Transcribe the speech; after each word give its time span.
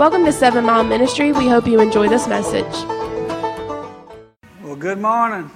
Welcome 0.00 0.24
to 0.24 0.32
Seven 0.32 0.64
Mile 0.64 0.82
Ministry. 0.82 1.30
We 1.30 1.46
hope 1.46 1.66
you 1.66 1.78
enjoy 1.78 2.08
this 2.08 2.26
message. 2.26 2.64
Well, 4.62 4.74
good 4.74 4.98
morning. 4.98 5.50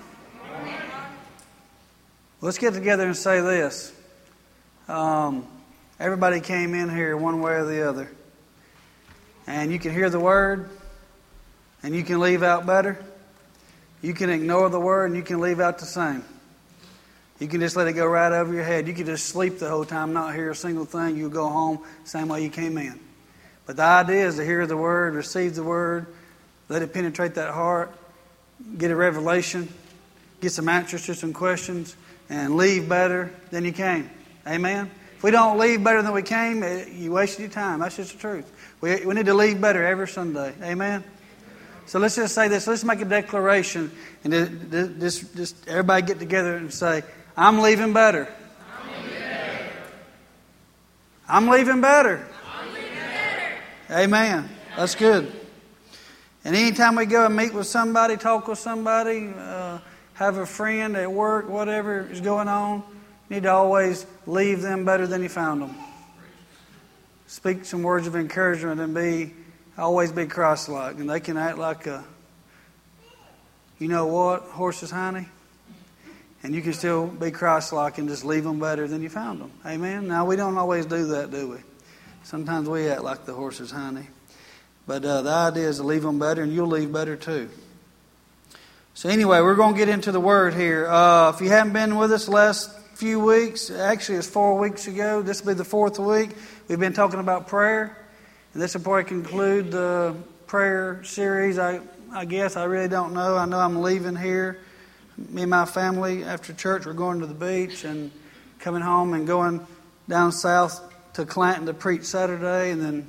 Let's 2.42 2.58
get 2.58 2.74
together 2.74 3.06
and 3.06 3.16
say 3.16 3.40
this. 3.40 3.94
Um, 4.86 5.46
everybody 5.98 6.42
came 6.42 6.74
in 6.74 6.90
here 6.90 7.16
one 7.16 7.40
way 7.40 7.52
or 7.52 7.64
the 7.64 7.88
other. 7.88 8.10
And 9.46 9.72
you 9.72 9.78
can 9.78 9.94
hear 9.94 10.10
the 10.10 10.20
word, 10.20 10.68
and 11.82 11.96
you 11.96 12.04
can 12.04 12.20
leave 12.20 12.42
out 12.42 12.66
better. 12.66 13.02
You 14.02 14.12
can 14.12 14.28
ignore 14.28 14.68
the 14.68 14.78
word, 14.78 15.06
and 15.06 15.16
you 15.16 15.22
can 15.22 15.40
leave 15.40 15.58
out 15.58 15.78
the 15.78 15.86
same. 15.86 16.22
You 17.38 17.48
can 17.48 17.60
just 17.60 17.76
let 17.76 17.88
it 17.88 17.94
go 17.94 18.04
right 18.04 18.30
over 18.30 18.52
your 18.52 18.64
head. 18.64 18.88
You 18.88 18.92
can 18.92 19.06
just 19.06 19.24
sleep 19.24 19.58
the 19.58 19.70
whole 19.70 19.86
time, 19.86 20.12
not 20.12 20.34
hear 20.34 20.50
a 20.50 20.54
single 20.54 20.84
thing. 20.84 21.16
You 21.16 21.30
go 21.30 21.48
home 21.48 21.78
same 22.04 22.28
way 22.28 22.42
you 22.42 22.50
came 22.50 22.76
in. 22.76 23.00
But 23.66 23.76
the 23.76 23.82
idea 23.82 24.26
is 24.26 24.36
to 24.36 24.44
hear 24.44 24.66
the 24.66 24.76
word, 24.76 25.14
receive 25.14 25.54
the 25.54 25.62
word, 25.62 26.06
let 26.68 26.82
it 26.82 26.92
penetrate 26.92 27.34
that 27.36 27.52
heart, 27.52 27.92
get 28.76 28.90
a 28.90 28.96
revelation, 28.96 29.68
get 30.40 30.52
some 30.52 30.68
answers 30.68 31.06
to 31.06 31.14
some 31.14 31.32
questions, 31.32 31.96
and 32.28 32.56
leave 32.56 32.88
better 32.88 33.30
than 33.50 33.64
you 33.64 33.72
came. 33.72 34.10
Amen? 34.46 34.90
If 35.16 35.22
we 35.22 35.30
don't 35.30 35.58
leave 35.58 35.82
better 35.82 36.02
than 36.02 36.12
we 36.12 36.22
came, 36.22 36.62
eh, 36.62 36.86
you 36.92 37.12
wasted 37.12 37.40
your 37.40 37.48
time. 37.50 37.80
That's 37.80 37.96
just 37.96 38.12
the 38.12 38.18
truth. 38.18 38.50
We, 38.80 39.04
we 39.06 39.14
need 39.14 39.26
to 39.26 39.34
leave 39.34 39.60
better 39.60 39.84
every 39.84 40.08
Sunday. 40.08 40.52
Amen? 40.62 41.02
So 41.86 41.98
let's 41.98 42.16
just 42.16 42.34
say 42.34 42.48
this. 42.48 42.66
Let's 42.66 42.84
make 42.84 43.00
a 43.00 43.04
declaration 43.06 43.90
and 44.22 45.00
just, 45.00 45.34
just 45.36 45.68
everybody 45.68 46.06
get 46.06 46.18
together 46.18 46.56
and 46.56 46.72
say, 46.72 47.02
I'm 47.36 47.60
leaving 47.60 47.92
better. 47.92 48.28
I'm 51.28 51.48
leaving 51.48 51.80
better. 51.80 52.26
Amen. 53.90 54.48
That's 54.76 54.94
good. 54.94 55.30
And 56.44 56.56
anytime 56.56 56.96
we 56.96 57.06
go 57.06 57.26
and 57.26 57.36
meet 57.36 57.52
with 57.52 57.66
somebody, 57.66 58.16
talk 58.16 58.48
with 58.48 58.58
somebody, 58.58 59.30
uh, 59.36 59.78
have 60.14 60.38
a 60.38 60.46
friend 60.46 60.96
at 60.96 61.10
work, 61.10 61.48
whatever 61.48 62.00
is 62.10 62.20
going 62.20 62.48
on, 62.48 62.82
you 63.28 63.36
need 63.36 63.42
to 63.42 63.52
always 63.52 64.06
leave 64.26 64.62
them 64.62 64.84
better 64.84 65.06
than 65.06 65.22
you 65.22 65.28
found 65.28 65.62
them. 65.62 65.74
Speak 67.26 67.64
some 67.64 67.82
words 67.82 68.06
of 68.06 68.16
encouragement 68.16 68.80
and 68.80 68.94
be 68.94 69.34
always 69.76 70.12
be 70.12 70.26
Christ-like. 70.26 70.96
And 70.96 71.10
they 71.10 71.20
can 71.20 71.36
act 71.36 71.58
like 71.58 71.86
a, 71.86 72.04
you 73.78 73.88
know 73.88 74.06
what, 74.06 74.42
horse's 74.42 74.90
honey. 74.90 75.26
And 76.42 76.54
you 76.54 76.62
can 76.62 76.74
still 76.74 77.06
be 77.06 77.30
Christ-like 77.30 77.98
and 77.98 78.08
just 78.08 78.24
leave 78.24 78.44
them 78.44 78.60
better 78.60 78.86
than 78.86 79.02
you 79.02 79.08
found 79.08 79.40
them. 79.40 79.50
Amen. 79.66 80.06
Now 80.06 80.26
we 80.26 80.36
don't 80.36 80.56
always 80.56 80.86
do 80.86 81.06
that, 81.08 81.30
do 81.30 81.50
we? 81.50 81.73
Sometimes 82.24 82.66
we 82.70 82.88
act 82.88 83.02
like 83.02 83.26
the 83.26 83.34
horse's 83.34 83.70
honey. 83.70 84.06
But 84.86 85.04
uh, 85.04 85.20
the 85.20 85.30
idea 85.30 85.68
is 85.68 85.76
to 85.76 85.82
leave 85.82 86.02
them 86.02 86.18
better, 86.18 86.42
and 86.42 86.50
you'll 86.50 86.68
leave 86.68 86.90
better 86.90 87.16
too. 87.16 87.50
So, 88.94 89.10
anyway, 89.10 89.42
we're 89.42 89.56
going 89.56 89.74
to 89.74 89.78
get 89.78 89.90
into 89.90 90.10
the 90.10 90.20
Word 90.20 90.54
here. 90.54 90.86
Uh, 90.88 91.30
if 91.30 91.42
you 91.42 91.50
haven't 91.50 91.74
been 91.74 91.96
with 91.96 92.12
us 92.12 92.24
the 92.24 92.30
last 92.30 92.74
few 92.94 93.20
weeks, 93.20 93.70
actually, 93.70 94.16
it's 94.16 94.26
four 94.26 94.58
weeks 94.58 94.86
ago. 94.86 95.20
This 95.20 95.42
will 95.42 95.52
be 95.52 95.58
the 95.58 95.64
fourth 95.66 95.98
week. 95.98 96.30
We've 96.66 96.80
been 96.80 96.94
talking 96.94 97.20
about 97.20 97.46
prayer. 97.46 97.94
And 98.54 98.62
this 98.62 98.72
will 98.72 98.82
probably 98.82 99.04
conclude 99.04 99.70
the 99.70 100.16
prayer 100.46 101.04
series. 101.04 101.58
I, 101.58 101.80
I 102.10 102.24
guess 102.24 102.56
I 102.56 102.64
really 102.64 102.88
don't 102.88 103.12
know. 103.12 103.36
I 103.36 103.44
know 103.44 103.58
I'm 103.58 103.82
leaving 103.82 104.16
here. 104.16 104.60
Me 105.28 105.42
and 105.42 105.50
my 105.50 105.66
family, 105.66 106.24
after 106.24 106.54
church, 106.54 106.86
we're 106.86 106.94
going 106.94 107.20
to 107.20 107.26
the 107.26 107.34
beach 107.34 107.84
and 107.84 108.10
coming 108.60 108.80
home 108.80 109.12
and 109.12 109.26
going 109.26 109.66
down 110.08 110.32
south 110.32 110.93
to 111.14 111.24
Clanton 111.24 111.66
to 111.66 111.74
preach 111.74 112.04
Saturday 112.04 112.70
and 112.70 112.82
then 112.82 113.08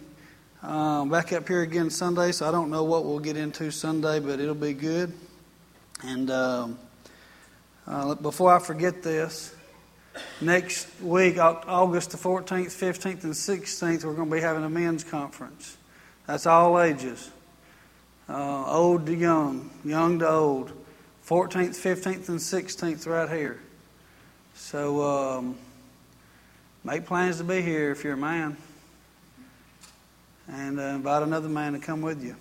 um, 0.61 1.09
back 1.09 1.33
up 1.33 1.47
here 1.47 1.61
again 1.61 1.89
Sunday. 1.89 2.31
So 2.31 2.47
I 2.47 2.51
don't 2.51 2.69
know 2.69 2.83
what 2.83 3.05
we'll 3.05 3.19
get 3.19 3.37
into 3.37 3.71
Sunday, 3.71 4.19
but 4.19 4.39
it'll 4.39 4.55
be 4.55 4.73
good. 4.73 5.13
And 6.03 6.31
um, 6.31 6.79
uh, 7.87 8.15
before 8.15 8.53
I 8.53 8.59
forget 8.59 9.03
this, 9.03 9.53
next 10.39 10.87
week, 11.01 11.37
August 11.37 12.11
the 12.11 12.17
14th, 12.17 12.67
15th, 12.67 13.23
and 13.23 13.33
16th, 13.33 14.03
we're 14.03 14.13
going 14.13 14.29
to 14.29 14.35
be 14.35 14.41
having 14.41 14.63
a 14.63 14.69
men's 14.69 15.03
conference. 15.03 15.77
That's 16.27 16.45
all 16.45 16.79
ages 16.79 17.31
uh, 18.29 18.65
old 18.71 19.05
to 19.05 19.15
young, 19.15 19.69
young 19.83 20.19
to 20.19 20.29
old. 20.29 20.71
14th, 21.27 21.69
15th, 21.69 22.29
and 22.29 22.39
16th, 22.39 23.07
right 23.07 23.29
here. 23.29 23.59
So 24.53 25.01
um, 25.01 25.57
make 26.85 27.07
plans 27.07 27.37
to 27.39 27.43
be 27.43 27.63
here 27.63 27.91
if 27.91 28.03
you're 28.03 28.13
a 28.13 28.17
man. 28.17 28.55
And 30.47 30.79
uh, 30.79 30.83
invite 30.83 31.23
another 31.23 31.49
man 31.49 31.73
to 31.73 31.79
come 31.79 32.01
with 32.01 32.23
you. 32.23 32.35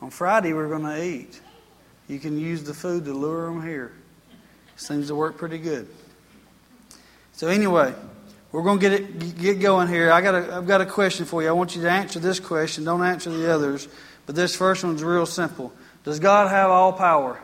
On 0.00 0.10
Friday, 0.10 0.52
we're 0.52 0.68
going 0.68 0.84
to 0.84 1.04
eat. 1.04 1.40
You 2.06 2.20
can 2.20 2.38
use 2.38 2.62
the 2.62 2.72
food 2.72 3.04
to 3.06 3.12
lure 3.12 3.46
them 3.46 3.66
here. 3.66 3.92
Seems 4.76 5.08
to 5.08 5.16
work 5.16 5.36
pretty 5.36 5.58
good. 5.58 5.88
So 7.32 7.48
anyway, 7.48 7.92
we're 8.52 8.62
going 8.62 8.78
to 8.78 8.88
get 8.88 9.00
it 9.00 9.38
get 9.38 9.60
going 9.60 9.88
here. 9.88 10.12
I 10.12 10.20
got 10.20 10.36
a, 10.36 10.54
I've 10.54 10.66
got 10.68 10.80
a 10.80 10.86
question 10.86 11.26
for 11.26 11.42
you. 11.42 11.48
I 11.48 11.52
want 11.52 11.74
you 11.74 11.82
to 11.82 11.90
answer 11.90 12.20
this 12.20 12.38
question. 12.38 12.84
Don't 12.84 13.02
answer 13.02 13.30
the 13.30 13.52
others. 13.52 13.88
But 14.24 14.36
this 14.36 14.54
first 14.54 14.84
one's 14.84 15.02
real 15.02 15.26
simple. 15.26 15.72
Does 16.04 16.20
God 16.20 16.48
have 16.48 16.70
all 16.70 16.92
power? 16.92 17.40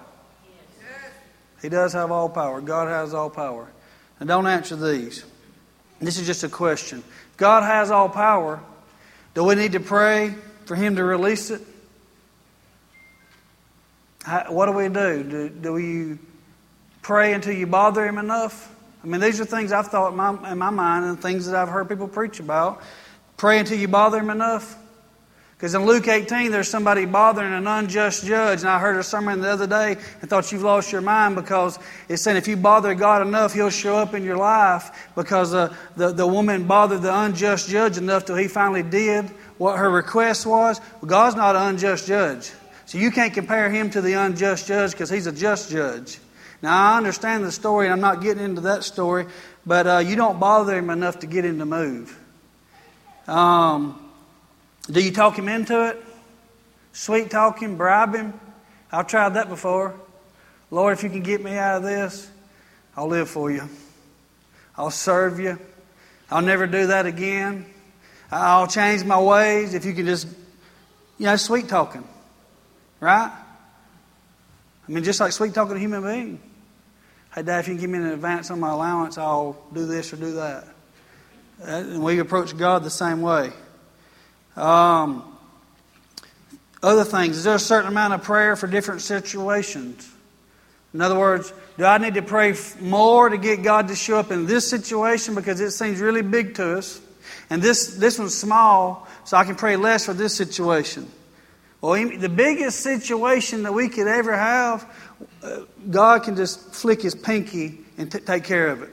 Yes. 0.80 1.10
He 1.60 1.68
does 1.68 1.92
have 1.92 2.12
all 2.12 2.28
power. 2.28 2.60
God 2.60 2.86
has 2.86 3.12
all 3.12 3.30
power. 3.30 3.68
And 4.20 4.28
don't 4.28 4.46
answer 4.46 4.76
these. 4.76 5.24
This 6.00 6.18
is 6.18 6.26
just 6.26 6.44
a 6.44 6.48
question. 6.48 7.02
God 7.36 7.62
has 7.62 7.90
all 7.90 8.08
power. 8.08 8.60
Do 9.34 9.44
we 9.44 9.54
need 9.54 9.72
to 9.72 9.80
pray 9.80 10.34
for 10.66 10.74
Him 10.74 10.96
to 10.96 11.04
release 11.04 11.50
it? 11.50 11.62
How, 14.22 14.52
what 14.52 14.66
do 14.66 14.72
we 14.72 14.88
do? 14.88 15.22
do? 15.22 15.48
Do 15.48 15.72
we 15.72 16.18
pray 17.02 17.32
until 17.32 17.52
you 17.52 17.66
bother 17.66 18.06
Him 18.06 18.18
enough? 18.18 18.74
I 19.02 19.06
mean, 19.06 19.20
these 19.20 19.40
are 19.40 19.44
things 19.44 19.72
I've 19.72 19.88
thought 19.88 20.12
in 20.12 20.16
my, 20.16 20.52
in 20.52 20.58
my 20.58 20.70
mind 20.70 21.04
and 21.04 21.20
things 21.20 21.46
that 21.46 21.54
I've 21.54 21.68
heard 21.68 21.88
people 21.88 22.08
preach 22.08 22.40
about. 22.40 22.82
Pray 23.36 23.58
until 23.58 23.78
you 23.78 23.88
bother 23.88 24.18
Him 24.18 24.30
enough. 24.30 24.76
Because 25.64 25.76
in 25.76 25.86
Luke 25.86 26.08
18, 26.08 26.50
there's 26.50 26.68
somebody 26.68 27.06
bothering 27.06 27.54
an 27.54 27.66
unjust 27.66 28.26
judge. 28.26 28.60
And 28.60 28.68
I 28.68 28.78
heard 28.78 28.98
a 28.98 29.02
sermon 29.02 29.40
the 29.40 29.50
other 29.50 29.66
day 29.66 29.96
and 30.20 30.28
thought 30.28 30.52
you've 30.52 30.60
lost 30.60 30.92
your 30.92 31.00
mind 31.00 31.36
because 31.36 31.78
it's 32.06 32.20
saying 32.20 32.36
if 32.36 32.46
you 32.46 32.58
bother 32.58 32.94
God 32.94 33.26
enough, 33.26 33.54
He'll 33.54 33.70
show 33.70 33.96
up 33.96 34.12
in 34.12 34.24
your 34.24 34.36
life. 34.36 35.08
Because 35.14 35.54
uh, 35.54 35.74
the, 35.96 36.12
the 36.12 36.26
woman 36.26 36.66
bothered 36.66 37.00
the 37.00 37.18
unjust 37.18 37.70
judge 37.70 37.96
enough 37.96 38.26
till 38.26 38.36
he 38.36 38.46
finally 38.46 38.82
did 38.82 39.24
what 39.56 39.78
her 39.78 39.88
request 39.88 40.44
was. 40.44 40.82
Well, 41.00 41.08
God's 41.08 41.34
not 41.34 41.56
an 41.56 41.62
unjust 41.62 42.08
judge. 42.08 42.52
So 42.84 42.98
you 42.98 43.10
can't 43.10 43.32
compare 43.32 43.70
him 43.70 43.88
to 43.92 44.02
the 44.02 44.12
unjust 44.12 44.68
judge 44.68 44.90
because 44.90 45.08
he's 45.08 45.26
a 45.26 45.32
just 45.32 45.70
judge. 45.70 46.18
Now, 46.60 46.92
I 46.92 46.98
understand 46.98 47.42
the 47.42 47.52
story, 47.52 47.86
and 47.86 47.94
I'm 47.94 48.02
not 48.02 48.20
getting 48.20 48.44
into 48.44 48.60
that 48.60 48.84
story, 48.84 49.28
but 49.64 49.86
uh, 49.86 49.98
you 50.00 50.14
don't 50.14 50.38
bother 50.38 50.76
him 50.76 50.90
enough 50.90 51.20
to 51.20 51.26
get 51.26 51.46
him 51.46 51.58
to 51.60 51.64
move. 51.64 52.20
Um, 53.26 54.03
do 54.90 55.00
you 55.00 55.10
talk 55.10 55.38
him 55.38 55.48
into 55.48 55.88
it? 55.88 56.02
Sweet 56.92 57.30
talk 57.30 57.60
him, 57.60 57.76
bribe 57.76 58.14
him? 58.14 58.38
I've 58.92 59.06
tried 59.06 59.34
that 59.34 59.48
before. 59.48 59.94
Lord, 60.70 60.92
if 60.92 61.02
you 61.02 61.10
can 61.10 61.22
get 61.22 61.42
me 61.42 61.56
out 61.56 61.78
of 61.78 61.82
this, 61.82 62.30
I'll 62.96 63.08
live 63.08 63.28
for 63.28 63.50
you. 63.50 63.68
I'll 64.76 64.90
serve 64.90 65.40
you. 65.40 65.58
I'll 66.30 66.42
never 66.42 66.66
do 66.66 66.88
that 66.88 67.06
again. 67.06 67.66
I'll 68.30 68.66
change 68.66 69.04
my 69.04 69.20
ways 69.20 69.74
if 69.74 69.84
you 69.84 69.92
can 69.92 70.06
just, 70.06 70.26
you 71.18 71.26
know, 71.26 71.36
sweet 71.36 71.68
talking. 71.68 72.06
Right? 73.00 73.30
I 74.86 74.92
mean, 74.92 75.04
just 75.04 75.20
like 75.20 75.32
sweet 75.32 75.54
talking 75.54 75.70
to 75.70 75.76
a 75.76 75.80
human 75.80 76.02
being. 76.02 76.40
Hey, 77.34 77.42
Dad, 77.42 77.60
if 77.60 77.68
you 77.68 77.74
can 77.74 77.80
give 77.80 77.90
me 77.90 77.98
an 77.98 78.06
advance 78.06 78.50
on 78.50 78.60
my 78.60 78.70
allowance, 78.70 79.18
I'll 79.18 79.56
do 79.72 79.86
this 79.86 80.12
or 80.12 80.16
do 80.16 80.34
that. 80.34 80.64
Uh, 81.60 81.66
and 81.66 82.02
we 82.02 82.18
approach 82.18 82.56
God 82.56 82.84
the 82.84 82.90
same 82.90 83.22
way. 83.22 83.52
Um, 84.56 85.24
other 86.82 87.04
things, 87.04 87.38
is 87.38 87.44
there 87.44 87.54
a 87.54 87.58
certain 87.58 87.88
amount 87.88 88.14
of 88.14 88.22
prayer 88.22 88.56
for 88.56 88.66
different 88.66 89.00
situations? 89.00 90.10
In 90.92 91.00
other 91.00 91.18
words, 91.18 91.52
do 91.76 91.84
I 91.84 91.98
need 91.98 92.14
to 92.14 92.22
pray 92.22 92.54
more 92.80 93.28
to 93.28 93.36
get 93.36 93.62
God 93.62 93.88
to 93.88 93.96
show 93.96 94.18
up 94.18 94.30
in 94.30 94.46
this 94.46 94.68
situation 94.68 95.34
because 95.34 95.60
it 95.60 95.72
seems 95.72 96.00
really 96.00 96.22
big 96.22 96.54
to 96.56 96.78
us? 96.78 97.00
And 97.50 97.60
this, 97.60 97.96
this 97.96 98.18
one's 98.18 98.36
small, 98.36 99.08
so 99.24 99.36
I 99.36 99.44
can 99.44 99.56
pray 99.56 99.76
less 99.76 100.06
for 100.06 100.12
this 100.12 100.34
situation. 100.34 101.10
Well, 101.80 101.94
the 102.18 102.28
biggest 102.28 102.80
situation 102.80 103.64
that 103.64 103.72
we 103.74 103.88
could 103.88 104.06
ever 104.06 104.34
have, 104.34 104.90
uh, 105.42 105.60
God 105.90 106.22
can 106.22 106.36
just 106.36 106.74
flick 106.74 107.02
his 107.02 107.14
pinky 107.14 107.80
and 107.98 108.10
t- 108.10 108.20
take 108.20 108.44
care 108.44 108.68
of 108.68 108.82
it. 108.82 108.90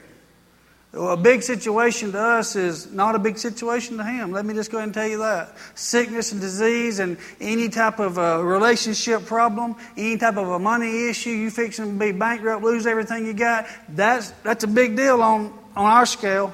A 0.94 1.16
big 1.16 1.42
situation 1.42 2.12
to 2.12 2.20
us 2.20 2.54
is 2.54 2.92
not 2.92 3.14
a 3.14 3.18
big 3.18 3.38
situation 3.38 3.96
to 3.96 4.04
him. 4.04 4.30
Let 4.30 4.44
me 4.44 4.52
just 4.52 4.70
go 4.70 4.76
ahead 4.76 4.88
and 4.88 4.94
tell 4.94 5.08
you 5.08 5.18
that. 5.18 5.56
Sickness 5.74 6.32
and 6.32 6.40
disease 6.40 6.98
and 6.98 7.16
any 7.40 7.70
type 7.70 7.98
of 7.98 8.18
a 8.18 8.44
relationship 8.44 9.24
problem, 9.24 9.74
any 9.96 10.18
type 10.18 10.36
of 10.36 10.48
a 10.48 10.58
money 10.58 11.08
issue, 11.08 11.30
you 11.30 11.50
fixing 11.50 11.86
to 11.86 11.98
be 11.98 12.12
bankrupt, 12.12 12.62
lose 12.62 12.86
everything 12.86 13.24
you 13.24 13.32
got, 13.32 13.66
that's, 13.88 14.32
that's 14.42 14.64
a 14.64 14.68
big 14.68 14.94
deal 14.94 15.22
on, 15.22 15.58
on 15.74 15.86
our 15.86 16.04
scale. 16.04 16.52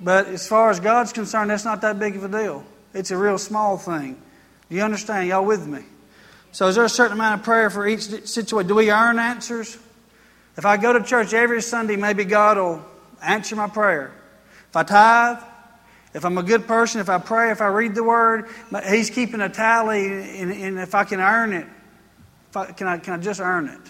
But 0.00 0.28
as 0.28 0.48
far 0.48 0.70
as 0.70 0.80
God's 0.80 1.12
concerned, 1.12 1.50
that's 1.50 1.66
not 1.66 1.82
that 1.82 1.98
big 1.98 2.16
of 2.16 2.24
a 2.24 2.28
deal. 2.28 2.64
It's 2.94 3.10
a 3.10 3.18
real 3.18 3.36
small 3.36 3.76
thing. 3.76 4.16
Do 4.70 4.76
you 4.76 4.82
understand? 4.82 5.28
Y'all 5.28 5.44
with 5.44 5.66
me? 5.66 5.82
So, 6.52 6.68
is 6.68 6.76
there 6.76 6.84
a 6.84 6.88
certain 6.88 7.14
amount 7.14 7.40
of 7.40 7.44
prayer 7.44 7.68
for 7.68 7.86
each 7.86 8.02
situation? 8.26 8.68
Do 8.68 8.76
we 8.76 8.90
earn 8.90 9.18
answers? 9.18 9.76
If 10.56 10.64
I 10.64 10.76
go 10.76 10.92
to 10.92 11.02
church 11.02 11.34
every 11.34 11.60
Sunday, 11.60 11.96
maybe 11.96 12.24
God 12.24 12.56
will 12.56 12.84
answer 13.24 13.56
my 13.56 13.68
prayer. 13.68 14.12
If 14.70 14.76
I 14.76 14.82
tithe, 14.82 15.42
if 16.14 16.24
I'm 16.24 16.38
a 16.38 16.42
good 16.42 16.66
person, 16.66 17.00
if 17.00 17.08
I 17.08 17.18
pray, 17.18 17.50
if 17.50 17.60
I 17.60 17.66
read 17.66 17.94
the 17.94 18.04
Word, 18.04 18.48
He's 18.88 19.10
keeping 19.10 19.40
a 19.40 19.48
tally, 19.48 20.06
and, 20.40 20.52
and 20.52 20.78
if 20.78 20.94
I 20.94 21.04
can 21.04 21.20
earn 21.20 21.52
it, 21.52 21.66
I, 22.54 22.66
can, 22.66 22.86
I, 22.86 22.98
can 22.98 23.14
I 23.14 23.18
just 23.18 23.40
earn 23.40 23.68
it? 23.68 23.80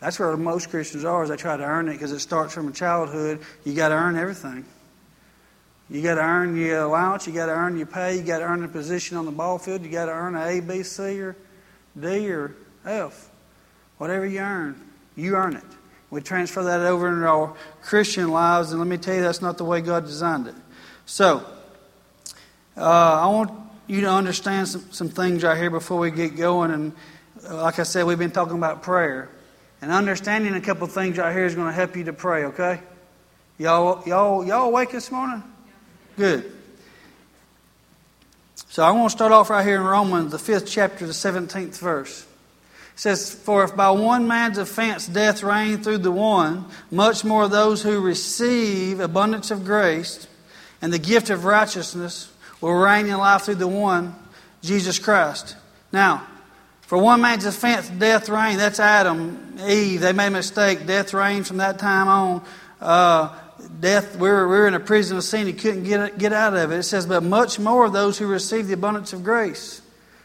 That's 0.00 0.18
where 0.18 0.36
most 0.36 0.68
Christians 0.68 1.04
are, 1.04 1.22
is 1.22 1.30
they 1.30 1.36
try 1.36 1.56
to 1.56 1.64
earn 1.64 1.88
it 1.88 1.92
because 1.92 2.12
it 2.12 2.18
starts 2.18 2.52
from 2.52 2.68
a 2.68 2.72
childhood. 2.72 3.40
You 3.64 3.74
got 3.74 3.88
to 3.88 3.94
earn 3.94 4.16
everything. 4.16 4.66
You 5.88 6.02
got 6.02 6.16
to 6.16 6.22
earn 6.22 6.56
your 6.56 6.82
allowance. 6.82 7.26
You 7.26 7.32
got 7.32 7.46
to 7.46 7.52
earn 7.52 7.76
your 7.76 7.86
pay. 7.86 8.16
You 8.16 8.22
got 8.22 8.38
to 8.38 8.44
earn 8.44 8.64
a 8.64 8.68
position 8.68 9.16
on 9.16 9.24
the 9.24 9.32
ball 9.32 9.58
field. 9.58 9.82
You 9.82 9.90
got 9.90 10.06
to 10.06 10.12
earn 10.12 10.34
an 10.34 10.46
A, 10.46 10.60
B, 10.60 10.82
C, 10.82 11.20
or 11.20 11.36
D, 11.98 12.30
or 12.30 12.54
F. 12.84 13.30
Whatever 13.96 14.26
you 14.26 14.40
earn, 14.40 14.90
you 15.16 15.36
earn 15.36 15.56
it. 15.56 15.64
We 16.14 16.20
transfer 16.20 16.62
that 16.62 16.80
over 16.82 17.08
into 17.08 17.26
our 17.26 17.56
Christian 17.82 18.30
lives, 18.30 18.70
and 18.70 18.78
let 18.78 18.86
me 18.86 18.98
tell 18.98 19.16
you, 19.16 19.20
that's 19.20 19.42
not 19.42 19.58
the 19.58 19.64
way 19.64 19.80
God 19.80 20.06
designed 20.06 20.46
it. 20.46 20.54
So, 21.06 21.44
uh, 22.76 22.80
I 22.80 23.26
want 23.26 23.50
you 23.88 24.02
to 24.02 24.10
understand 24.10 24.68
some, 24.68 24.92
some 24.92 25.08
things 25.08 25.42
right 25.42 25.58
here 25.58 25.70
before 25.70 25.98
we 25.98 26.12
get 26.12 26.36
going. 26.36 26.70
And 26.70 26.92
uh, 27.50 27.62
like 27.62 27.80
I 27.80 27.82
said, 27.82 28.06
we've 28.06 28.16
been 28.16 28.30
talking 28.30 28.56
about 28.56 28.84
prayer. 28.84 29.28
And 29.82 29.90
understanding 29.90 30.54
a 30.54 30.60
couple 30.60 30.86
things 30.86 31.18
right 31.18 31.32
here 31.32 31.46
is 31.46 31.56
going 31.56 31.66
to 31.66 31.72
help 31.72 31.96
you 31.96 32.04
to 32.04 32.12
pray, 32.12 32.44
okay? 32.44 32.78
Y'all, 33.58 34.06
y'all, 34.06 34.46
y'all 34.46 34.68
awake 34.68 34.92
this 34.92 35.10
morning? 35.10 35.42
Good. 36.16 36.52
So 38.68 38.84
I 38.84 38.92
want 38.92 39.10
to 39.10 39.16
start 39.16 39.32
off 39.32 39.50
right 39.50 39.66
here 39.66 39.80
in 39.80 39.82
Romans, 39.82 40.30
the 40.30 40.38
fifth 40.38 40.68
chapter, 40.68 41.08
the 41.08 41.12
17th 41.12 41.76
verse. 41.80 42.24
Says, 42.96 43.32
For 43.32 43.64
if 43.64 43.74
by 43.74 43.90
one 43.90 44.28
man's 44.28 44.58
offense 44.58 45.06
death 45.06 45.42
reigned 45.42 45.82
through 45.82 45.98
the 45.98 46.12
one, 46.12 46.66
much 46.90 47.24
more 47.24 47.48
those 47.48 47.82
who 47.82 48.00
receive 48.00 49.00
abundance 49.00 49.50
of 49.50 49.64
grace 49.64 50.26
and 50.80 50.92
the 50.92 50.98
gift 50.98 51.30
of 51.30 51.44
righteousness 51.44 52.30
will 52.60 52.74
reign 52.74 53.06
in 53.06 53.18
life 53.18 53.42
through 53.42 53.56
the 53.56 53.68
one, 53.68 54.14
Jesus 54.62 54.98
Christ. 54.98 55.56
Now, 55.92 56.26
for 56.82 56.98
one 56.98 57.20
man's 57.20 57.46
offense, 57.46 57.88
death 57.88 58.28
reigned. 58.28 58.60
That's 58.60 58.78
Adam, 58.78 59.56
Eve. 59.66 60.00
They 60.00 60.12
made 60.12 60.28
a 60.28 60.30
mistake. 60.30 60.86
Death 60.86 61.14
reigned 61.14 61.46
from 61.46 61.56
that 61.56 61.78
time 61.78 62.08
on. 62.08 62.44
Uh, 62.80 63.34
death, 63.80 64.16
we 64.16 64.28
were, 64.28 64.46
we 64.46 64.56
were 64.58 64.68
in 64.68 64.74
a 64.74 64.80
prison 64.80 65.16
of 65.16 65.24
sin. 65.24 65.46
He 65.46 65.52
couldn't 65.52 65.84
get, 65.84 66.18
get 66.18 66.32
out 66.32 66.54
of 66.54 66.70
it. 66.70 66.78
It 66.78 66.82
says, 66.82 67.06
but 67.06 67.22
much 67.22 67.58
more 67.58 67.86
of 67.86 67.92
those 67.92 68.18
who 68.18 68.26
receive 68.26 68.66
the 68.66 68.74
abundance 68.74 69.12
of 69.12 69.24
grace. 69.24 69.80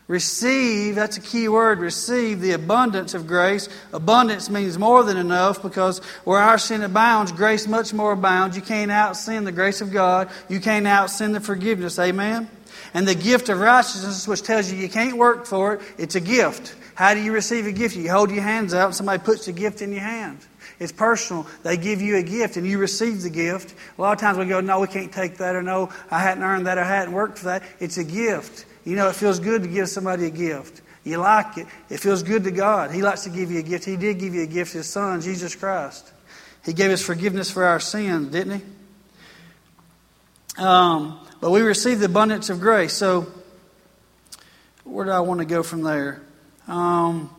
Receive, 0.09 0.95
that's 0.95 1.17
a 1.17 1.21
key 1.21 1.47
word, 1.47 1.77
receive 1.77 2.41
the 2.41 2.53
abundance 2.53 3.13
of 3.13 3.27
grace. 3.27 3.69
Abundance 3.93 4.49
means 4.49 4.75
more 4.75 5.03
than 5.03 5.17
enough 5.17 5.61
because 5.61 5.99
where 6.23 6.39
our 6.39 6.57
sin 6.57 6.81
abounds, 6.81 7.31
grace 7.31 7.67
much 7.67 7.93
more 7.93 8.13
abounds. 8.13 8.55
You 8.55 8.63
can't 8.63 8.89
out 8.89 9.15
sin 9.15 9.43
the 9.43 9.51
grace 9.51 9.81
of 9.81 9.91
God. 9.91 10.31
You 10.49 10.59
can't 10.59 10.87
out 10.87 11.11
sin 11.11 11.31
the 11.31 11.39
forgiveness. 11.39 11.99
Amen? 11.99 12.49
And 12.95 13.07
the 13.07 13.13
gift 13.13 13.49
of 13.49 13.59
righteousness, 13.59 14.27
which 14.27 14.41
tells 14.41 14.71
you 14.71 14.79
you 14.79 14.89
can't 14.89 15.15
work 15.15 15.45
for 15.45 15.75
it, 15.75 15.81
it's 15.99 16.15
a 16.15 16.21
gift. 16.21 16.75
How 16.95 17.13
do 17.13 17.21
you 17.21 17.31
receive 17.31 17.67
a 17.67 17.71
gift? 17.71 17.95
You 17.95 18.09
hold 18.09 18.31
your 18.31 18.41
hands 18.41 18.73
out 18.73 18.87
and 18.87 18.95
somebody 18.95 19.21
puts 19.21 19.45
the 19.45 19.51
gift 19.51 19.83
in 19.83 19.91
your 19.91 20.01
hand. 20.01 20.39
It's 20.79 20.91
personal. 20.91 21.45
They 21.61 21.77
give 21.77 22.01
you 22.01 22.17
a 22.17 22.23
gift 22.23 22.57
and 22.57 22.65
you 22.65 22.79
receive 22.79 23.21
the 23.21 23.29
gift. 23.29 23.75
A 23.95 24.01
lot 24.01 24.13
of 24.13 24.19
times 24.19 24.39
we 24.39 24.45
go, 24.45 24.59
no, 24.59 24.79
we 24.79 24.87
can't 24.87 25.13
take 25.13 25.37
that, 25.37 25.55
or 25.55 25.61
no, 25.61 25.91
I 26.09 26.17
hadn't 26.17 26.43
earned 26.43 26.65
that, 26.65 26.79
or 26.79 26.81
I 26.81 26.87
hadn't 26.87 27.13
worked 27.13 27.37
for 27.37 27.45
that. 27.45 27.61
It's 27.79 27.99
a 27.99 28.03
gift. 28.03 28.65
You 28.85 28.95
know, 28.95 29.09
it 29.09 29.15
feels 29.15 29.39
good 29.39 29.63
to 29.63 29.69
give 29.69 29.89
somebody 29.89 30.25
a 30.25 30.29
gift. 30.29 30.81
You 31.03 31.17
like 31.17 31.57
it. 31.57 31.67
It 31.89 31.99
feels 31.99 32.23
good 32.23 32.43
to 32.43 32.51
God. 32.51 32.91
He 32.91 33.01
likes 33.01 33.23
to 33.23 33.29
give 33.29 33.51
you 33.51 33.59
a 33.59 33.63
gift. 33.63 33.85
He 33.85 33.97
did 33.97 34.19
give 34.19 34.35
you 34.35 34.43
a 34.43 34.47
gift, 34.47 34.73
His 34.73 34.87
Son, 34.87 35.21
Jesus 35.21 35.55
Christ. 35.55 36.11
He 36.65 36.73
gave 36.73 36.91
us 36.91 37.01
forgiveness 37.01 37.49
for 37.49 37.63
our 37.63 37.79
sins, 37.79 38.31
didn't 38.31 38.59
He? 38.59 40.63
Um, 40.63 41.19
but 41.39 41.51
we 41.51 41.61
receive 41.61 41.99
the 41.99 42.05
abundance 42.05 42.49
of 42.49 42.59
grace. 42.59 42.93
So, 42.93 43.27
where 44.83 45.05
do 45.05 45.11
I 45.11 45.21
want 45.21 45.39
to 45.39 45.45
go 45.45 45.63
from 45.63 45.83
there? 45.83 46.21
Um, 46.67 47.33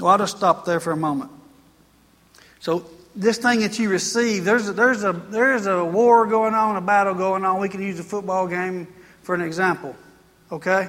well, 0.00 0.12
I'll 0.12 0.18
just 0.18 0.38
stop 0.38 0.64
there 0.64 0.80
for 0.80 0.92
a 0.92 0.96
moment. 0.96 1.30
So, 2.60 2.86
this 3.14 3.38
thing 3.38 3.60
that 3.60 3.78
you 3.78 3.90
receive, 3.90 4.44
there's 4.44 4.68
a, 4.68 4.72
there's 4.72 5.04
a 5.04 5.12
there's 5.12 5.66
a 5.66 5.84
war 5.84 6.26
going 6.26 6.54
on, 6.54 6.76
a 6.76 6.80
battle 6.80 7.14
going 7.14 7.44
on. 7.44 7.60
We 7.60 7.68
can 7.68 7.82
use 7.82 8.00
a 8.00 8.04
football 8.04 8.46
game 8.46 8.86
for 9.22 9.34
an 9.34 9.42
example. 9.42 9.94
Okay? 10.50 10.88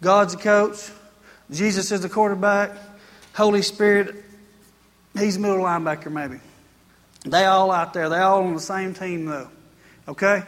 God's 0.00 0.34
the 0.34 0.42
coach. 0.42 0.90
Jesus 1.50 1.92
is 1.92 2.00
the 2.00 2.08
quarterback. 2.08 2.72
Holy 3.34 3.62
Spirit, 3.62 4.24
he's 5.18 5.38
middle 5.38 5.58
linebacker, 5.58 6.10
maybe. 6.10 6.40
They 7.24 7.44
all 7.44 7.70
out 7.70 7.92
there. 7.92 8.08
They 8.08 8.18
all 8.18 8.44
on 8.44 8.54
the 8.54 8.60
same 8.60 8.94
team, 8.94 9.26
though. 9.26 9.48
Okay? 10.08 10.42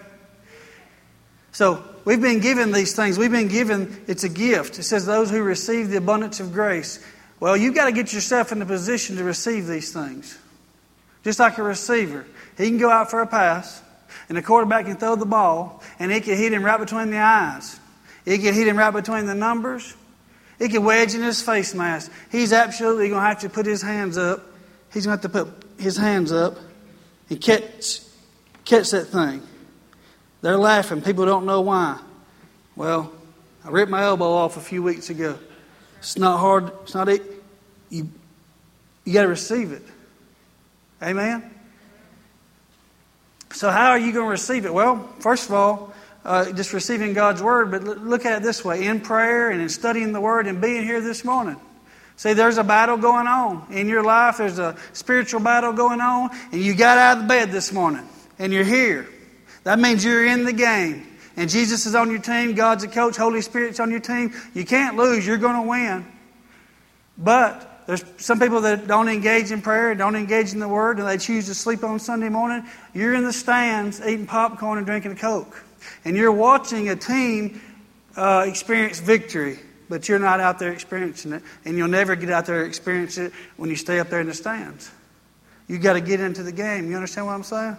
So 1.52 1.82
we've 2.04 2.20
been 2.20 2.40
given 2.40 2.72
these 2.72 2.94
things. 2.94 3.18
We've 3.18 3.32
been 3.32 3.48
given, 3.48 4.04
it's 4.06 4.24
a 4.24 4.28
gift. 4.28 4.78
It 4.78 4.84
says, 4.84 5.06
those 5.06 5.30
who 5.30 5.42
receive 5.42 5.90
the 5.90 5.96
abundance 5.96 6.40
of 6.40 6.52
grace. 6.52 7.04
Well, 7.40 7.56
you've 7.56 7.74
got 7.74 7.86
to 7.86 7.92
get 7.92 8.12
yourself 8.12 8.52
in 8.52 8.58
the 8.58 8.66
position 8.66 9.16
to 9.16 9.24
receive 9.24 9.66
these 9.66 9.92
things. 9.92 10.38
Just 11.24 11.38
like 11.38 11.58
a 11.58 11.62
receiver. 11.62 12.26
He 12.56 12.68
can 12.68 12.78
go 12.78 12.90
out 12.90 13.10
for 13.10 13.20
a 13.20 13.26
pass, 13.26 13.82
and 14.28 14.38
the 14.38 14.42
quarterback 14.42 14.86
can 14.86 14.96
throw 14.96 15.16
the 15.16 15.26
ball, 15.26 15.82
and 15.98 16.10
it 16.12 16.24
can 16.24 16.36
hit 16.36 16.52
him 16.52 16.64
right 16.64 16.78
between 16.78 17.10
the 17.10 17.18
eyes. 17.18 17.78
It 18.28 18.42
can 18.42 18.52
hit 18.52 18.68
him 18.68 18.76
right 18.76 18.90
between 18.90 19.24
the 19.24 19.34
numbers. 19.34 19.94
It 20.58 20.70
can 20.70 20.84
wedge 20.84 21.14
in 21.14 21.22
his 21.22 21.40
face 21.40 21.74
mask. 21.74 22.12
He's 22.30 22.52
absolutely 22.52 23.08
going 23.08 23.22
to 23.22 23.26
have 23.26 23.40
to 23.40 23.48
put 23.48 23.64
his 23.64 23.80
hands 23.80 24.18
up. 24.18 24.44
He's 24.92 25.06
going 25.06 25.18
to 25.18 25.22
have 25.22 25.32
to 25.32 25.44
put 25.44 25.80
his 25.80 25.96
hands 25.96 26.30
up 26.30 26.58
and 27.30 27.40
catch, 27.40 28.02
catch 28.66 28.90
that 28.90 29.06
thing. 29.06 29.40
They're 30.42 30.58
laughing. 30.58 31.00
People 31.00 31.24
don't 31.24 31.46
know 31.46 31.62
why. 31.62 31.98
Well, 32.76 33.10
I 33.64 33.70
ripped 33.70 33.90
my 33.90 34.02
elbow 34.02 34.30
off 34.30 34.58
a 34.58 34.60
few 34.60 34.82
weeks 34.82 35.08
ago. 35.08 35.38
It's 35.98 36.18
not 36.18 36.38
hard. 36.38 36.70
It's 36.82 36.94
not 36.94 37.08
it. 37.08 37.22
You, 37.88 38.10
you 39.06 39.14
got 39.14 39.22
to 39.22 39.28
receive 39.28 39.72
it. 39.72 39.82
Amen? 41.02 41.50
So, 43.52 43.70
how 43.70 43.90
are 43.90 43.98
you 43.98 44.12
going 44.12 44.26
to 44.26 44.30
receive 44.30 44.66
it? 44.66 44.74
Well, 44.74 45.08
first 45.20 45.48
of 45.48 45.54
all, 45.54 45.94
uh, 46.28 46.52
just 46.52 46.74
receiving 46.74 47.14
God's 47.14 47.42
Word, 47.42 47.70
but 47.70 47.82
look 47.84 48.26
at 48.26 48.36
it 48.36 48.42
this 48.44 48.62
way 48.62 48.84
in 48.84 49.00
prayer 49.00 49.48
and 49.48 49.62
in 49.62 49.70
studying 49.70 50.12
the 50.12 50.20
Word 50.20 50.46
and 50.46 50.60
being 50.60 50.84
here 50.84 51.00
this 51.00 51.24
morning. 51.24 51.56
See, 52.16 52.34
there's 52.34 52.58
a 52.58 52.64
battle 52.64 52.98
going 52.98 53.26
on 53.26 53.66
in 53.70 53.88
your 53.88 54.04
life, 54.04 54.36
there's 54.36 54.58
a 54.58 54.76
spiritual 54.92 55.40
battle 55.40 55.72
going 55.72 56.02
on, 56.02 56.28
and 56.52 56.60
you 56.60 56.74
got 56.74 56.98
out 56.98 57.22
of 57.22 57.28
bed 57.28 57.50
this 57.50 57.72
morning 57.72 58.06
and 58.38 58.52
you're 58.52 58.64
here. 58.64 59.08
That 59.64 59.78
means 59.78 60.04
you're 60.04 60.26
in 60.26 60.44
the 60.44 60.52
game. 60.52 61.06
And 61.38 61.48
Jesus 61.48 61.86
is 61.86 61.94
on 61.94 62.10
your 62.10 62.20
team, 62.20 62.54
God's 62.54 62.84
a 62.84 62.88
coach, 62.88 63.16
Holy 63.16 63.40
Spirit's 63.40 63.80
on 63.80 63.90
your 63.90 64.00
team. 64.00 64.34
You 64.52 64.66
can't 64.66 64.96
lose, 64.96 65.26
you're 65.26 65.38
going 65.38 65.56
to 65.56 65.62
win. 65.62 66.04
But 67.16 67.84
there's 67.86 68.04
some 68.18 68.38
people 68.38 68.60
that 68.62 68.86
don't 68.86 69.08
engage 69.08 69.50
in 69.50 69.62
prayer, 69.62 69.94
don't 69.94 70.16
engage 70.16 70.52
in 70.52 70.58
the 70.58 70.68
Word, 70.68 70.98
and 70.98 71.08
they 71.08 71.16
choose 71.16 71.46
to 71.46 71.54
sleep 71.54 71.84
on 71.84 71.98
Sunday 71.98 72.28
morning. 72.28 72.66
You're 72.92 73.14
in 73.14 73.24
the 73.24 73.32
stands 73.32 74.00
eating 74.02 74.26
popcorn 74.26 74.76
and 74.76 74.86
drinking 74.86 75.12
a 75.12 75.16
Coke 75.16 75.64
and 76.04 76.16
you're 76.16 76.32
watching 76.32 76.88
a 76.88 76.96
team 76.96 77.60
uh, 78.16 78.44
experience 78.46 79.00
victory, 79.00 79.58
but 79.88 80.08
you're 80.08 80.18
not 80.18 80.40
out 80.40 80.58
there 80.58 80.72
experiencing 80.72 81.32
it, 81.32 81.42
and 81.64 81.76
you'll 81.76 81.88
never 81.88 82.16
get 82.16 82.30
out 82.30 82.46
there 82.46 82.60
and 82.60 82.68
experience 82.68 83.18
it 83.18 83.32
when 83.56 83.70
you 83.70 83.76
stay 83.76 84.00
up 84.00 84.08
there 84.10 84.20
in 84.20 84.26
the 84.26 84.34
stands. 84.34 84.90
You 85.68 85.78
got 85.78 85.94
to 85.94 86.00
get 86.00 86.20
into 86.20 86.42
the 86.42 86.52
game. 86.52 86.88
You 86.90 86.96
understand 86.96 87.26
what 87.26 87.34
I'm 87.34 87.42
saying? 87.42 87.76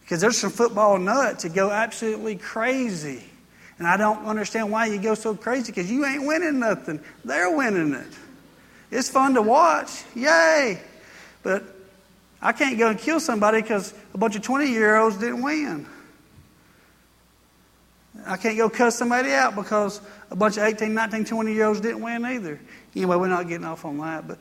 Because 0.00 0.22
there's 0.22 0.38
some 0.38 0.50
football 0.50 0.98
nuts 0.98 1.42
that 1.42 1.54
go 1.54 1.70
absolutely 1.70 2.36
crazy. 2.36 3.22
And 3.78 3.86
I 3.86 3.96
don't 3.96 4.24
understand 4.26 4.72
why 4.72 4.86
you 4.86 5.00
go 5.00 5.14
so 5.14 5.34
crazy 5.34 5.70
because 5.70 5.90
you 5.90 6.04
ain't 6.04 6.26
winning 6.26 6.58
nothing. 6.58 7.00
They're 7.24 7.54
winning 7.54 7.92
it. 7.92 8.08
It's 8.90 9.10
fun 9.10 9.34
to 9.34 9.42
watch. 9.42 10.02
Yay. 10.14 10.80
But 11.42 11.62
I 12.40 12.52
can't 12.52 12.78
go 12.78 12.88
and 12.88 12.98
kill 12.98 13.20
somebody 13.20 13.60
because 13.60 13.92
a 14.14 14.18
bunch 14.18 14.34
of 14.34 14.42
20 14.42 14.70
year 14.70 14.96
olds 14.96 15.16
didn't 15.16 15.42
win. 15.42 15.86
I 18.28 18.36
can't 18.36 18.56
go 18.56 18.68
cuss 18.68 18.96
somebody 18.98 19.32
out 19.32 19.54
because 19.54 20.00
a 20.30 20.36
bunch 20.36 20.56
of 20.58 20.64
18, 20.64 20.92
19, 20.92 21.24
20 21.24 21.52
year 21.52 21.64
olds 21.64 21.80
didn't 21.80 22.02
win 22.02 22.24
either. 22.24 22.60
Anyway, 22.94 23.16
we're 23.16 23.28
not 23.28 23.48
getting 23.48 23.66
off 23.66 23.84
on 23.84 23.98
that, 23.98 24.28
but 24.28 24.38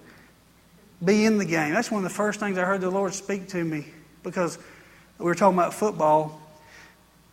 be 1.03 1.25
in 1.25 1.37
the 1.37 1.45
game. 1.45 1.73
That's 1.73 1.89
one 1.89 2.03
of 2.03 2.09
the 2.09 2.15
first 2.15 2.39
things 2.39 2.57
I 2.57 2.65
heard 2.65 2.81
the 2.81 2.89
Lord 2.89 3.13
speak 3.13 3.47
to 3.49 3.63
me 3.63 3.85
because 4.23 4.57
we 5.17 5.25
were 5.25 5.35
talking 5.35 5.57
about 5.57 5.73
football. 5.73 6.41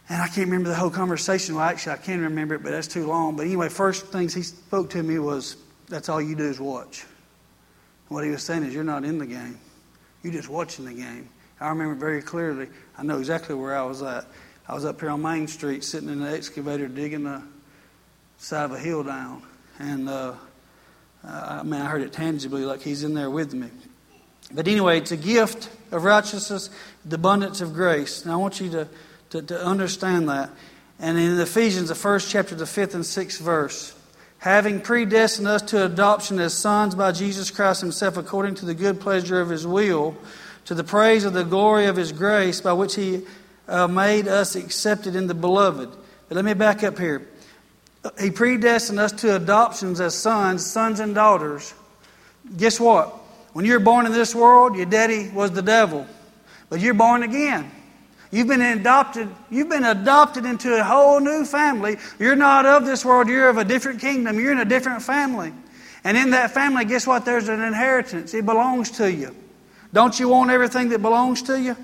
And 0.09 0.21
I 0.21 0.27
can't 0.27 0.47
remember 0.47 0.69
the 0.69 0.75
whole 0.75 0.91
conversation. 0.91 1.55
Well, 1.55 1.65
actually, 1.65 1.95
I 1.95 1.97
can 1.97 2.21
remember 2.21 2.55
it, 2.55 2.63
but 2.63 2.71
that's 2.71 2.89
too 2.89 3.07
long. 3.07 3.37
But 3.37 3.47
anyway, 3.47 3.69
first 3.71 4.07
things 4.09 4.35
he 4.35 4.43
spoke 4.43 4.91
to 4.91 5.03
me 5.03 5.19
was, 5.19 5.57
that's 5.89 6.09
all 6.09 6.21
you 6.21 6.37
do 6.37 6.45
is 6.45 6.61
watch. 6.61 7.05
what 8.09 8.23
he 8.23 8.31
was 8.31 8.43
saying 8.43 8.65
is, 8.65 8.75
you're 8.75 8.85
not 8.85 9.05
in 9.05 9.19
the 9.19 9.27
game. 9.27 9.59
You're 10.23 10.35
just 10.35 10.49
watching 10.49 10.85
the 10.85 10.93
game. 10.93 11.29
I 11.59 11.69
remember 11.69 11.95
very 11.95 12.21
clearly. 12.21 12.69
I 12.99 13.03
know 13.03 13.19
exactly 13.19 13.55
where 13.55 13.77
I 13.77 13.83
was 13.83 14.03
at. 14.03 14.27
I 14.67 14.73
was 14.73 14.87
up 14.87 14.99
here 14.99 15.11
on 15.11 15.21
Main 15.21 15.47
Street 15.47 15.85
sitting 15.85 16.09
in 16.09 16.21
the 16.21 16.31
excavator 16.31 16.89
digging 16.89 17.25
the 17.25 17.43
side 18.39 18.65
of 18.65 18.73
a 18.73 18.79
hill 18.79 19.03
down. 19.03 19.43
And 19.79 20.09
uh, 20.09 20.33
I 21.23 21.63
mean, 21.63 21.83
I 21.83 21.85
heard 21.85 22.01
it 22.01 22.15
tangibly, 22.15 22.65
like 22.65 22.81
He's 22.81 23.05
in 23.05 23.13
there 23.13 23.29
with 23.29 23.53
me. 23.53 23.69
But 24.53 24.67
anyway, 24.67 24.99
it's 24.99 25.13
a 25.13 25.19
gift 25.19 25.69
of 25.93 26.05
righteousness, 26.05 26.71
the 27.05 27.17
abundance 27.17 27.61
of 27.61 27.75
grace. 27.75 28.25
Now, 28.25 28.33
I 28.33 28.37
want 28.37 28.59
you 28.59 28.71
to, 28.71 28.89
to, 29.31 29.43
to 29.43 29.63
understand 29.63 30.31
that. 30.31 30.49
And 30.99 31.19
in 31.19 31.39
Ephesians, 31.39 31.91
the 31.91 31.95
first 31.95 32.31
chapter, 32.31 32.55
the 32.55 32.67
fifth 32.67 32.95
and 32.95 33.05
sixth 33.05 33.43
verse, 33.43 33.95
having 34.39 34.81
predestined 34.81 35.47
us 35.47 35.61
to 35.61 35.85
adoption 35.85 36.39
as 36.39 36.55
sons 36.55 36.95
by 36.95 37.13
Jesus 37.13 37.51
Christ 37.51 37.83
Himself, 37.83 38.17
according 38.17 38.55
to 38.57 38.65
the 38.65 38.75
good 38.75 38.99
pleasure 38.99 39.43
of 39.43 39.51
His 39.51 39.67
will, 39.67 40.17
to 40.65 40.75
the 40.75 40.85
praise 40.85 41.27
of 41.27 41.35
the 41.35 41.45
glory 41.45 41.85
of 41.85 41.97
His 41.97 42.13
grace, 42.13 42.63
by 42.63 42.73
which 42.73 42.95
He 42.95 43.25
uh, 43.69 43.87
made 43.87 44.29
us 44.29 44.57
accepted 44.57 45.17
in 45.17 45.27
the 45.27 45.35
beloved. 45.35 45.91
But 46.29 46.37
let 46.37 46.45
me 46.45 46.55
back 46.55 46.83
up 46.83 46.99
here. 46.99 47.29
He 48.21 48.31
predestined 48.31 49.01
us 49.01 49.13
to 49.13 49.37
adoptions 49.37 50.01
as 50.01 50.15
sons, 50.15 50.65
sons 50.65 51.01
and 51.01 51.15
daughters. 51.15 51.73
Guess 52.57 52.79
what? 52.79 53.09
When 53.55 53.65
you're 53.65 53.81
born 53.81 54.05
in 54.05 54.13
this 54.13 54.35
world, 54.35 54.77
your 54.77 54.87
daddy 54.87 55.31
was 55.31 55.53
the 55.53 55.63
devil. 55.63 56.07
But 56.69 56.81
you're 56.81 56.95
born 56.95 57.23
again. 57.23 57.71
You've 58.31 58.49
been 58.49 58.63
adopted, 58.63 59.29
you've 59.49 59.69
been 59.69 59.85
adopted 59.85 60.45
into 60.45 60.75
a 60.77 60.83
whole 60.83 61.21
new 61.21 61.45
family. 61.45 61.99
You're 62.19 62.35
not 62.35 62.67
of 62.67 62.85
this 62.85 63.05
world, 63.05 63.29
you're 63.29 63.49
of 63.49 63.59
a 63.59 63.65
different 63.65 64.01
kingdom. 64.01 64.41
You're 64.41 64.53
in 64.53 64.59
a 64.59 64.65
different 64.65 65.03
family. 65.03 65.53
And 66.03 66.17
in 66.17 66.31
that 66.31 66.51
family, 66.51 66.85
guess 66.85 67.07
what? 67.07 67.25
There's 67.25 67.49
an 67.49 67.63
inheritance. 67.63 68.35
It 68.35 68.45
belongs 68.45 68.91
to 68.93 69.11
you. 69.11 69.35
Don't 69.93 70.19
you 70.19 70.29
want 70.29 70.51
everything 70.51 70.89
that 70.89 71.01
belongs 71.01 71.43
to 71.43 71.59
you? 71.59 71.77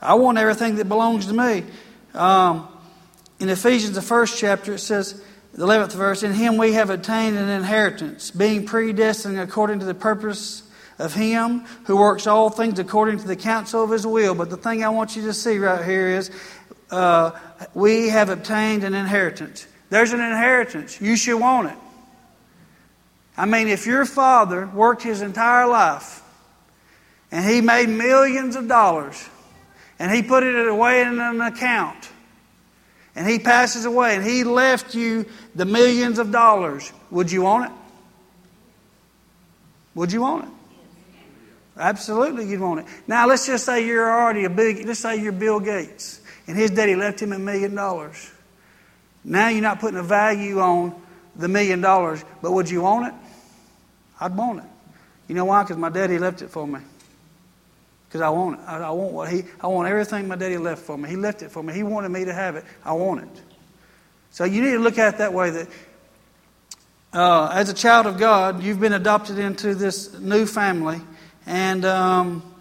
I 0.00 0.14
want 0.14 0.38
everything 0.38 0.76
that 0.76 0.88
belongs 0.88 1.26
to 1.26 1.32
me. 1.32 1.64
Um, 2.14 2.68
in 3.40 3.48
Ephesians, 3.48 3.94
the 3.94 4.02
first 4.02 4.38
chapter, 4.38 4.74
it 4.74 4.78
says, 4.78 5.20
the 5.54 5.66
11th 5.66 5.92
verse, 5.92 6.22
In 6.22 6.32
him 6.32 6.56
we 6.56 6.74
have 6.74 6.90
obtained 6.90 7.36
an 7.36 7.48
inheritance, 7.48 8.30
being 8.30 8.64
predestined 8.64 9.38
according 9.38 9.80
to 9.80 9.86
the 9.86 9.94
purpose 9.94 10.62
of 10.98 11.14
him 11.14 11.60
who 11.84 11.96
works 11.96 12.26
all 12.26 12.50
things 12.50 12.78
according 12.78 13.18
to 13.18 13.26
the 13.26 13.36
counsel 13.36 13.82
of 13.82 13.90
his 13.90 14.06
will. 14.06 14.34
But 14.34 14.50
the 14.50 14.56
thing 14.56 14.84
I 14.84 14.88
want 14.90 15.16
you 15.16 15.22
to 15.22 15.32
see 15.32 15.58
right 15.58 15.84
here 15.84 16.08
is 16.08 16.30
uh, 16.90 17.32
we 17.74 18.08
have 18.08 18.28
obtained 18.28 18.84
an 18.84 18.94
inheritance. 18.94 19.66
There's 19.90 20.12
an 20.12 20.20
inheritance. 20.20 21.00
You 21.00 21.16
should 21.16 21.38
want 21.38 21.70
it. 21.70 21.78
I 23.36 23.46
mean, 23.46 23.68
if 23.68 23.86
your 23.86 24.04
father 24.04 24.66
worked 24.66 25.02
his 25.02 25.22
entire 25.22 25.66
life 25.66 26.22
and 27.30 27.48
he 27.48 27.60
made 27.60 27.88
millions 27.88 28.56
of 28.56 28.68
dollars 28.68 29.28
and 29.98 30.12
he 30.12 30.22
put 30.22 30.42
it 30.42 30.68
away 30.68 31.02
in 31.02 31.18
an 31.18 31.40
account 31.40 32.08
and 33.16 33.26
he 33.26 33.38
passes 33.38 33.84
away 33.84 34.14
and 34.14 34.24
he 34.24 34.44
left 34.44 34.94
you 34.94 35.26
the 35.54 35.64
millions 35.64 36.18
of 36.18 36.30
dollars, 36.30 36.92
would 37.10 37.32
you 37.32 37.42
want 37.42 37.70
it? 37.70 37.76
Would 39.94 40.12
you 40.12 40.20
want 40.20 40.44
it? 40.44 40.50
Absolutely, 41.76 42.48
you'd 42.48 42.60
want 42.60 42.80
it. 42.80 42.86
Now, 43.06 43.26
let's 43.26 43.46
just 43.46 43.64
say 43.64 43.86
you're 43.86 44.10
already 44.10 44.44
a 44.44 44.50
big, 44.50 44.84
let's 44.86 45.00
say 45.00 45.20
you're 45.20 45.32
Bill 45.32 45.60
Gates 45.60 46.20
and 46.46 46.56
his 46.56 46.70
daddy 46.70 46.96
left 46.96 47.20
him 47.20 47.32
a 47.32 47.38
million 47.38 47.74
dollars. 47.74 48.30
Now 49.24 49.48
you're 49.48 49.62
not 49.62 49.80
putting 49.80 49.98
a 49.98 50.02
value 50.02 50.60
on 50.60 51.00
the 51.36 51.48
million 51.48 51.80
dollars, 51.80 52.24
but 52.40 52.52
would 52.52 52.70
you 52.70 52.82
want 52.82 53.08
it? 53.08 53.14
I'd 54.20 54.36
want 54.36 54.60
it. 54.60 54.64
You 55.28 55.34
know 55.34 55.44
why? 55.44 55.62
Because 55.62 55.76
my 55.76 55.90
daddy 55.90 56.18
left 56.18 56.42
it 56.42 56.50
for 56.50 56.66
me. 56.66 56.80
Because 58.08 58.22
I 58.22 58.30
want 58.30 58.58
it. 58.58 58.64
I, 58.64 58.90
want 58.90 59.12
what 59.12 59.30
he. 59.30 59.44
I 59.60 59.66
want 59.66 59.88
everything 59.88 60.28
my 60.28 60.36
daddy 60.36 60.56
left 60.56 60.82
for 60.82 60.96
me. 60.96 61.10
He 61.10 61.16
left 61.16 61.42
it 61.42 61.50
for 61.50 61.62
me. 61.62 61.74
He 61.74 61.82
wanted 61.82 62.08
me 62.08 62.24
to 62.24 62.32
have 62.32 62.56
it. 62.56 62.64
I 62.84 62.92
want 62.92 63.22
it. 63.22 63.42
So 64.30 64.44
you 64.44 64.62
need 64.62 64.72
to 64.72 64.78
look 64.78 64.98
at 64.98 65.14
it 65.14 65.18
that 65.18 65.34
way. 65.34 65.50
That 65.50 65.68
uh, 67.12 67.48
as 67.52 67.68
a 67.68 67.74
child 67.74 68.06
of 68.06 68.18
God, 68.18 68.62
you've 68.62 68.80
been 68.80 68.94
adopted 68.94 69.38
into 69.38 69.74
this 69.74 70.18
new 70.18 70.46
family, 70.46 71.00
and 71.46 71.84
um, 71.84 72.54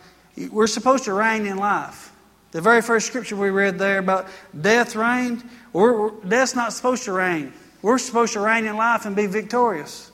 we're 0.52 0.68
supposed 0.68 1.06
to 1.06 1.14
reign 1.14 1.46
in 1.46 1.58
life. 1.58 2.12
The 2.52 2.62
very 2.62 2.82
first 2.82 3.08
scripture 3.08 3.36
we 3.36 3.50
read 3.50 3.78
there 3.78 4.00
about 4.00 4.28
death 4.60 4.96
reigned. 4.96 5.44
We're, 5.74 6.12
death's 6.28 6.56
not 6.56 6.74
supposed 6.74 7.04
to 7.04 7.12
reign. 7.12 7.54
We're 7.82 7.98
supposed 8.00 8.34
to 8.34 8.40
reign 8.40 8.66
in 8.66 8.78
life 8.78 9.06
and 9.06 9.16
be 9.16 9.28
victorious. 9.28 10.12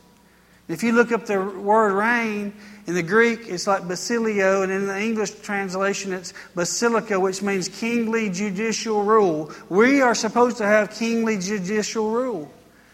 If 0.67 0.83
you 0.83 0.93
look 0.93 1.11
up 1.11 1.25
the 1.25 1.39
word 1.39 1.93
reign, 1.93 2.53
in 2.85 2.95
the 2.95 3.03
Greek, 3.03 3.47
it's 3.47 3.65
like 3.65 3.87
basilio, 3.87 4.61
and 4.61 4.71
in 4.71 4.87
the 4.87 4.99
English 4.99 5.31
translation, 5.41 6.11
it's 6.11 6.33
basilica, 6.53 7.17
which 7.17 7.41
means 7.41 7.69
kingly 7.69 8.29
judicial 8.29 9.03
rule. 9.03 9.51
We 9.69 10.01
are 10.01 10.13
supposed 10.13 10.57
to 10.57 10.65
have 10.65 10.91
kingly 10.91 11.37
judicial 11.37 12.11
rule. 12.11 12.51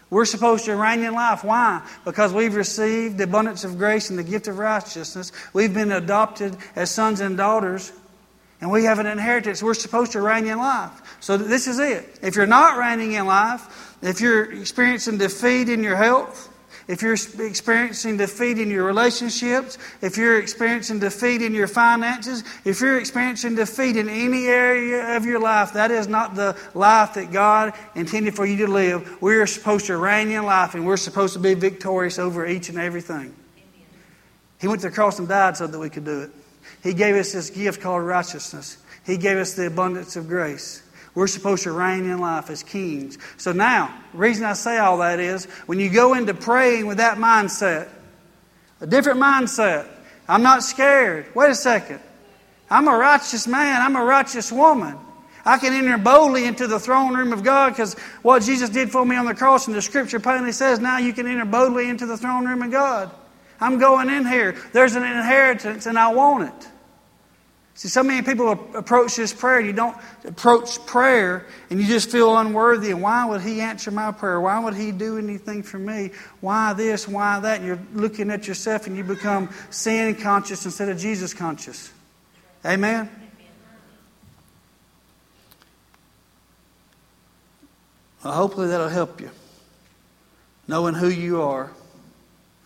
We're 0.08 0.24
supposed 0.24 0.64
to 0.66 0.76
reign 0.76 1.00
in 1.00 1.14
life. 1.14 1.44
Why? 1.44 1.86
Because 2.04 2.32
we've 2.32 2.54
received 2.54 3.18
the 3.18 3.24
abundance 3.24 3.64
of 3.64 3.78
grace 3.78 4.10
and 4.10 4.18
the 4.18 4.24
gift 4.24 4.48
of 4.48 4.58
righteousness. 4.58 5.32
We've 5.52 5.72
been 5.72 5.92
adopted 5.92 6.56
as 6.76 6.90
sons 6.90 7.20
and 7.20 7.36
daughters, 7.36 7.92
and 8.60 8.70
we 8.70 8.84
have 8.84 8.98
an 8.98 9.06
inheritance. 9.06 9.62
We're 9.62 9.74
supposed 9.74 10.12
to 10.12 10.20
reign 10.20 10.46
in 10.46 10.58
life. 10.58 11.18
So 11.20 11.36
this 11.36 11.66
is 11.66 11.78
it. 11.78 12.18
If 12.22 12.36
you're 12.36 12.46
not 12.46 12.78
reigning 12.78 13.12
in 13.12 13.26
life, 13.26 13.96
if 14.02 14.20
you're 14.20 14.52
experiencing 14.52 15.18
defeat 15.18 15.68
in 15.68 15.82
your 15.82 15.96
health, 15.96 16.48
if 16.88 17.02
you're 17.02 17.14
experiencing 17.14 18.16
defeat 18.16 18.58
in 18.58 18.70
your 18.70 18.84
relationships, 18.84 19.78
if 20.00 20.16
you're 20.16 20.38
experiencing 20.38 20.98
defeat 20.98 21.42
in 21.42 21.54
your 21.54 21.66
finances, 21.66 22.44
if 22.64 22.80
you're 22.80 22.98
experiencing 22.98 23.54
defeat 23.54 23.96
in 23.96 24.08
any 24.08 24.46
area 24.46 25.16
of 25.16 25.24
your 25.24 25.40
life, 25.40 25.72
that 25.74 25.90
is 25.90 26.08
not 26.08 26.34
the 26.34 26.56
life 26.74 27.14
that 27.14 27.32
God 27.32 27.74
intended 27.94 28.34
for 28.34 28.46
you 28.46 28.66
to 28.66 28.72
live. 28.72 29.20
We 29.22 29.36
are 29.36 29.46
supposed 29.46 29.86
to 29.86 29.96
reign 29.96 30.30
in 30.30 30.44
life 30.44 30.74
and 30.74 30.86
we're 30.86 30.96
supposed 30.96 31.34
to 31.34 31.40
be 31.40 31.54
victorious 31.54 32.18
over 32.18 32.46
each 32.46 32.68
and 32.68 32.78
everything. 32.78 33.34
He 34.60 34.68
went 34.68 34.82
to 34.82 34.88
the 34.88 34.94
cross 34.94 35.18
and 35.18 35.28
died 35.28 35.56
so 35.56 35.66
that 35.66 35.78
we 35.78 35.88
could 35.88 36.04
do 36.04 36.22
it. 36.22 36.30
He 36.82 36.94
gave 36.94 37.14
us 37.16 37.32
this 37.32 37.50
gift 37.50 37.80
called 37.80 38.04
righteousness. 38.04 38.78
He 39.06 39.16
gave 39.16 39.38
us 39.38 39.54
the 39.54 39.66
abundance 39.66 40.16
of 40.16 40.28
grace. 40.28 40.82
We're 41.14 41.26
supposed 41.26 41.64
to 41.64 41.72
reign 41.72 42.04
in 42.04 42.18
life 42.18 42.50
as 42.50 42.62
kings. 42.62 43.18
So 43.36 43.52
now, 43.52 43.94
the 44.12 44.18
reason 44.18 44.44
I 44.44 44.52
say 44.52 44.78
all 44.78 44.98
that 44.98 45.18
is 45.18 45.46
when 45.66 45.80
you 45.80 45.90
go 45.90 46.14
into 46.14 46.34
praying 46.34 46.86
with 46.86 46.98
that 46.98 47.18
mindset, 47.18 47.88
a 48.80 48.86
different 48.86 49.18
mindset, 49.18 49.88
I'm 50.28 50.42
not 50.42 50.62
scared. 50.62 51.26
Wait 51.34 51.50
a 51.50 51.54
second. 51.54 52.00
I'm 52.70 52.86
a 52.86 52.96
righteous 52.96 53.48
man, 53.48 53.82
I'm 53.82 53.96
a 53.96 54.04
righteous 54.04 54.52
woman. 54.52 54.96
I 55.44 55.58
can 55.58 55.72
enter 55.72 55.98
boldly 55.98 56.44
into 56.44 56.66
the 56.66 56.78
throne 56.78 57.16
room 57.16 57.32
of 57.32 57.42
God 57.42 57.70
because 57.70 57.94
what 58.22 58.42
Jesus 58.42 58.70
did 58.70 58.92
for 58.92 59.04
me 59.04 59.16
on 59.16 59.26
the 59.26 59.34
cross 59.34 59.66
and 59.66 59.74
the 59.74 59.82
scripture 59.82 60.20
plainly 60.20 60.52
says 60.52 60.78
now 60.78 60.98
you 60.98 61.12
can 61.12 61.26
enter 61.26 61.46
boldly 61.46 61.88
into 61.88 62.06
the 62.06 62.16
throne 62.16 62.46
room 62.46 62.62
of 62.62 62.70
God. 62.70 63.10
I'm 63.60 63.78
going 63.78 64.08
in 64.08 64.26
here. 64.26 64.56
There's 64.72 64.94
an 64.94 65.02
inheritance 65.02 65.86
and 65.86 65.98
I 65.98 66.12
want 66.12 66.48
it. 66.48 66.68
See, 67.80 67.88
so 67.88 68.02
many 68.02 68.20
people 68.20 68.52
approach 68.74 69.16
this 69.16 69.32
prayer, 69.32 69.56
and 69.56 69.66
you 69.66 69.72
don't 69.72 69.96
approach 70.26 70.84
prayer, 70.84 71.46
and 71.70 71.80
you 71.80 71.86
just 71.86 72.10
feel 72.10 72.36
unworthy. 72.36 72.90
And 72.90 73.00
why 73.00 73.24
would 73.24 73.40
He 73.40 73.62
answer 73.62 73.90
my 73.90 74.12
prayer? 74.12 74.38
Why 74.38 74.58
would 74.58 74.74
He 74.74 74.92
do 74.92 75.16
anything 75.16 75.62
for 75.62 75.78
me? 75.78 76.10
Why 76.42 76.74
this? 76.74 77.08
Why 77.08 77.40
that? 77.40 77.60
And 77.60 77.66
you're 77.66 77.80
looking 77.94 78.30
at 78.30 78.46
yourself, 78.46 78.86
and 78.86 78.98
you 78.98 79.02
become 79.02 79.48
sin 79.70 80.14
conscious 80.16 80.66
instead 80.66 80.90
of 80.90 80.98
Jesus 80.98 81.32
conscious. 81.32 81.90
Amen? 82.66 83.08
Well, 88.22 88.34
hopefully 88.34 88.68
that'll 88.68 88.90
help 88.90 89.22
you. 89.22 89.30
Knowing 90.68 90.92
who 90.92 91.08
you 91.08 91.40
are 91.40 91.70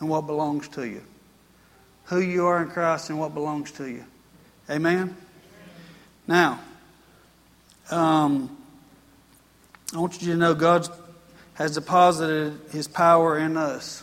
and 0.01 0.09
what 0.09 0.23
belongs 0.23 0.67
to 0.71 0.85
you. 0.85 1.03
Who 2.07 2.19
you 2.21 2.47
are 2.47 2.61
in 2.61 2.69
Christ 2.71 3.11
and 3.11 3.21
what 3.21 3.33
belongs 3.33 3.71
to 3.71 3.89
you. 3.89 4.05
Amen? 4.71 5.17
Now, 6.27 6.61
um, 7.91 8.57
I 9.95 9.99
want 9.99 10.21
you 10.23 10.33
to 10.33 10.39
know 10.39 10.55
God 10.55 10.89
has 11.55 11.75
deposited 11.75 12.59
His 12.71 12.89
power 12.89 13.39
in 13.39 13.57
us. 13.57 14.03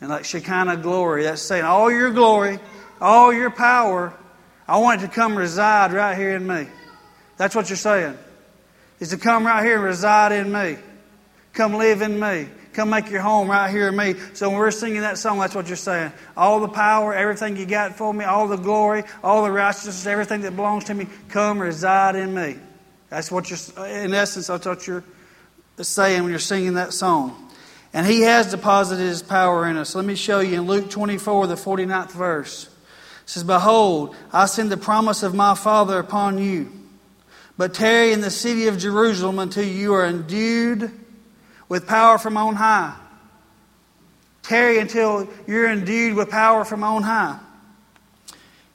And 0.00 0.10
like 0.10 0.24
Shekinah 0.24 0.78
glory, 0.78 1.24
that's 1.24 1.42
saying 1.42 1.64
all 1.64 1.90
your 1.90 2.10
glory, 2.10 2.58
all 3.00 3.32
your 3.32 3.50
power, 3.50 4.14
I 4.68 4.78
want 4.78 5.02
it 5.02 5.06
to 5.06 5.12
come 5.12 5.36
reside 5.36 5.92
right 5.92 6.16
here 6.16 6.36
in 6.36 6.46
me. 6.46 6.66
That's 7.36 7.54
what 7.54 7.68
you're 7.68 7.76
saying. 7.76 8.16
Is 9.00 9.10
to 9.10 9.18
come 9.18 9.46
right 9.46 9.64
here 9.64 9.76
and 9.76 9.84
reside 9.84 10.32
in 10.32 10.52
me. 10.52 10.76
Come 11.52 11.74
live 11.74 12.00
in 12.00 12.18
me. 12.18 12.48
Come 12.74 12.90
make 12.90 13.08
your 13.08 13.20
home 13.20 13.48
right 13.48 13.70
here 13.70 13.88
in 13.88 13.96
me. 13.96 14.14
So 14.32 14.50
when 14.50 14.58
we're 14.58 14.72
singing 14.72 15.02
that 15.02 15.16
song, 15.16 15.38
that's 15.38 15.54
what 15.54 15.68
you're 15.68 15.76
saying. 15.76 16.12
All 16.36 16.58
the 16.58 16.68
power, 16.68 17.14
everything 17.14 17.56
you 17.56 17.66
got 17.66 17.96
for 17.96 18.12
me, 18.12 18.24
all 18.24 18.48
the 18.48 18.56
glory, 18.56 19.04
all 19.22 19.44
the 19.44 19.50
righteousness, 19.50 20.06
everything 20.06 20.40
that 20.40 20.56
belongs 20.56 20.84
to 20.84 20.94
me, 20.94 21.06
come 21.28 21.60
reside 21.60 22.16
in 22.16 22.34
me. 22.34 22.56
That's 23.10 23.30
what 23.30 23.48
you're, 23.48 23.86
in 23.86 24.12
essence, 24.12 24.48
that's 24.48 24.66
what 24.66 24.86
you're 24.88 25.04
saying 25.80 26.22
when 26.22 26.30
you're 26.30 26.40
singing 26.40 26.74
that 26.74 26.92
song. 26.92 27.52
And 27.92 28.04
He 28.04 28.22
has 28.22 28.50
deposited 28.50 29.04
His 29.04 29.22
power 29.22 29.68
in 29.68 29.76
us. 29.76 29.94
Let 29.94 30.04
me 30.04 30.16
show 30.16 30.40
you 30.40 30.60
in 30.60 30.66
Luke 30.66 30.90
24, 30.90 31.46
the 31.46 31.54
49th 31.54 32.10
verse. 32.10 32.64
It 32.64 32.70
says, 33.30 33.44
Behold, 33.44 34.16
I 34.32 34.46
send 34.46 34.72
the 34.72 34.76
promise 34.76 35.22
of 35.22 35.32
my 35.32 35.54
Father 35.54 36.00
upon 36.00 36.38
you. 36.38 36.72
but 37.56 37.72
tarry 37.72 38.12
in 38.12 38.20
the 38.20 38.30
city 38.30 38.66
of 38.66 38.78
Jerusalem 38.78 39.38
until 39.38 39.64
you 39.64 39.94
are 39.94 40.04
endued 40.04 40.90
with 41.68 41.86
power 41.86 42.18
from 42.18 42.36
on 42.36 42.54
high. 42.54 42.94
Tarry 44.42 44.78
until 44.78 45.28
you're 45.46 45.70
endued 45.70 46.14
with 46.14 46.30
power 46.30 46.64
from 46.64 46.84
on 46.84 47.02
high 47.02 47.38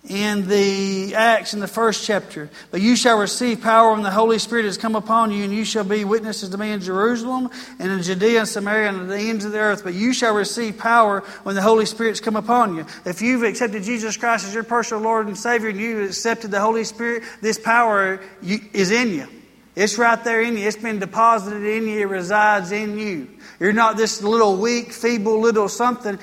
in 0.08 0.48
the 0.48 1.14
Acts 1.14 1.54
in 1.54 1.60
the 1.60 1.68
first 1.68 2.06
chapter. 2.06 2.50
But 2.72 2.82
you 2.82 2.96
shall 2.96 3.20
receive 3.20 3.62
power 3.62 3.94
when 3.94 4.02
the 4.02 4.12
Holy 4.12 4.40
Spirit 4.40 4.66
has 4.66 4.78
come 4.78 4.96
upon 4.96 5.32
you, 5.32 5.44
and 5.44 5.54
you 5.54 5.66
shall 5.66 5.84
be 5.84 6.06
witnesses 6.06 6.50
to 6.50 6.58
me 6.58 6.72
in 6.72 6.82
Jerusalem 6.82 7.50
and 7.80 7.92
in 7.92 8.02
Judea 8.02 8.40
and 8.40 8.48
Samaria 8.48 8.90
and 8.90 9.00
to 9.00 9.06
the 9.06 9.18
ends 9.18 9.46
of 9.46 9.52
the 9.52 9.60
earth. 9.60 9.84
But 9.84 9.94
you 9.94 10.14
shall 10.14 10.34
receive 10.34 10.78
power 10.78 11.22
when 11.44 11.56
the 11.56 11.62
Holy 11.62 11.86
Spirit's 11.86 12.20
come 12.20 12.36
upon 12.36 12.76
you. 12.76 12.86
If 13.06 13.22
you've 13.22 13.44
accepted 13.44 13.84
Jesus 13.84 14.16
Christ 14.16 14.48
as 14.48 14.54
your 14.54 14.64
personal 14.64 15.04
Lord 15.04 15.28
and 15.28 15.38
Savior 15.38 15.70
and 15.70 15.80
you've 15.80 16.10
accepted 16.10 16.52
the 16.52 16.62
Holy 16.62 16.86
Spirit, 16.86 17.24
this 17.42 17.60
power 17.60 18.20
is 18.42 18.92
in 18.92 19.10
you. 19.10 19.28
It's 19.76 19.98
right 19.98 20.22
there 20.24 20.42
in 20.42 20.58
you. 20.58 20.68
It's 20.68 20.78
been 20.78 21.00
deposited 21.00 21.64
in 21.64 21.88
you. 21.88 22.00
It 22.00 22.10
resides 22.10 22.72
in 22.72 22.98
you. 22.98 23.30
You're 23.60 23.74
not 23.74 23.98
this 23.98 24.22
little 24.22 24.58
weak, 24.58 24.92
feeble 24.92 25.40
little 25.40 25.70
something. 25.70 26.20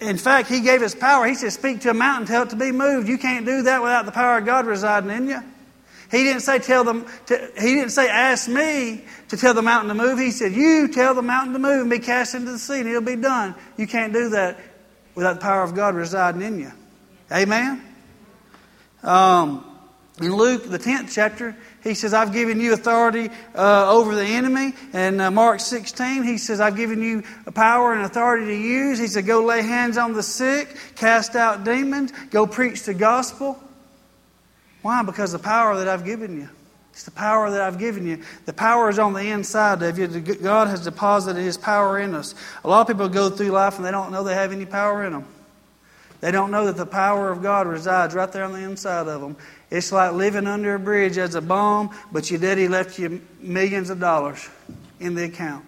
In 0.00 0.16
fact, 0.16 0.48
He 0.48 0.60
gave 0.60 0.82
us 0.82 0.94
power. 0.94 1.26
He 1.26 1.34
said, 1.34 1.52
Speak 1.52 1.80
to 1.82 1.90
a 1.90 1.94
mountain, 1.94 2.26
tell 2.26 2.42
it 2.42 2.50
to 2.50 2.56
be 2.56 2.72
moved. 2.72 3.08
You 3.08 3.18
can't 3.18 3.46
do 3.46 3.62
that 3.62 3.82
without 3.82 4.06
the 4.06 4.12
power 4.12 4.38
of 4.38 4.46
God 4.46 4.66
residing 4.66 5.10
in 5.10 5.28
you. 5.28 5.40
He 6.10 6.24
didn't 6.24 6.42
say, 6.42 6.58
Tell 6.58 6.84
them, 6.84 7.06
to, 7.26 7.50
He 7.56 7.74
didn't 7.74 7.90
say, 7.90 8.08
Ask 8.08 8.48
me 8.48 9.04
to 9.28 9.36
tell 9.36 9.54
the 9.54 9.62
mountain 9.62 9.88
to 9.88 9.94
move. 9.94 10.18
He 10.18 10.30
said, 10.30 10.52
You 10.52 10.88
tell 10.88 11.14
the 11.14 11.22
mountain 11.22 11.52
to 11.52 11.58
move 11.58 11.82
and 11.82 11.90
be 11.90 12.00
cast 12.00 12.34
into 12.34 12.52
the 12.52 12.58
sea, 12.58 12.80
and 12.80 12.88
it'll 12.88 13.00
be 13.00 13.16
done. 13.16 13.54
You 13.76 13.86
can't 13.86 14.12
do 14.12 14.30
that 14.30 14.58
without 15.14 15.34
the 15.34 15.40
power 15.40 15.62
of 15.62 15.74
God 15.74 15.94
residing 15.94 16.42
in 16.42 16.58
you. 16.58 16.72
Amen? 17.32 17.82
Um, 19.02 19.64
in 20.20 20.34
Luke, 20.34 20.68
the 20.68 20.78
10th 20.78 21.12
chapter, 21.14 21.56
he 21.82 21.94
says, 21.94 22.12
I've 22.12 22.32
given 22.32 22.60
you 22.60 22.74
authority 22.74 23.30
uh, 23.54 23.90
over 23.90 24.14
the 24.14 24.24
enemy. 24.24 24.74
And 24.92 25.20
uh, 25.20 25.30
Mark 25.30 25.60
16, 25.60 26.22
he 26.22 26.36
says, 26.36 26.60
I've 26.60 26.76
given 26.76 27.00
you 27.00 27.22
power 27.54 27.94
and 27.94 28.02
authority 28.02 28.46
to 28.46 28.56
use. 28.56 28.98
He 28.98 29.06
said, 29.06 29.26
Go 29.26 29.44
lay 29.44 29.62
hands 29.62 29.96
on 29.96 30.12
the 30.12 30.22
sick, 30.22 30.76
cast 30.96 31.36
out 31.36 31.64
demons, 31.64 32.12
go 32.30 32.46
preach 32.46 32.82
the 32.82 32.94
gospel. 32.94 33.58
Why? 34.82 35.02
Because 35.02 35.32
the 35.32 35.38
power 35.38 35.76
that 35.78 35.88
I've 35.88 36.04
given 36.04 36.38
you. 36.38 36.48
It's 36.92 37.04
the 37.04 37.10
power 37.10 37.50
that 37.50 37.60
I've 37.60 37.78
given 37.78 38.06
you. 38.06 38.22
The 38.46 38.52
power 38.52 38.90
is 38.90 38.98
on 38.98 39.12
the 39.12 39.30
inside 39.30 39.82
of 39.82 39.98
you. 39.98 40.06
God 40.08 40.68
has 40.68 40.84
deposited 40.84 41.40
His 41.40 41.56
power 41.56 41.98
in 41.98 42.14
us. 42.14 42.34
A 42.64 42.68
lot 42.68 42.82
of 42.82 42.88
people 42.88 43.08
go 43.08 43.30
through 43.30 43.50
life 43.50 43.76
and 43.76 43.86
they 43.86 43.90
don't 43.90 44.10
know 44.10 44.24
they 44.24 44.34
have 44.34 44.52
any 44.52 44.66
power 44.66 45.04
in 45.04 45.12
them. 45.12 45.24
They 46.20 46.30
don't 46.30 46.50
know 46.50 46.66
that 46.66 46.76
the 46.76 46.86
power 46.86 47.30
of 47.30 47.42
God 47.42 47.66
resides 47.66 48.14
right 48.14 48.30
there 48.30 48.44
on 48.44 48.52
the 48.52 48.58
inside 48.58 49.08
of 49.08 49.20
them. 49.20 49.36
It's 49.70 49.92
like 49.92 50.12
living 50.12 50.46
under 50.46 50.74
a 50.74 50.78
bridge 50.78 51.16
as 51.16 51.36
a 51.36 51.40
bomb, 51.40 51.90
but 52.10 52.30
your 52.30 52.40
daddy 52.40 52.66
left 52.66 52.98
you 52.98 53.22
millions 53.40 53.88
of 53.88 54.00
dollars 54.00 54.48
in 54.98 55.14
the 55.14 55.24
account. 55.24 55.64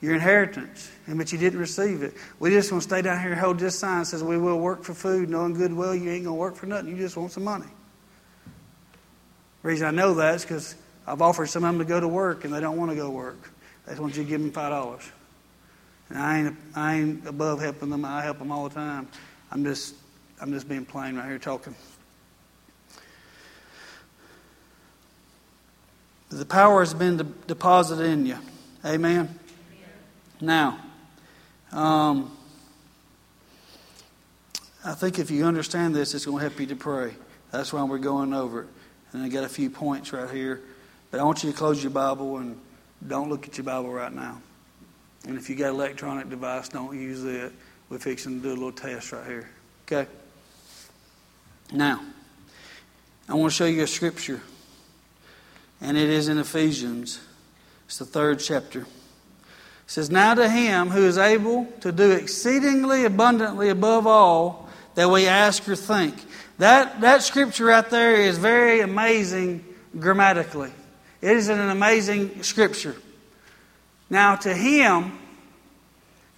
Your 0.00 0.14
inheritance, 0.14 0.90
and 1.06 1.18
but 1.18 1.30
you 1.30 1.38
didn't 1.38 1.60
receive 1.60 2.02
it. 2.02 2.14
We 2.40 2.50
just 2.50 2.72
want 2.72 2.82
to 2.82 2.88
stay 2.88 3.02
down 3.02 3.20
here 3.20 3.32
and 3.32 3.40
hold 3.40 3.58
this 3.58 3.78
sign 3.78 4.00
that 4.00 4.06
says 4.06 4.24
we 4.24 4.38
will 4.38 4.58
work 4.58 4.82
for 4.82 4.94
food, 4.94 5.28
knowing 5.28 5.54
good 5.54 5.72
well 5.72 5.94
you 5.94 6.10
ain't 6.10 6.24
gonna 6.24 6.34
work 6.34 6.56
for 6.56 6.66
nothing. 6.66 6.88
You 6.88 6.96
just 6.96 7.16
want 7.16 7.30
some 7.30 7.44
money. 7.44 7.68
The 9.62 9.68
reason 9.68 9.86
I 9.86 9.90
know 9.92 10.14
that 10.14 10.36
is 10.36 10.42
because 10.42 10.74
I've 11.06 11.22
offered 11.22 11.46
some 11.46 11.62
of 11.62 11.72
them 11.72 11.78
to 11.78 11.84
go 11.84 12.00
to 12.00 12.08
work 12.08 12.44
and 12.44 12.52
they 12.52 12.60
don't 12.60 12.78
want 12.78 12.90
to 12.90 12.96
go 12.96 13.10
work. 13.10 13.52
They 13.86 13.94
want 13.94 14.16
you 14.16 14.24
to 14.24 14.28
give 14.28 14.40
them 14.40 14.50
five 14.50 14.70
dollars. 14.70 15.08
And 16.08 16.18
I 16.18 16.38
ain't 16.38 16.56
I 16.74 16.94
ain't 16.96 17.26
above 17.26 17.60
helping 17.60 17.90
them. 17.90 18.04
I 18.04 18.22
help 18.22 18.38
them 18.38 18.50
all 18.50 18.68
the 18.68 18.74
time. 18.74 19.08
I'm 19.52 19.62
just 19.62 19.94
I'm 20.40 20.52
just 20.52 20.68
being 20.68 20.84
plain 20.84 21.16
right 21.16 21.26
here 21.26 21.38
talking. 21.38 21.76
The 26.32 26.46
power 26.46 26.80
has 26.80 26.94
been 26.94 27.18
de- 27.18 27.24
deposited 27.46 28.06
in 28.06 28.24
you. 28.24 28.38
Amen. 28.86 29.38
Now, 30.40 30.78
um, 31.70 32.34
I 34.82 34.94
think 34.94 35.18
if 35.18 35.30
you 35.30 35.44
understand 35.44 35.94
this, 35.94 36.14
it's 36.14 36.24
going 36.24 36.38
to 36.38 36.48
help 36.48 36.58
you 36.58 36.66
to 36.68 36.76
pray. 36.76 37.14
That's 37.50 37.70
why 37.70 37.82
we're 37.84 37.98
going 37.98 38.32
over 38.32 38.62
it. 38.62 38.68
And 39.12 39.22
I 39.22 39.28
got 39.28 39.44
a 39.44 39.48
few 39.48 39.68
points 39.68 40.14
right 40.14 40.30
here. 40.30 40.62
But 41.10 41.20
I 41.20 41.24
want 41.24 41.44
you 41.44 41.50
to 41.50 41.56
close 41.56 41.82
your 41.82 41.90
Bible 41.90 42.38
and 42.38 42.58
don't 43.06 43.28
look 43.28 43.46
at 43.46 43.58
your 43.58 43.64
Bible 43.64 43.92
right 43.92 44.12
now. 44.12 44.40
And 45.28 45.36
if 45.36 45.50
you 45.50 45.54
got 45.54 45.68
an 45.68 45.74
electronic 45.74 46.30
device, 46.30 46.70
don't 46.70 46.98
use 46.98 47.24
it. 47.24 47.52
We're 47.90 47.98
fixing 47.98 48.40
to 48.40 48.42
do 48.42 48.48
a 48.48 48.54
little 48.54 48.72
test 48.72 49.12
right 49.12 49.26
here. 49.26 49.50
Okay? 49.86 50.10
Now, 51.70 52.00
I 53.28 53.34
want 53.34 53.52
to 53.52 53.56
show 53.56 53.66
you 53.66 53.82
a 53.82 53.86
scripture 53.86 54.40
and 55.82 55.98
it 55.98 56.08
is 56.08 56.28
in 56.28 56.38
Ephesians. 56.38 57.20
It's 57.86 57.98
the 57.98 58.06
third 58.06 58.38
chapter. 58.38 58.82
It 58.82 58.86
says, 59.86 60.10
Now 60.10 60.34
to 60.34 60.48
him 60.48 60.88
who 60.88 61.04
is 61.04 61.18
able 61.18 61.66
to 61.80 61.92
do 61.92 62.12
exceedingly 62.12 63.04
abundantly 63.04 63.68
above 63.68 64.06
all 64.06 64.68
that 64.94 65.10
we 65.10 65.26
ask 65.26 65.68
or 65.68 65.76
think. 65.76 66.14
That, 66.58 67.00
that 67.00 67.22
scripture 67.22 67.66
right 67.66 67.88
there 67.90 68.14
is 68.14 68.38
very 68.38 68.80
amazing 68.80 69.64
grammatically. 69.98 70.70
It 71.20 71.36
is 71.36 71.48
an 71.48 71.58
amazing 71.58 72.44
scripture. 72.44 72.94
Now, 74.08 74.36
to 74.36 74.54
him 74.54 75.18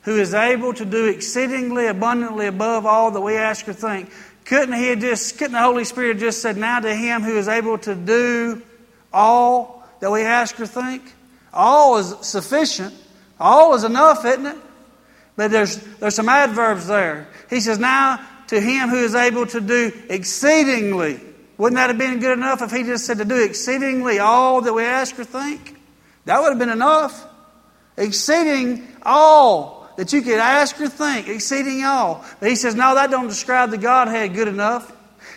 who 0.02 0.18
is 0.18 0.33
able 0.33 0.72
to 0.74 0.85
do 0.85 1.07
exceedingly 1.07 1.87
abundantly 1.87 2.46
above 2.46 2.87
all 2.87 3.11
that 3.11 3.20
we 3.20 3.37
ask 3.37 3.68
or 3.68 3.72
think, 3.74 4.11
couldn't 4.44 4.74
he 4.74 4.94
just, 4.96 5.38
couldn't 5.38 5.52
the 5.52 5.61
Holy 5.61 5.85
Spirit 5.85 6.18
just 6.18 6.40
said, 6.40 6.57
Now 6.57 6.80
to 6.80 6.94
him 6.94 7.22
who 7.22 7.37
is 7.37 7.48
able 7.48 7.76
to 7.78 7.94
do 7.94 8.62
all 9.14 9.83
that 10.00 10.11
we 10.11 10.22
ask 10.22 10.59
or 10.61 10.66
think? 10.66 11.03
All 11.53 11.96
is 11.98 12.14
sufficient. 12.20 12.94
All 13.40 13.74
is 13.74 13.85
enough, 13.85 14.24
isn't 14.24 14.46
it? 14.46 14.57
But 15.37 15.50
there's, 15.50 15.77
there's 15.77 16.14
some 16.14 16.29
adverbs 16.29 16.87
there. 16.87 17.29
He 17.48 17.61
says, 17.61 17.79
Now 17.79 18.24
to 18.48 18.61
him 18.61 18.88
who 18.88 19.03
is 19.03 19.14
able 19.14 19.46
to 19.46 19.61
do 19.61 19.92
exceedingly. 20.09 21.20
Wouldn't 21.57 21.77
that 21.77 21.88
have 21.88 21.98
been 21.98 22.18
good 22.18 22.37
enough 22.37 22.62
if 22.62 22.72
he 22.72 22.83
just 22.83 23.07
said 23.07 23.18
to 23.18 23.24
do 23.24 23.42
exceedingly 23.42 24.18
all 24.18 24.61
that 24.62 24.72
we 24.72 24.83
ask 24.83 25.18
or 25.18 25.24
think? 25.24 25.77
That 26.24 26.40
would 26.40 26.50
have 26.50 26.59
been 26.59 26.70
enough. 26.70 27.27
Exceeding 27.96 28.87
all 29.03 29.88
that 29.96 30.12
you 30.12 30.22
could 30.22 30.38
ask 30.38 30.81
or 30.81 30.88
think, 30.88 31.29
exceeding 31.29 31.85
all. 31.85 32.24
But 32.40 32.48
he 32.48 32.57
says, 32.57 32.74
No, 32.74 32.96
that 32.96 33.11
don't 33.11 33.29
describe 33.29 33.70
the 33.70 33.79
Godhead 33.79 34.35
good 34.35 34.48
enough. 34.48 34.90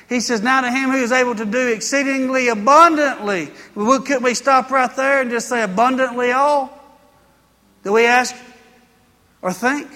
He 0.10 0.22
says, 0.22 0.42
Now 0.42 0.62
to 0.62 0.72
him 0.72 0.90
who 0.90 0.98
is 0.98 1.12
able 1.12 1.36
to 1.36 1.46
do 1.46 1.68
exceedingly 1.68 2.48
abundantly. 2.48 3.52
Well, 3.76 4.02
Could 4.02 4.24
we 4.24 4.34
stop 4.34 4.72
right 4.72 4.94
there 4.96 5.22
and 5.22 5.30
just 5.30 5.50
say 5.50 5.62
abundantly 5.62 6.32
all? 6.32 6.74
Do 7.84 7.94
we 7.94 8.06
ask 8.06 8.36
or 9.42 9.52
think? 9.52 9.90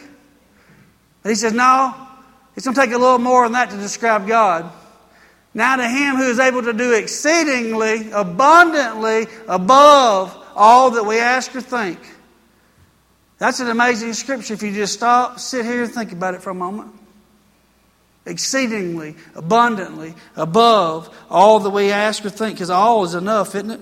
But 1.24 1.30
he 1.30 1.36
says, 1.36 1.54
No, 1.54 1.96
it's 2.56 2.66
going 2.66 2.76
to 2.76 2.82
take 2.82 2.92
a 2.92 2.98
little 2.98 3.20
more 3.20 3.46
than 3.46 3.54
that 3.54 3.70
to 3.70 3.78
describe 3.78 4.28
God. 4.28 4.72
Now 5.54 5.76
to 5.78 5.88
him 5.88 6.16
who 6.16 6.30
is 6.30 6.40
able 6.40 6.64
to 6.64 6.74
do 6.74 6.94
exceedingly 6.94 8.12
abundantly 8.12 9.28
above 9.48 10.38
all 10.56 10.92
that 10.92 11.04
we 11.04 11.20
ask 11.20 11.54
or 11.56 11.62
think. 11.62 12.00
That's 13.38 13.60
an 13.60 13.68
amazing 13.68 14.14
scripture 14.14 14.54
if 14.54 14.62
you 14.62 14.72
just 14.72 14.94
stop, 14.94 15.40
sit 15.40 15.66
here, 15.66 15.84
and 15.84 15.92
think 15.92 16.12
about 16.12 16.36
it 16.36 16.44
for 16.44 16.52
a 16.52 16.56
moment 16.56 17.01
exceedingly, 18.26 19.16
abundantly, 19.36 20.16
above 20.36 21.10
all 21.30 21.60
that 21.60 21.70
we 21.70 21.92
ask 21.92 22.26
or 22.26 22.30
think, 22.30 22.56
because 22.56 22.70
all 22.70 23.04
is 23.04 23.16
enough, 23.16 23.56
isn't 23.56 23.72
it? 23.72 23.80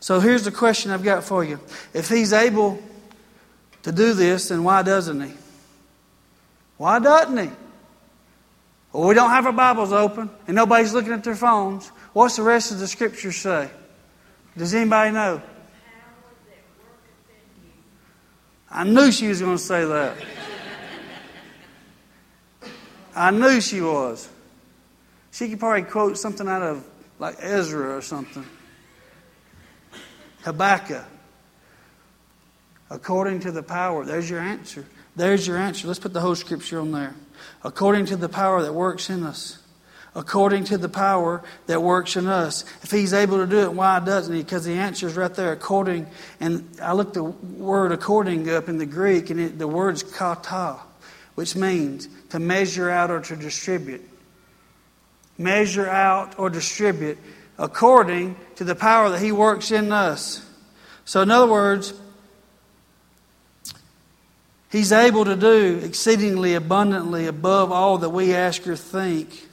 So 0.00 0.20
here's 0.20 0.44
the 0.44 0.50
question 0.50 0.90
I've 0.90 1.02
got 1.02 1.24
for 1.24 1.44
you. 1.44 1.60
If 1.92 2.08
He's 2.08 2.32
able 2.32 2.82
to 3.82 3.92
do 3.92 4.14
this, 4.14 4.48
then 4.48 4.64
why 4.64 4.82
doesn't 4.82 5.20
He? 5.20 5.32
Why 6.76 6.98
doesn't 6.98 7.36
He? 7.36 7.50
Well, 8.92 9.08
we 9.08 9.14
don't 9.14 9.30
have 9.30 9.46
our 9.46 9.52
Bibles 9.52 9.92
open 9.92 10.30
and 10.46 10.54
nobody's 10.54 10.92
looking 10.94 11.12
at 11.12 11.24
their 11.24 11.34
phones. 11.34 11.88
What's 12.12 12.36
the 12.36 12.42
rest 12.42 12.70
of 12.70 12.78
the 12.78 12.86
scriptures 12.86 13.36
say? 13.36 13.68
Does 14.56 14.72
anybody 14.72 15.10
know? 15.10 15.42
I 18.70 18.84
knew 18.84 19.10
she 19.12 19.28
was 19.28 19.40
going 19.40 19.56
to 19.56 19.62
say 19.62 19.84
that. 19.84 20.16
I 23.14 23.30
knew 23.30 23.60
she 23.60 23.80
was. 23.80 24.28
She 25.30 25.48
could 25.48 25.60
probably 25.60 25.82
quote 25.82 26.18
something 26.18 26.48
out 26.48 26.62
of 26.62 26.84
like 27.18 27.36
Ezra 27.40 27.96
or 27.96 28.02
something. 28.02 28.44
Habakkuk. 30.42 31.04
According 32.90 33.40
to 33.40 33.52
the 33.52 33.62
power. 33.62 34.04
There's 34.04 34.28
your 34.28 34.40
answer. 34.40 34.84
There's 35.16 35.46
your 35.46 35.56
answer. 35.56 35.86
Let's 35.88 35.98
put 35.98 36.12
the 36.12 36.20
whole 36.20 36.34
scripture 36.34 36.80
on 36.80 36.92
there. 36.92 37.14
According 37.62 38.06
to 38.06 38.16
the 38.16 38.28
power 38.28 38.62
that 38.62 38.72
works 38.72 39.10
in 39.10 39.22
us. 39.22 39.58
According 40.14 40.64
to 40.64 40.78
the 40.78 40.88
power 40.88 41.42
that 41.66 41.82
works 41.82 42.16
in 42.16 42.28
us. 42.28 42.64
If 42.82 42.90
he's 42.90 43.12
able 43.12 43.38
to 43.38 43.46
do 43.46 43.58
it, 43.60 43.72
why 43.72 43.98
doesn't 43.98 44.34
he? 44.34 44.42
Because 44.42 44.64
the 44.64 44.74
answer 44.74 45.08
is 45.08 45.16
right 45.16 45.34
there. 45.34 45.52
According, 45.52 46.06
and 46.38 46.68
I 46.80 46.92
looked 46.92 47.14
the 47.14 47.24
word 47.24 47.90
according 47.90 48.48
up 48.50 48.68
in 48.68 48.78
the 48.78 48.86
Greek, 48.86 49.30
and 49.30 49.40
it, 49.40 49.58
the 49.58 49.66
word's 49.66 50.02
kata 50.02 50.78
which 51.34 51.56
means 51.56 52.08
to 52.34 52.40
measure 52.40 52.90
out 52.90 53.12
or 53.12 53.20
to 53.20 53.36
distribute. 53.36 54.02
Measure 55.38 55.88
out 55.88 56.36
or 56.36 56.50
distribute 56.50 57.16
according 57.56 58.34
to 58.56 58.64
the 58.64 58.74
power 58.74 59.10
that 59.10 59.20
He 59.20 59.30
works 59.30 59.70
in 59.70 59.92
us. 59.92 60.44
So, 61.04 61.22
in 61.22 61.30
other 61.30 61.46
words, 61.46 61.94
He's 64.68 64.90
able 64.90 65.24
to 65.26 65.36
do 65.36 65.80
exceedingly 65.84 66.54
abundantly 66.54 67.26
above 67.26 67.70
all 67.70 67.98
that 67.98 68.10
we 68.10 68.34
ask 68.34 68.66
or 68.66 68.74
think, 68.74 69.46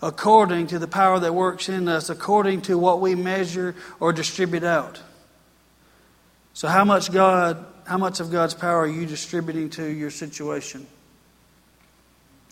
according 0.00 0.68
to 0.68 0.78
the 0.78 0.88
power 0.88 1.20
that 1.20 1.34
works 1.34 1.68
in 1.68 1.88
us, 1.88 2.08
according 2.08 2.62
to 2.62 2.78
what 2.78 3.02
we 3.02 3.14
measure 3.14 3.74
or 4.00 4.14
distribute 4.14 4.64
out. 4.64 4.98
So, 6.54 6.68
how 6.68 6.86
much 6.86 7.12
God, 7.12 7.62
how 7.86 7.98
much 7.98 8.18
of 8.20 8.32
God's 8.32 8.54
power 8.54 8.78
are 8.78 8.86
you 8.86 9.04
distributing 9.04 9.68
to 9.70 9.84
your 9.84 10.10
situation? 10.10 10.86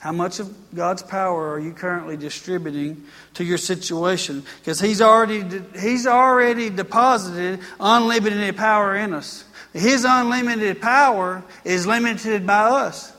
How 0.00 0.12
much 0.12 0.40
of 0.40 0.74
God's 0.74 1.02
power 1.02 1.52
are 1.52 1.58
you 1.58 1.72
currently 1.72 2.16
distributing 2.16 3.04
to 3.34 3.44
your 3.44 3.58
situation? 3.58 4.44
Because 4.58 4.80
He's 4.80 5.02
already, 5.02 5.44
He's 5.78 6.06
already 6.06 6.70
deposited 6.70 7.60
unlimited 7.78 8.56
power 8.56 8.96
in 8.96 9.12
us. 9.12 9.44
His 9.74 10.06
unlimited 10.08 10.80
power 10.80 11.44
is 11.64 11.86
limited 11.86 12.46
by 12.46 12.62
us. 12.62 13.12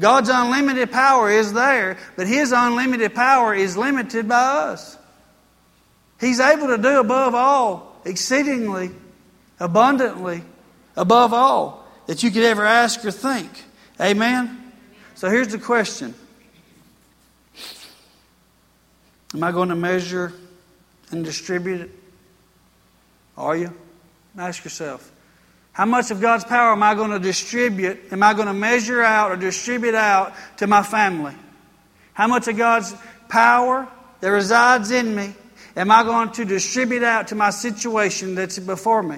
God's 0.00 0.28
unlimited 0.28 0.90
power 0.90 1.30
is 1.30 1.52
there, 1.52 1.96
but 2.16 2.26
His 2.26 2.50
unlimited 2.50 3.14
power 3.14 3.54
is 3.54 3.76
limited 3.76 4.28
by 4.28 4.42
us. 4.42 4.98
He's 6.20 6.40
able 6.40 6.66
to 6.66 6.78
do 6.78 6.98
above 6.98 7.36
all, 7.36 8.00
exceedingly, 8.04 8.90
abundantly, 9.60 10.42
above 10.96 11.32
all 11.32 11.86
that 12.08 12.24
you 12.24 12.32
could 12.32 12.42
ever 12.42 12.66
ask 12.66 13.04
or 13.04 13.12
think. 13.12 13.62
Amen? 14.00 14.63
So 15.14 15.30
here's 15.30 15.48
the 15.48 15.58
question 15.58 16.14
Am 19.34 19.42
I 19.42 19.52
going 19.52 19.68
to 19.68 19.74
measure 19.74 20.32
and 21.10 21.24
distribute 21.24 21.80
it? 21.82 21.90
Are 23.36 23.56
you? 23.56 23.72
Ask 24.38 24.64
yourself. 24.64 25.10
How 25.72 25.86
much 25.86 26.12
of 26.12 26.20
God's 26.20 26.44
power 26.44 26.72
am 26.72 26.84
I 26.84 26.94
going 26.94 27.10
to 27.10 27.18
distribute? 27.18 28.12
Am 28.12 28.22
I 28.22 28.32
going 28.32 28.46
to 28.46 28.54
measure 28.54 29.02
out 29.02 29.32
or 29.32 29.36
distribute 29.36 29.96
out 29.96 30.32
to 30.58 30.68
my 30.68 30.84
family? 30.84 31.34
How 32.12 32.28
much 32.28 32.46
of 32.46 32.56
God's 32.56 32.94
power 33.28 33.88
that 34.20 34.28
resides 34.28 34.92
in 34.92 35.14
me 35.14 35.34
am 35.76 35.90
I 35.90 36.04
going 36.04 36.30
to 36.30 36.44
distribute 36.44 37.02
out 37.02 37.28
to 37.28 37.34
my 37.34 37.50
situation 37.50 38.36
that's 38.36 38.58
before 38.60 39.02
me? 39.02 39.16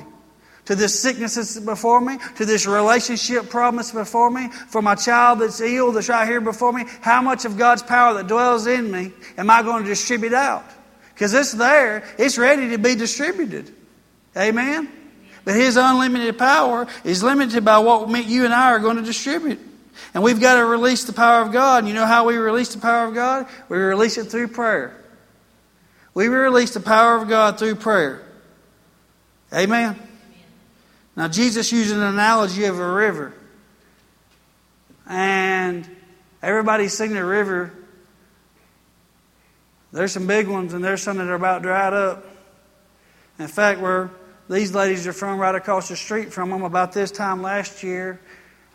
To 0.67 0.75
this 0.75 1.01
sickness 1.01 1.37
that's 1.37 1.59
before 1.59 2.01
me, 2.01 2.19
to 2.37 2.45
this 2.45 2.67
relationship 2.67 3.49
problem 3.49 3.77
that's 3.77 3.93
before 3.93 4.31
me, 4.31 4.49
for 4.69 4.83
my 4.83 4.95
child 4.95 5.41
that's 5.41 5.61
ill 5.61 5.93
that's 5.93 6.09
right 6.09 6.29
here 6.29 6.41
before 6.41 6.73
me, 6.73 6.85
how 7.01 7.23
much 7.23 7.45
of 7.45 7.57
God's 7.57 7.83
power 7.83 8.15
that 8.15 8.27
dwells 8.27 8.67
in 8.67 8.91
me 8.91 9.13
am 9.39 9.49
I 9.49 9.63
going 9.63 9.85
to 9.85 9.89
distribute 9.89 10.35
out? 10.35 10.65
Because 11.15 11.33
it's 11.33 11.53
there, 11.53 12.05
it's 12.19 12.37
ready 12.37 12.71
to 12.71 12.79
be 12.79 12.95
distributed. 12.95 13.73
Amen? 14.37 14.91
But 15.45 15.55
His 15.55 15.77
unlimited 15.77 16.37
power 16.37 16.87
is 17.05 17.23
limited 17.23 17.65
by 17.65 17.79
what 17.79 18.09
you 18.27 18.45
and 18.45 18.53
I 18.53 18.73
are 18.73 18.81
going 18.81 18.97
to 18.97 19.03
distribute. 19.03 19.61
And 20.13 20.23
we've 20.23 20.41
got 20.41 20.57
to 20.57 20.65
release 20.65 21.05
the 21.05 21.13
power 21.13 21.43
of 21.43 21.53
God. 21.53 21.87
You 21.87 21.95
know 21.95 22.05
how 22.05 22.27
we 22.27 22.37
release 22.37 22.75
the 22.75 22.81
power 22.81 23.07
of 23.07 23.15
God? 23.15 23.47
We 23.69 23.79
release 23.79 24.19
it 24.19 24.25
through 24.25 24.49
prayer. 24.49 25.01
We 26.13 26.29
release 26.29 26.75
the 26.75 26.81
power 26.81 27.17
of 27.17 27.29
God 27.29 27.59
through 27.59 27.77
prayer. 27.77 28.23
Amen. 29.55 30.06
Now, 31.17 31.29
Jesus 31.29 31.73
used 31.73 31.93
an 31.93 32.03
analogy 32.03 32.65
of 32.65 32.79
a 32.79 32.93
river. 32.93 33.33
And 35.09 35.89
everybody's 36.43 36.93
seen 36.93 37.15
the 37.15 37.25
river. 37.25 37.73
There's 39.93 40.13
some 40.13 40.27
big 40.27 40.47
ones, 40.47 40.75
and 40.75 40.85
there's 40.85 41.03
some 41.03 41.17
that 41.17 41.27
are 41.27 41.35
about 41.35 41.63
dried 41.63 41.95
up. 41.95 42.27
In 43.39 43.49
fact, 43.49 43.81
where 43.81 44.11
these 44.51 44.75
ladies 44.75 45.07
are 45.07 45.13
from, 45.13 45.39
right 45.39 45.55
across 45.55 45.89
the 45.89 45.97
street 45.97 46.33
from 46.33 46.51
them, 46.51 46.63
about 46.63 46.93
this 46.93 47.11
time 47.11 47.41
last 47.41 47.83
year, 47.83 48.21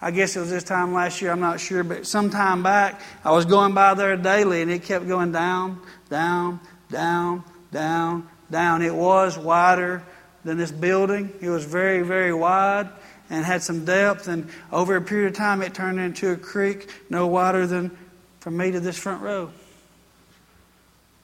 I 0.01 0.09
guess 0.09 0.35
it 0.35 0.39
was 0.39 0.49
this 0.49 0.63
time 0.63 0.93
last 0.93 1.21
year, 1.21 1.31
I'm 1.31 1.39
not 1.39 1.59
sure, 1.59 1.83
but 1.83 2.07
some 2.07 2.31
time 2.31 2.63
back, 2.63 2.99
I 3.23 3.31
was 3.31 3.45
going 3.45 3.75
by 3.75 3.93
there 3.93 4.17
daily, 4.17 4.63
and 4.63 4.71
it 4.71 4.81
kept 4.83 5.07
going 5.07 5.31
down, 5.31 5.79
down, 6.09 6.59
down, 6.89 7.43
down, 7.71 8.27
down. 8.49 8.81
It 8.81 8.95
was 8.95 9.37
wider 9.37 10.01
than 10.43 10.57
this 10.57 10.71
building. 10.71 11.33
It 11.41 11.49
was 11.49 11.65
very, 11.65 12.01
very 12.01 12.33
wide 12.33 12.89
and 13.29 13.45
had 13.45 13.63
some 13.63 13.85
depth. 13.85 14.27
And 14.27 14.49
over 14.71 14.95
a 14.95 15.01
period 15.01 15.29
of 15.29 15.37
time, 15.37 15.61
it 15.61 15.73
turned 15.73 15.99
into 15.99 16.31
a 16.31 16.37
creek 16.37 16.89
no 17.09 17.27
wider 17.27 17.67
than 17.67 17.95
from 18.39 18.57
me 18.57 18.71
to 18.71 18.79
this 18.79 18.97
front 18.97 19.21
row. 19.21 19.51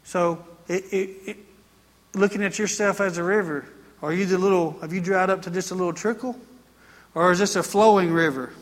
So, 0.04 0.46
it, 0.68 0.86
it, 0.92 1.10
it, 1.26 1.38
looking 2.14 2.44
at 2.44 2.60
yourself 2.60 3.02
as 3.02 3.18
a 3.18 3.24
river, 3.24 3.66
are 4.02 4.14
you 4.14 4.26
the 4.26 4.38
little, 4.38 4.80
have 4.80 4.94
you 4.94 5.02
dried 5.02 5.30
up 5.30 5.42
to 5.44 5.52
just 5.52 5.72
a 5.72 5.76
little 5.76 5.94
trickle? 5.94 6.40
Or 7.16 7.32
is 7.32 7.40
this 7.40 7.56
a 7.56 7.64
flowing 7.64 8.12
river? 8.12 8.54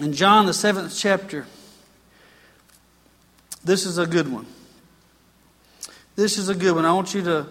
In 0.00 0.12
John, 0.12 0.46
the 0.46 0.54
seventh 0.54 0.96
chapter, 0.96 1.46
this 3.64 3.86
is 3.86 3.98
a 3.98 4.06
good 4.06 4.30
one. 4.30 4.46
This 6.16 6.38
is 6.38 6.48
a 6.48 6.54
good 6.54 6.74
one. 6.74 6.84
I 6.84 6.92
want 6.92 7.14
you 7.14 7.22
to 7.24 7.46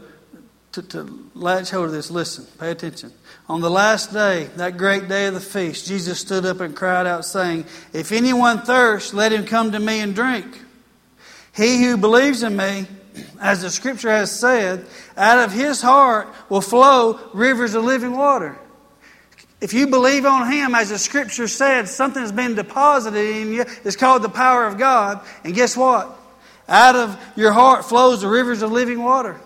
to, 0.75 0.83
to 0.83 1.29
latch 1.33 1.69
hold 1.69 1.85
of 1.85 1.91
this. 1.91 2.11
Listen, 2.11 2.45
pay 2.59 2.71
attention. 2.71 3.11
On 3.47 3.61
the 3.61 3.69
last 3.69 4.11
day, 4.11 4.49
that 4.57 4.77
great 4.77 5.07
day 5.07 5.27
of 5.27 5.33
the 5.33 5.39
feast, 5.39 5.88
Jesus 5.88 6.19
stood 6.19 6.45
up 6.45 6.59
and 6.59 6.75
cried 6.75 7.07
out, 7.07 7.23
saying, 7.25 7.65
If 7.93 8.11
anyone 8.11 8.61
thirsts, 8.61 9.13
let 9.13 9.31
him 9.31 9.45
come 9.45 9.71
to 9.71 9.79
me 9.79 10.01
and 10.01 10.13
drink. 10.13 10.59
He 11.55 11.81
who 11.83 11.95
believes 11.95 12.43
in 12.43 12.57
me, 12.57 12.88
as 13.39 13.61
the 13.61 13.69
scripture 13.69 14.09
has 14.09 14.38
said, 14.38 14.85
out 15.15 15.39
of 15.39 15.53
his 15.53 15.81
heart 15.81 16.27
will 16.49 16.61
flow 16.61 17.19
rivers 17.33 17.73
of 17.73 17.85
living 17.85 18.11
water. 18.11 18.57
If 19.61 19.73
you 19.73 19.88
believe 19.88 20.25
on 20.25 20.51
him, 20.51 20.75
as 20.75 20.89
the 20.89 20.99
scripture 20.99 21.47
said, 21.47 21.88
something's 21.88 22.33
been 22.33 22.55
deposited 22.55 23.38
in 23.38 23.53
you. 23.53 23.65
It's 23.85 23.95
called 23.95 24.21
the 24.21 24.29
power 24.29 24.65
of 24.65 24.77
God. 24.77 25.25
And 25.45 25.55
guess 25.55 25.77
what? 25.77 26.19
Out 26.67 26.95
of 26.97 27.17
your 27.38 27.53
heart 27.53 27.85
flows 27.85 28.21
the 28.21 28.27
rivers 28.27 28.61
of 28.61 28.73
living 28.73 29.01
water. 29.01 29.39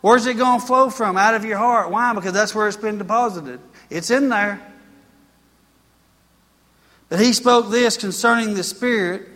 Where's 0.00 0.26
it 0.26 0.34
going 0.34 0.60
to 0.60 0.66
flow 0.66 0.90
from? 0.90 1.16
Out 1.16 1.34
of 1.34 1.44
your 1.44 1.58
heart. 1.58 1.90
Why? 1.90 2.14
Because 2.14 2.32
that's 2.32 2.54
where 2.54 2.68
it's 2.68 2.76
been 2.76 2.98
deposited. 2.98 3.60
It's 3.90 4.10
in 4.10 4.28
there. 4.28 4.60
But 7.08 7.20
he 7.20 7.32
spoke 7.32 7.70
this 7.70 7.96
concerning 7.96 8.54
the 8.54 8.62
Spirit, 8.62 9.28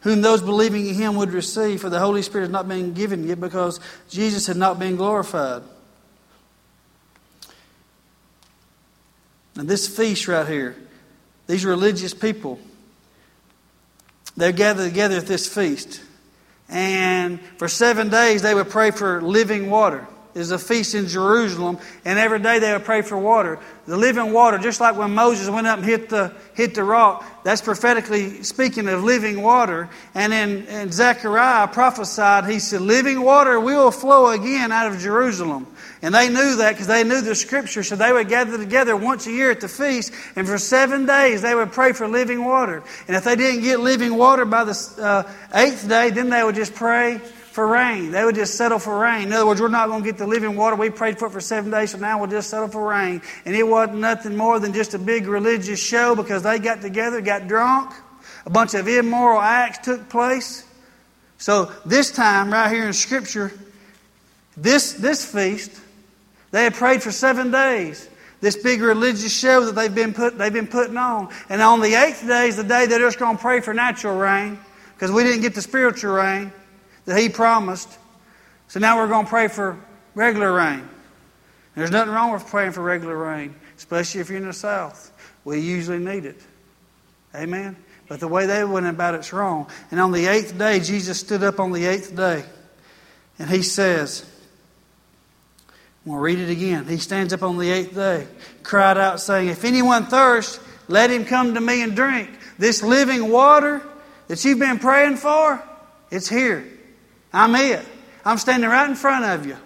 whom 0.00 0.22
those 0.22 0.40
believing 0.40 0.86
in 0.86 0.94
him 0.94 1.16
would 1.16 1.32
receive, 1.32 1.80
for 1.80 1.90
the 1.90 1.98
Holy 1.98 2.22
Spirit 2.22 2.44
has 2.44 2.52
not 2.52 2.68
been 2.68 2.94
given 2.94 3.26
yet 3.26 3.40
because 3.40 3.80
Jesus 4.08 4.46
had 4.46 4.56
not 4.56 4.78
been 4.78 4.96
glorified. 4.96 5.62
And 9.56 9.68
this 9.68 9.86
feast 9.86 10.28
right 10.28 10.46
here, 10.46 10.76
these 11.46 11.64
religious 11.64 12.14
people, 12.14 12.58
they're 14.36 14.52
gathered 14.52 14.88
together 14.88 15.16
at 15.16 15.26
this 15.26 15.52
feast. 15.52 16.00
And 16.68 17.40
for 17.58 17.68
seven 17.68 18.08
days, 18.08 18.42
they 18.42 18.54
would 18.54 18.70
pray 18.70 18.90
for 18.90 19.20
living 19.20 19.70
water. 19.70 20.06
There's 20.34 20.50
a 20.50 20.58
feast 20.58 20.96
in 20.96 21.06
Jerusalem, 21.06 21.78
and 22.04 22.18
every 22.18 22.40
day 22.40 22.58
they 22.58 22.72
would 22.72 22.84
pray 22.84 23.02
for 23.02 23.16
water. 23.16 23.60
The 23.86 23.96
living 23.96 24.32
water, 24.32 24.58
just 24.58 24.80
like 24.80 24.96
when 24.96 25.14
Moses 25.14 25.48
went 25.48 25.68
up 25.68 25.78
and 25.78 25.86
hit 25.86 26.08
the, 26.08 26.34
hit 26.54 26.74
the 26.74 26.82
rock, 26.82 27.24
that's 27.44 27.62
prophetically 27.62 28.42
speaking 28.42 28.88
of 28.88 29.04
living 29.04 29.42
water. 29.42 29.88
And 30.12 30.32
in, 30.32 30.66
in 30.66 30.90
Zechariah 30.90 31.68
prophesied, 31.68 32.50
he 32.50 32.58
said, 32.58 32.80
Living 32.80 33.22
water 33.22 33.60
will 33.60 33.92
flow 33.92 34.30
again 34.30 34.72
out 34.72 34.92
of 34.92 34.98
Jerusalem. 34.98 35.68
And 36.02 36.12
they 36.12 36.28
knew 36.28 36.56
that 36.56 36.72
because 36.72 36.88
they 36.88 37.04
knew 37.04 37.20
the 37.20 37.36
scripture. 37.36 37.84
So 37.84 37.94
they 37.94 38.12
would 38.12 38.28
gather 38.28 38.58
together 38.58 38.96
once 38.96 39.28
a 39.28 39.30
year 39.30 39.52
at 39.52 39.60
the 39.60 39.68
feast, 39.68 40.12
and 40.34 40.48
for 40.48 40.58
seven 40.58 41.06
days 41.06 41.42
they 41.42 41.54
would 41.54 41.70
pray 41.70 41.92
for 41.92 42.08
living 42.08 42.44
water. 42.44 42.82
And 43.06 43.16
if 43.16 43.22
they 43.22 43.36
didn't 43.36 43.62
get 43.62 43.78
living 43.78 44.16
water 44.16 44.44
by 44.44 44.64
the 44.64 44.94
uh, 45.00 45.32
eighth 45.54 45.88
day, 45.88 46.10
then 46.10 46.28
they 46.28 46.42
would 46.42 46.56
just 46.56 46.74
pray 46.74 47.20
for 47.54 47.68
rain. 47.68 48.10
They 48.10 48.24
would 48.24 48.34
just 48.34 48.56
settle 48.56 48.80
for 48.80 48.98
rain. 48.98 49.28
In 49.28 49.32
other 49.32 49.46
words, 49.46 49.60
we're 49.60 49.68
not 49.68 49.86
going 49.86 50.02
to 50.02 50.04
get 50.04 50.18
the 50.18 50.26
living 50.26 50.56
water. 50.56 50.74
We 50.74 50.90
prayed 50.90 51.20
for 51.20 51.26
it 51.26 51.30
for 51.30 51.40
seven 51.40 51.70
days, 51.70 51.92
so 51.92 51.98
now 51.98 52.18
we'll 52.18 52.28
just 52.28 52.50
settle 52.50 52.66
for 52.66 52.84
rain. 52.84 53.22
And 53.44 53.54
it 53.54 53.62
wasn't 53.62 53.98
nothing 53.98 54.36
more 54.36 54.58
than 54.58 54.72
just 54.72 54.94
a 54.94 54.98
big 54.98 55.28
religious 55.28 55.80
show 55.80 56.16
because 56.16 56.42
they 56.42 56.58
got 56.58 56.82
together, 56.82 57.20
got 57.20 57.46
drunk, 57.46 57.92
a 58.44 58.50
bunch 58.50 58.74
of 58.74 58.88
immoral 58.88 59.40
acts 59.40 59.78
took 59.84 60.08
place. 60.08 60.66
So 61.38 61.70
this 61.86 62.10
time, 62.10 62.52
right 62.52 62.72
here 62.72 62.88
in 62.88 62.92
Scripture, 62.92 63.52
this, 64.56 64.94
this 64.94 65.24
feast, 65.24 65.80
they 66.50 66.64
had 66.64 66.74
prayed 66.74 67.04
for 67.04 67.12
seven 67.12 67.52
days. 67.52 68.08
This 68.40 68.56
big 68.56 68.82
religious 68.82 69.32
show 69.32 69.64
that 69.66 69.76
they've 69.76 69.94
been, 69.94 70.12
put, 70.12 70.36
they've 70.36 70.52
been 70.52 70.66
putting 70.66 70.96
on. 70.96 71.32
And 71.48 71.62
on 71.62 71.80
the 71.80 71.94
eighth 71.94 72.26
day 72.26 72.48
is 72.48 72.56
the 72.56 72.64
day 72.64 72.86
they're 72.86 72.98
just 72.98 73.20
going 73.20 73.36
to 73.36 73.40
pray 73.40 73.60
for 73.60 73.72
natural 73.72 74.16
rain 74.16 74.58
because 74.96 75.12
we 75.12 75.22
didn't 75.22 75.42
get 75.42 75.54
the 75.54 75.62
spiritual 75.62 76.14
rain 76.14 76.52
that 77.06 77.18
He 77.18 77.28
promised. 77.28 77.88
So 78.68 78.80
now 78.80 78.98
we're 78.98 79.08
going 79.08 79.24
to 79.24 79.30
pray 79.30 79.48
for 79.48 79.78
regular 80.14 80.52
rain. 80.52 80.88
There's 81.74 81.90
nothing 81.90 82.12
wrong 82.12 82.32
with 82.32 82.46
praying 82.46 82.72
for 82.72 82.82
regular 82.82 83.16
rain, 83.16 83.54
especially 83.76 84.20
if 84.20 84.28
you're 84.28 84.38
in 84.38 84.46
the 84.46 84.52
South. 84.52 85.10
We 85.44 85.60
usually 85.60 85.98
need 85.98 86.24
it. 86.24 86.40
Amen? 87.34 87.76
But 88.08 88.20
the 88.20 88.28
way 88.28 88.46
they 88.46 88.64
went 88.64 88.86
about 88.86 89.14
it's 89.14 89.32
wrong. 89.32 89.68
And 89.90 90.00
on 90.00 90.12
the 90.12 90.26
eighth 90.26 90.56
day, 90.56 90.80
Jesus 90.80 91.18
stood 91.18 91.42
up 91.42 91.58
on 91.58 91.72
the 91.72 91.86
eighth 91.86 92.14
day 92.14 92.44
And 93.38 93.50
he 93.50 93.62
says, 93.62 94.30
We'll 96.04 96.18
read 96.18 96.38
it 96.38 96.50
again. 96.50 96.86
He 96.86 96.98
stands 96.98 97.32
up 97.32 97.42
on 97.42 97.56
the 97.56 97.70
eighth 97.70 97.94
day, 97.94 98.26
cried 98.62 98.98
out, 98.98 99.20
saying, 99.20 99.48
If 99.48 99.64
anyone 99.64 100.04
thirsts, 100.06 100.60
let 100.86 101.10
him 101.10 101.24
come 101.24 101.54
to 101.54 101.60
me 101.60 101.82
and 101.82 101.96
drink. 101.96 102.28
This 102.58 102.82
living 102.82 103.30
water 103.30 103.82
that 104.28 104.44
you've 104.44 104.58
been 104.58 104.78
praying 104.78 105.16
for, 105.16 105.62
it's 106.10 106.28
here. 106.28 106.66
I'm 107.34 107.54
it. 107.56 107.84
I'm 108.24 108.38
standing 108.38 108.70
right 108.70 108.88
in 108.88 108.94
front 108.94 109.24
of 109.24 109.46
you. 109.46 109.56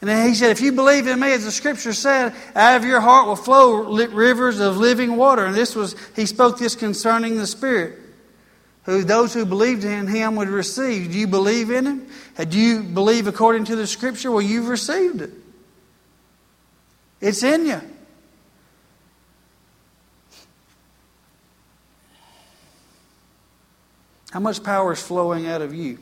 And 0.00 0.08
then 0.08 0.28
he 0.28 0.34
said, 0.34 0.50
If 0.50 0.60
you 0.60 0.72
believe 0.72 1.06
in 1.06 1.20
me, 1.20 1.32
as 1.32 1.44
the 1.44 1.52
scripture 1.52 1.92
said, 1.92 2.34
out 2.56 2.76
of 2.76 2.84
your 2.84 3.00
heart 3.00 3.28
will 3.28 3.36
flow 3.36 3.94
rivers 3.94 4.58
of 4.58 4.78
living 4.78 5.16
water. 5.16 5.44
And 5.44 5.54
this 5.54 5.76
was, 5.76 5.94
he 6.16 6.26
spoke 6.26 6.58
this 6.58 6.74
concerning 6.74 7.36
the 7.36 7.46
Spirit, 7.46 8.00
who 8.84 9.04
those 9.04 9.32
who 9.32 9.44
believed 9.44 9.84
in 9.84 10.08
him 10.08 10.34
would 10.36 10.48
receive. 10.48 11.12
Do 11.12 11.18
you 11.18 11.28
believe 11.28 11.70
in 11.70 11.86
him? 11.86 12.08
Uh, 12.36 12.44
do 12.44 12.58
you 12.58 12.82
believe 12.82 13.28
according 13.28 13.66
to 13.66 13.76
the 13.76 13.86
scripture? 13.86 14.32
Well, 14.32 14.42
you've 14.42 14.68
received 14.68 15.20
it. 15.20 15.30
It's 17.20 17.44
in 17.44 17.66
you. 17.66 17.80
How 24.32 24.40
much 24.40 24.64
power 24.64 24.94
is 24.94 25.02
flowing 25.02 25.46
out 25.46 25.60
of 25.60 25.74
you? 25.74 25.98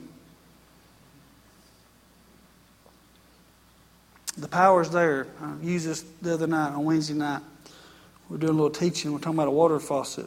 The 4.40 4.48
power's 4.48 4.88
there. 4.90 5.26
I 5.42 5.54
used 5.62 5.86
this 5.86 6.02
the 6.22 6.34
other 6.34 6.46
night 6.46 6.72
on 6.72 6.84
Wednesday 6.84 7.14
night. 7.14 7.42
We're 8.30 8.38
doing 8.38 8.52
a 8.52 8.56
little 8.56 8.70
teaching. 8.70 9.12
We're 9.12 9.18
talking 9.18 9.34
about 9.34 9.48
a 9.48 9.52
water 9.52 9.78
faucet. 9.78 10.26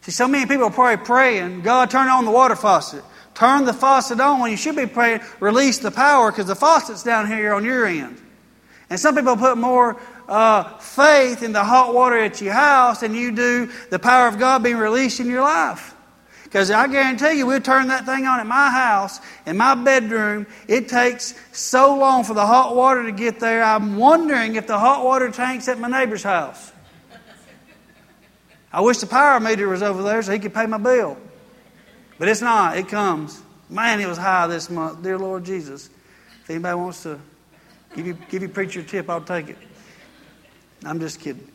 See, 0.00 0.10
so 0.10 0.26
many 0.26 0.46
people 0.46 0.64
are 0.64 0.70
probably 0.70 1.04
praying, 1.04 1.60
God, 1.60 1.90
turn 1.90 2.08
on 2.08 2.24
the 2.24 2.30
water 2.30 2.56
faucet. 2.56 3.04
Turn 3.34 3.66
the 3.66 3.72
faucet 3.72 4.20
on 4.20 4.40
when 4.40 4.50
you 4.50 4.56
should 4.56 4.74
be 4.74 4.86
praying, 4.86 5.20
release 5.38 5.78
the 5.78 5.92
power 5.92 6.32
because 6.32 6.46
the 6.46 6.56
faucet's 6.56 7.04
down 7.04 7.28
here 7.28 7.54
on 7.54 7.64
your 7.64 7.86
end. 7.86 8.20
And 8.90 8.98
some 8.98 9.14
people 9.14 9.36
put 9.36 9.56
more 9.56 9.96
uh, 10.28 10.76
faith 10.78 11.42
in 11.42 11.52
the 11.52 11.62
hot 11.62 11.94
water 11.94 12.18
at 12.18 12.40
your 12.40 12.54
house 12.54 13.00
than 13.00 13.14
you 13.14 13.30
do 13.30 13.70
the 13.90 13.98
power 13.98 14.26
of 14.26 14.38
God 14.38 14.64
being 14.64 14.76
released 14.76 15.20
in 15.20 15.28
your 15.28 15.42
life. 15.42 15.94
Because 16.48 16.70
I 16.70 16.86
guarantee 16.88 17.36
you, 17.36 17.46
we'll 17.46 17.60
turn 17.60 17.88
that 17.88 18.06
thing 18.06 18.24
on 18.24 18.40
at 18.40 18.46
my 18.46 18.70
house, 18.70 19.20
in 19.44 19.58
my 19.58 19.74
bedroom. 19.74 20.46
It 20.66 20.88
takes 20.88 21.34
so 21.52 21.94
long 21.94 22.24
for 22.24 22.32
the 22.32 22.46
hot 22.46 22.74
water 22.74 23.04
to 23.04 23.12
get 23.12 23.38
there. 23.38 23.62
I'm 23.62 23.98
wondering 23.98 24.54
if 24.54 24.66
the 24.66 24.78
hot 24.78 25.04
water 25.04 25.30
tank's 25.30 25.68
at 25.68 25.78
my 25.78 25.88
neighbor's 25.88 26.22
house. 26.22 26.72
I 28.72 28.80
wish 28.80 28.96
the 28.96 29.06
power 29.06 29.38
meter 29.40 29.68
was 29.68 29.82
over 29.82 30.02
there 30.02 30.22
so 30.22 30.32
he 30.32 30.38
could 30.38 30.54
pay 30.54 30.64
my 30.64 30.78
bill. 30.78 31.18
But 32.18 32.28
it's 32.28 32.40
not. 32.40 32.78
It 32.78 32.88
comes. 32.88 33.42
Man, 33.68 34.00
it 34.00 34.08
was 34.08 34.16
high 34.16 34.46
this 34.46 34.70
month. 34.70 35.02
Dear 35.02 35.18
Lord 35.18 35.44
Jesus. 35.44 35.90
If 36.44 36.48
anybody 36.48 36.76
wants 36.76 37.02
to 37.02 37.20
give 37.94 38.06
you, 38.06 38.16
give 38.30 38.40
you 38.40 38.48
preacher 38.48 38.80
a 38.80 38.84
tip, 38.84 39.10
I'll 39.10 39.20
take 39.20 39.50
it. 39.50 39.58
I'm 40.82 40.98
just 40.98 41.20
kidding. 41.20 41.46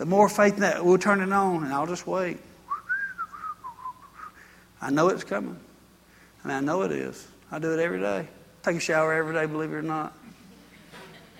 The 0.00 0.06
more 0.06 0.30
faith 0.30 0.56
that 0.56 0.82
we'll 0.82 0.96
turn 0.96 1.20
it 1.20 1.30
on 1.30 1.62
and 1.62 1.74
I'll 1.74 1.86
just 1.86 2.06
wait. 2.06 2.38
I 4.80 4.88
know 4.88 5.08
it's 5.08 5.24
coming. 5.24 5.60
And 6.42 6.50
I 6.50 6.60
know 6.60 6.80
it 6.84 6.90
is. 6.90 7.28
I 7.52 7.58
do 7.58 7.74
it 7.74 7.80
every 7.80 8.00
day. 8.00 8.26
Take 8.62 8.76
a 8.76 8.80
shower 8.80 9.12
every 9.12 9.34
day, 9.34 9.44
believe 9.44 9.70
it 9.70 9.74
or 9.74 9.82
not. 9.82 10.14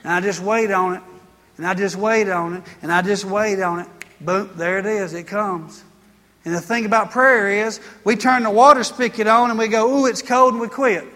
And 0.04 0.12
I 0.12 0.20
just 0.20 0.42
wait 0.42 0.70
on 0.70 0.96
it. 0.96 1.02
And 1.56 1.66
I 1.66 1.72
just 1.72 1.96
wait 1.96 2.28
on 2.28 2.56
it. 2.56 2.64
And 2.82 2.92
I 2.92 3.00
just 3.00 3.24
wait 3.24 3.62
on 3.62 3.80
it. 3.80 3.86
Boom, 4.20 4.50
there 4.56 4.78
it 4.78 4.84
is. 4.84 5.14
It 5.14 5.26
comes. 5.26 5.82
And 6.44 6.54
the 6.54 6.60
thing 6.60 6.84
about 6.84 7.12
prayer 7.12 7.66
is 7.66 7.80
we 8.04 8.14
turn 8.14 8.42
the 8.42 8.50
water 8.50 8.84
spigot 8.84 9.26
on 9.26 9.48
and 9.48 9.58
we 9.58 9.68
go, 9.68 10.02
ooh, 10.02 10.04
it's 10.04 10.20
cold, 10.20 10.52
and 10.52 10.60
we 10.60 10.68
quit. 10.68 11.06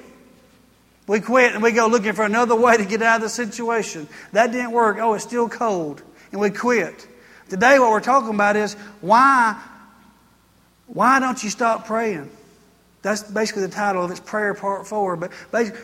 We 1.07 1.21
quit 1.21 1.53
and 1.53 1.63
we 1.63 1.73
go 1.73 1.89
looking 1.89 2.15
for 2.15 2.25
another 2.25 2.57
way 2.57 2.79
to 2.79 2.87
get 2.87 3.03
out 3.03 3.17
of 3.17 3.23
the 3.25 3.29
situation. 3.29 4.09
That 4.33 4.51
didn't 4.51 4.73
work. 4.73 4.97
Oh, 4.99 5.13
it's 5.13 5.25
still 5.25 5.51
cold. 5.51 6.03
And 6.33 6.41
we 6.41 6.49
quit. 6.49 7.07
Today, 7.49 7.79
what 7.79 7.91
we're 7.91 8.01
talking 8.01 8.35
about 8.35 8.57
is 8.57 8.75
why, 9.01 9.61
why 10.87 11.21
don't 11.21 11.43
you 11.43 11.51
stop 11.51 11.87
praying? 11.87 12.31
That's 13.03 13.23
basically 13.23 13.63
the 13.63 13.73
title 13.73 14.03
of 14.03 14.11
its 14.11 14.21
prayer 14.21 14.55
part 14.55 14.87
four. 14.87 15.17
But 15.17 15.33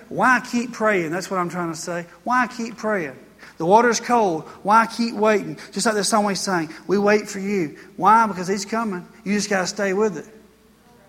why 0.09 0.41
keep 0.51 0.73
praying? 0.73 1.11
That's 1.11 1.31
what 1.31 1.39
I'm 1.39 1.51
trying 1.51 1.71
to 1.71 1.79
say. 1.79 2.07
Why 2.25 2.47
keep 2.47 2.79
praying? 2.79 3.17
The 3.59 3.67
water's 3.67 4.01
cold. 4.01 4.45
Why 4.63 4.87
keep 4.87 5.15
waiting? 5.15 5.59
Just 5.73 5.85
like 5.85 5.95
the 5.95 6.05
song 6.05 6.25
we 6.25 6.35
sang, 6.35 6.73
we 6.87 6.97
wait 6.97 7.29
for 7.29 7.39
you. 7.39 7.77
Why? 7.97 8.27
Because 8.27 8.49
He's 8.49 8.65
coming. 8.65 9.07
You 9.23 9.35
just 9.35 9.51
got 9.51 9.61
to 9.61 9.67
stay 9.67 9.93
with 9.93 10.17
it. 10.17 10.27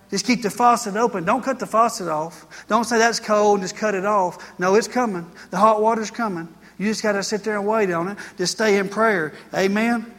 Just 0.09 0.25
keep 0.25 0.41
the 0.41 0.49
faucet 0.49 0.97
open. 0.97 1.23
Don't 1.23 1.41
cut 1.41 1.59
the 1.59 1.65
faucet 1.65 2.09
off. 2.09 2.65
Don't 2.67 2.83
say 2.83 2.97
that's 2.97 3.21
cold 3.21 3.59
and 3.59 3.63
just 3.63 3.77
cut 3.77 3.95
it 3.95 4.05
off. 4.05 4.59
No, 4.59 4.75
it's 4.75 4.89
coming. 4.89 5.31
The 5.49 5.57
hot 5.57 5.81
water's 5.81 6.11
coming. 6.11 6.53
You 6.77 6.87
just 6.87 7.01
got 7.01 7.13
to 7.13 7.23
sit 7.23 7.45
there 7.45 7.55
and 7.57 7.65
wait 7.65 7.89
on 7.89 8.09
it. 8.09 8.17
Just 8.37 8.51
stay 8.51 8.77
in 8.77 8.89
prayer. 8.89 9.33
Amen. 9.53 10.13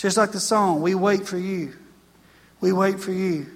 Just 0.00 0.16
like 0.16 0.32
the 0.32 0.40
song, 0.40 0.80
we 0.80 0.94
wait 0.94 1.26
for 1.26 1.36
you. 1.36 1.74
We 2.62 2.72
wait 2.72 2.98
for 2.98 3.12
you. 3.12 3.48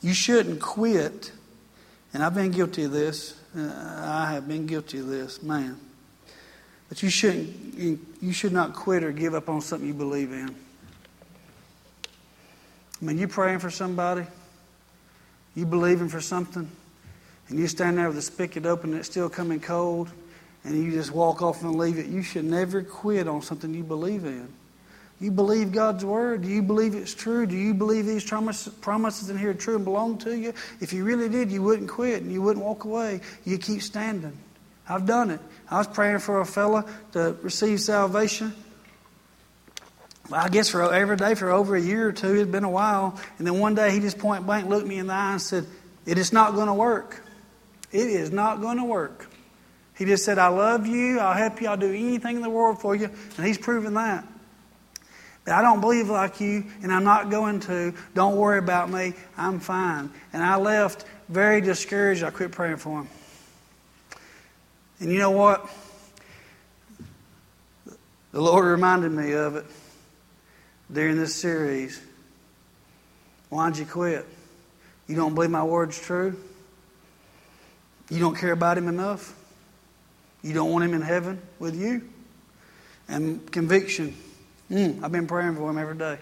You 0.00 0.14
shouldn't 0.14 0.62
quit. 0.62 1.30
And 2.14 2.22
I've 2.22 2.34
been 2.34 2.50
guilty 2.50 2.84
of 2.84 2.92
this. 2.92 3.38
Uh, 3.54 4.04
I 4.06 4.32
have 4.32 4.48
been 4.48 4.66
guilty 4.66 5.00
of 5.00 5.06
this, 5.06 5.42
man. 5.42 5.78
But 6.88 7.02
you 7.02 7.10
shouldn't. 7.10 8.00
You 8.22 8.32
should 8.32 8.54
not 8.54 8.72
quit 8.72 9.04
or 9.04 9.12
give 9.12 9.34
up 9.34 9.50
on 9.50 9.60
something 9.60 9.86
you 9.86 9.92
believe 9.92 10.32
in. 10.32 10.48
I 10.48 10.54
mean, 13.04 13.18
you're 13.18 13.28
praying 13.28 13.58
for 13.58 13.70
somebody, 13.70 14.24
you 15.54 15.66
believing 15.66 16.08
for 16.08 16.22
something, 16.22 16.70
and 17.50 17.58
you 17.58 17.68
stand 17.68 17.98
there 17.98 18.06
with 18.06 18.16
the 18.16 18.22
spigot 18.22 18.64
open 18.64 18.92
and 18.92 19.00
it's 19.00 19.10
still 19.10 19.28
coming 19.28 19.60
cold 19.60 20.10
and 20.68 20.84
you 20.84 20.92
just 20.92 21.10
walk 21.10 21.40
off 21.40 21.62
and 21.62 21.76
leave 21.76 21.98
it. 21.98 22.06
You 22.06 22.22
should 22.22 22.44
never 22.44 22.82
quit 22.82 23.26
on 23.26 23.40
something 23.42 23.72
you 23.72 23.82
believe 23.82 24.24
in. 24.24 24.48
You 25.20 25.30
believe 25.30 25.72
God's 25.72 26.04
word? 26.04 26.42
Do 26.42 26.48
you 26.48 26.62
believe 26.62 26.94
it's 26.94 27.14
true? 27.14 27.46
Do 27.46 27.56
you 27.56 27.74
believe 27.74 28.06
these 28.06 28.24
promises 28.24 29.30
in 29.30 29.38
here 29.38 29.50
are 29.50 29.54
true 29.54 29.76
and 29.76 29.84
belong 29.84 30.18
to 30.18 30.36
you? 30.36 30.52
If 30.80 30.92
you 30.92 31.04
really 31.04 31.28
did, 31.28 31.50
you 31.50 31.62
wouldn't 31.62 31.88
quit 31.88 32.22
and 32.22 32.30
you 32.30 32.40
wouldn't 32.42 32.64
walk 32.64 32.84
away. 32.84 33.20
You 33.44 33.58
keep 33.58 33.82
standing. 33.82 34.36
I've 34.88 35.06
done 35.06 35.30
it. 35.30 35.40
I 35.70 35.78
was 35.78 35.86
praying 35.86 36.20
for 36.20 36.40
a 36.40 36.46
fella 36.46 36.84
to 37.12 37.36
receive 37.42 37.80
salvation. 37.80 38.54
I 40.30 40.50
guess 40.50 40.68
for 40.68 40.92
every 40.92 41.16
day 41.16 41.34
for 41.34 41.50
over 41.50 41.74
a 41.74 41.80
year 41.80 42.08
or 42.08 42.12
two, 42.12 42.34
it's 42.34 42.50
been 42.50 42.64
a 42.64 42.70
while. 42.70 43.18
And 43.38 43.46
then 43.46 43.58
one 43.58 43.74
day 43.74 43.90
he 43.90 44.00
just 44.00 44.18
point 44.18 44.44
blank 44.44 44.68
looked 44.68 44.86
me 44.86 44.98
in 44.98 45.06
the 45.06 45.14
eye 45.14 45.32
and 45.32 45.42
said, 45.42 45.66
It 46.04 46.18
is 46.18 46.32
not 46.32 46.54
going 46.54 46.66
to 46.66 46.74
work. 46.74 47.22
It 47.90 48.06
is 48.08 48.30
not 48.30 48.60
going 48.60 48.76
to 48.76 48.84
work. 48.84 49.26
He 49.98 50.04
just 50.04 50.24
said, 50.24 50.38
I 50.38 50.46
love 50.46 50.86
you, 50.86 51.18
I'll 51.18 51.34
help 51.34 51.60
you, 51.60 51.68
I'll 51.68 51.76
do 51.76 51.90
anything 51.90 52.36
in 52.36 52.42
the 52.42 52.48
world 52.48 52.80
for 52.80 52.94
you. 52.94 53.10
And 53.36 53.44
he's 53.44 53.58
proven 53.58 53.94
that. 53.94 54.24
But 55.44 55.54
I 55.54 55.62
don't 55.62 55.80
believe 55.80 56.08
like 56.08 56.40
you, 56.40 56.64
and 56.82 56.92
I'm 56.92 57.04
not 57.04 57.30
going 57.30 57.58
to. 57.60 57.92
Don't 58.14 58.36
worry 58.36 58.58
about 58.58 58.90
me. 58.90 59.14
I'm 59.36 59.58
fine. 59.58 60.10
And 60.32 60.42
I 60.42 60.56
left 60.56 61.04
very 61.28 61.60
discouraged. 61.60 62.22
I 62.22 62.30
quit 62.30 62.52
praying 62.52 62.76
for 62.76 63.00
him. 63.00 63.08
And 65.00 65.10
you 65.10 65.18
know 65.18 65.30
what? 65.30 65.68
The 68.32 68.40
Lord 68.40 68.66
reminded 68.66 69.10
me 69.10 69.32
of 69.32 69.56
it 69.56 69.64
during 70.92 71.16
this 71.16 71.34
series. 71.34 72.00
Why'd 73.48 73.78
you 73.78 73.86
quit? 73.86 74.26
You 75.06 75.16
don't 75.16 75.34
believe 75.34 75.50
my 75.50 75.64
word's 75.64 75.98
true? 75.98 76.36
You 78.10 78.20
don't 78.20 78.36
care 78.36 78.52
about 78.52 78.78
him 78.78 78.86
enough? 78.86 79.34
You 80.42 80.52
don't 80.52 80.70
want 80.70 80.84
him 80.84 80.94
in 80.94 81.02
heaven 81.02 81.40
with 81.58 81.76
you? 81.76 82.08
And 83.08 83.50
conviction. 83.50 84.14
Mm, 84.70 85.02
I've 85.02 85.12
been 85.12 85.26
praying 85.26 85.56
for 85.56 85.70
him 85.70 85.78
every 85.78 85.96
day. 85.96 86.18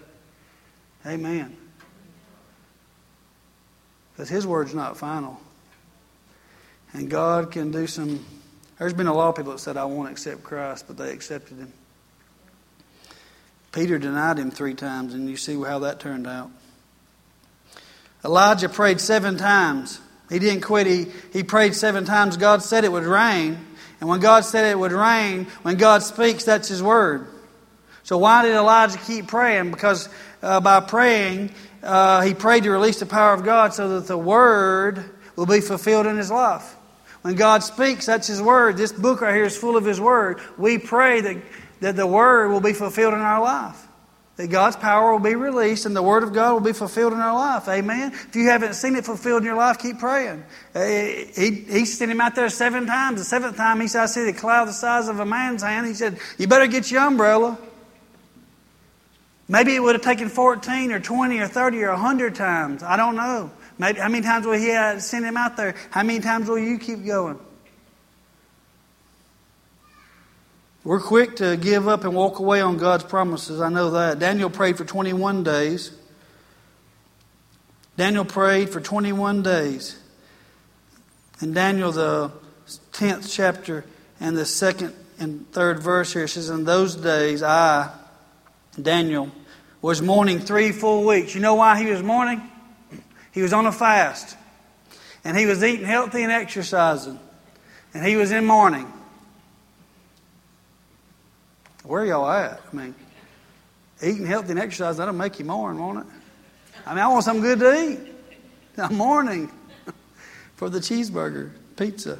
Amen. 1.05 1.55
Because 4.13 4.29
his 4.29 4.47
word's 4.47 4.73
not 4.73 4.97
final. 4.97 5.39
And 6.93 7.09
God 7.09 7.51
can 7.51 7.71
do 7.71 7.85
some. 7.85 8.25
There's 8.79 8.93
been 8.93 9.07
a 9.07 9.13
lot 9.13 9.29
of 9.29 9.35
people 9.35 9.51
that 9.51 9.59
said, 9.59 9.77
I 9.77 9.85
won't 9.85 10.09
accept 10.09 10.43
Christ, 10.43 10.85
but 10.87 10.97
they 10.97 11.11
accepted 11.11 11.57
him. 11.57 11.71
Peter 13.71 13.99
denied 13.99 14.39
him 14.39 14.49
three 14.49 14.73
times, 14.73 15.13
and 15.13 15.29
you 15.29 15.37
see 15.37 15.61
how 15.61 15.79
that 15.79 15.99
turned 15.99 16.25
out. 16.25 16.49
Elijah 18.25 18.69
prayed 18.69 18.99
seven 18.99 19.37
times. 19.37 19.99
He 20.29 20.39
didn't 20.39 20.61
quit. 20.61 20.87
He, 20.87 21.07
he 21.31 21.43
prayed 21.43 21.75
seven 21.75 22.03
times. 22.03 22.37
God 22.37 22.63
said 22.63 22.83
it 22.85 22.91
would 22.91 23.03
rain. 23.03 23.66
And 23.99 24.09
when 24.09 24.19
God 24.19 24.45
said 24.45 24.69
it 24.69 24.77
would 24.77 24.91
rain, 24.91 25.45
when 25.63 25.77
God 25.77 26.03
speaks, 26.03 26.43
that's 26.43 26.67
His 26.67 26.83
word. 26.83 27.27
So 28.03 28.17
why 28.17 28.43
did 28.43 28.55
Elijah 28.55 28.97
keep 28.99 29.27
praying? 29.27 29.71
Because 29.71 30.07
uh, 30.41 30.59
by 30.61 30.79
praying, 30.79 31.51
uh, 31.83 32.21
he 32.21 32.33
prayed 32.33 32.63
to 32.63 32.71
release 32.71 32.99
the 32.99 33.05
power 33.05 33.33
of 33.33 33.43
God 33.43 33.73
so 33.73 33.99
that 33.99 34.07
the 34.07 34.17
word 34.17 35.03
will 35.35 35.45
be 35.45 35.61
fulfilled 35.61 36.05
in 36.05 36.17
his 36.17 36.31
life. 36.31 36.75
When 37.21 37.35
God 37.35 37.63
speaks, 37.63 38.05
that's 38.05 38.27
His 38.27 38.41
word. 38.41 38.77
This 38.77 38.91
book 38.91 39.21
right 39.21 39.33
here 39.33 39.45
is 39.45 39.57
full 39.57 39.75
of 39.75 39.85
His 39.85 39.99
word. 39.99 40.39
We 40.57 40.77
pray 40.77 41.21
that, 41.21 41.37
that 41.81 41.95
the 41.95 42.07
word 42.07 42.49
will 42.49 42.61
be 42.61 42.73
fulfilled 42.73 43.13
in 43.13 43.19
our 43.19 43.41
life. 43.41 43.86
That 44.37 44.47
God's 44.47 44.75
power 44.75 45.11
will 45.11 45.19
be 45.19 45.35
released 45.35 45.87
and 45.87 45.95
the 45.95 46.01
Word 46.01 46.21
of 46.21 46.31
God 46.31 46.53
will 46.53 46.61
be 46.61 46.71
fulfilled 46.71 47.11
in 47.11 47.19
our 47.19 47.33
life. 47.33 47.67
Amen. 47.67 48.13
If 48.13 48.35
you 48.35 48.49
haven't 48.49 48.75
seen 48.75 48.95
it 48.95 49.03
fulfilled 49.03 49.41
in 49.41 49.45
your 49.45 49.55
life, 49.55 49.79
keep 49.79 49.97
praying. 49.97 50.43
Uh, 50.75 50.85
he, 50.85 51.65
he 51.67 51.85
sent 51.85 52.11
him 52.11 52.21
out 52.21 52.35
there 52.35 52.47
seven 52.49 52.85
times. 52.85 53.19
The 53.19 53.25
seventh 53.25 53.57
time, 53.57 53.81
he 53.81 53.87
said, 53.87 54.03
I 54.03 54.05
see 54.05 54.25
the 54.25 54.33
cloud 54.33 54.67
the 54.67 54.73
size 54.73 55.07
of 55.07 55.19
a 55.19 55.25
man's 55.25 55.63
hand. 55.63 55.87
He 55.87 55.95
said, 55.95 56.19
You 56.37 56.47
better 56.47 56.67
get 56.67 56.91
your 56.91 57.01
umbrella. 57.01 57.57
Maybe 59.49 59.75
it 59.75 59.79
would 59.79 59.95
have 59.95 60.03
taken 60.03 60.29
14 60.29 60.91
or 60.91 60.99
20 60.99 61.39
or 61.39 61.47
30 61.47 61.83
or 61.83 61.91
100 61.91 62.35
times. 62.35 62.83
I 62.83 62.95
don't 62.95 63.15
know. 63.15 63.49
Maybe, 63.79 63.99
how 63.99 64.09
many 64.09 64.23
times 64.23 64.45
will 64.45 64.53
he 64.53 64.99
send 64.99 65.25
him 65.25 65.37
out 65.37 65.57
there? 65.57 65.73
How 65.89 66.03
many 66.03 66.19
times 66.19 66.47
will 66.47 66.59
you 66.59 66.77
keep 66.77 67.05
going? 67.05 67.39
We're 70.87 71.01
quick 71.01 71.35
to 71.35 71.57
give 71.57 71.89
up 71.89 72.05
and 72.05 72.15
walk 72.15 72.39
away 72.39 72.61
on 72.61 72.77
God's 72.77 73.03
promises. 73.03 73.59
I 73.59 73.67
know 73.67 73.91
that. 73.91 74.19
Daniel 74.19 74.49
prayed 74.49 74.77
for 74.77 74.85
21 74.85 75.43
days. 75.43 75.91
Daniel 77.97 78.23
prayed 78.23 78.69
for 78.69 78.79
21 78.79 79.43
days. 79.43 79.99
In 81.41 81.51
Daniel, 81.51 81.91
the 81.91 82.31
10th 82.93 83.29
chapter 83.29 83.83
and 84.21 84.37
the 84.37 84.45
second 84.45 84.93
and 85.19 85.51
third 85.51 85.79
verse 85.79 86.13
here 86.13 86.23
it 86.23 86.29
says, 86.29 86.49
In 86.49 86.63
those 86.63 86.95
days, 86.95 87.43
I, 87.43 87.91
Daniel, 88.81 89.29
was 89.81 90.01
mourning 90.01 90.39
three 90.39 90.71
full 90.71 91.05
weeks. 91.05 91.35
You 91.35 91.41
know 91.41 91.55
why 91.55 91.83
he 91.83 91.91
was 91.91 92.01
mourning? 92.01 92.41
He 93.33 93.41
was 93.41 93.51
on 93.51 93.65
a 93.65 93.73
fast. 93.73 94.37
And 95.25 95.35
he 95.35 95.47
was 95.47 95.61
eating 95.65 95.85
healthy 95.85 96.23
and 96.23 96.31
exercising. 96.31 97.19
And 97.93 98.05
he 98.05 98.15
was 98.15 98.31
in 98.31 98.45
mourning. 98.45 98.93
Where 101.87 102.05
y'all 102.05 102.29
at? 102.29 102.59
I 102.71 102.75
mean, 102.75 102.93
eating 104.03 104.25
healthy 104.25 104.51
and 104.51 104.59
exercise, 104.59 104.97
that'll 104.97 105.13
make 105.13 105.39
you 105.39 105.45
mourn, 105.45 105.79
won't 105.79 105.99
it? 105.99 106.05
I 106.85 106.93
mean, 106.93 106.99
I 106.99 107.07
want 107.07 107.23
something 107.23 107.41
good 107.41 107.59
to 107.59 107.81
eat. 107.81 107.99
I'm 108.77 108.95
mourning 108.95 109.49
for 110.57 110.69
the 110.69 110.79
cheeseburger, 110.79 111.51
pizza. 111.77 112.19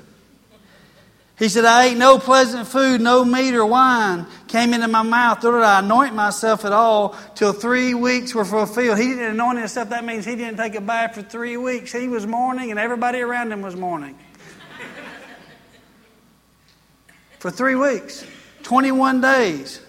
He 1.38 1.50
said, 1.50 1.66
I 1.66 1.88
ate 1.88 1.98
no 1.98 2.18
pleasant 2.18 2.66
food, 2.68 3.02
no 3.02 3.26
meat 3.26 3.54
or 3.54 3.66
wine 3.66 4.26
came 4.48 4.74
into 4.74 4.88
my 4.88 5.04
mouth, 5.04 5.44
nor 5.44 5.60
did 5.60 5.64
I 5.64 5.80
anoint 5.80 6.16
myself 6.16 6.64
at 6.64 6.72
all 6.72 7.16
till 7.36 7.52
three 7.52 7.94
weeks 7.94 8.34
were 8.34 8.46
fulfilled. 8.46 8.98
He 8.98 9.10
didn't 9.10 9.32
anoint 9.32 9.60
himself. 9.60 9.90
That 9.90 10.06
means 10.06 10.24
he 10.24 10.38
didn't 10.38 10.58
take 10.58 10.76
a 10.76 10.82
bath 10.82 11.16
for 11.16 11.22
three 11.22 11.58
weeks. 11.58 11.92
He 11.92 12.08
was 12.08 12.26
mourning, 12.26 12.72
and 12.72 12.80
everybody 12.80 13.20
around 13.20 13.52
him 13.52 13.62
was 13.62 13.76
mourning. 13.76 14.18
for 17.40 17.52
three 17.52 17.76
weeks. 17.76 18.26
21 18.68 19.22
days. 19.22 19.80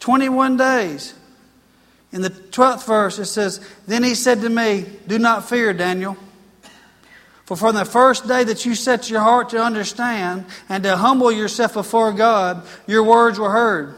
21 0.00 0.58
days. 0.58 1.14
In 2.12 2.20
the 2.20 2.28
12th 2.28 2.84
verse, 2.84 3.18
it 3.18 3.24
says, 3.24 3.66
Then 3.86 4.04
he 4.04 4.14
said 4.14 4.42
to 4.42 4.50
me, 4.50 4.84
Do 5.06 5.18
not 5.18 5.48
fear, 5.48 5.72
Daniel. 5.72 6.18
For 7.46 7.56
from 7.56 7.74
the 7.74 7.86
first 7.86 8.28
day 8.28 8.44
that 8.44 8.66
you 8.66 8.74
set 8.74 9.08
your 9.08 9.20
heart 9.20 9.48
to 9.50 9.62
understand 9.62 10.44
and 10.68 10.84
to 10.84 10.94
humble 10.94 11.32
yourself 11.32 11.72
before 11.72 12.12
God, 12.12 12.66
your 12.86 13.02
words 13.02 13.38
were 13.38 13.50
heard. 13.50 13.96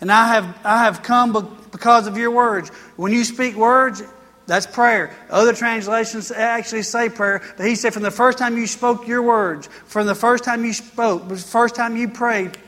And 0.00 0.10
I 0.10 0.34
have, 0.34 0.58
I 0.64 0.82
have 0.82 1.04
come 1.04 1.32
because 1.70 2.08
of 2.08 2.18
your 2.18 2.32
words. 2.32 2.70
When 2.96 3.12
you 3.12 3.22
speak 3.22 3.54
words, 3.54 4.02
that's 4.48 4.66
prayer. 4.66 5.16
Other 5.30 5.52
translations 5.52 6.32
actually 6.32 6.82
say 6.82 7.08
prayer, 7.08 7.40
but 7.56 7.66
he 7.66 7.76
said, 7.76 7.94
from 7.94 8.02
the 8.02 8.10
first 8.10 8.38
time 8.38 8.58
you 8.58 8.66
spoke 8.66 9.06
your 9.06 9.22
words, 9.22 9.68
from 9.86 10.08
the 10.08 10.16
first 10.16 10.42
time 10.42 10.64
you 10.64 10.72
spoke, 10.72 11.28
the 11.28 11.36
first 11.36 11.76
time 11.76 11.96
you 11.96 12.08
prayed, 12.08 12.58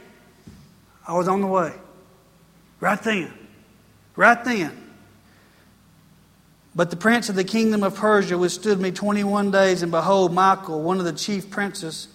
I 1.06 1.14
was 1.14 1.28
on 1.28 1.40
the 1.40 1.46
way. 1.46 1.72
Right 2.80 3.02
then. 3.02 3.32
Right 4.16 4.42
then. 4.44 4.80
But 6.74 6.90
the 6.90 6.96
prince 6.96 7.28
of 7.28 7.36
the 7.36 7.44
kingdom 7.44 7.82
of 7.82 7.94
Persia 7.94 8.36
withstood 8.36 8.80
me 8.80 8.90
21 8.90 9.50
days, 9.50 9.82
and 9.82 9.92
behold, 9.92 10.32
Michael, 10.32 10.82
one 10.82 10.98
of 10.98 11.04
the 11.04 11.12
chief 11.12 11.50
princes, 11.50 12.08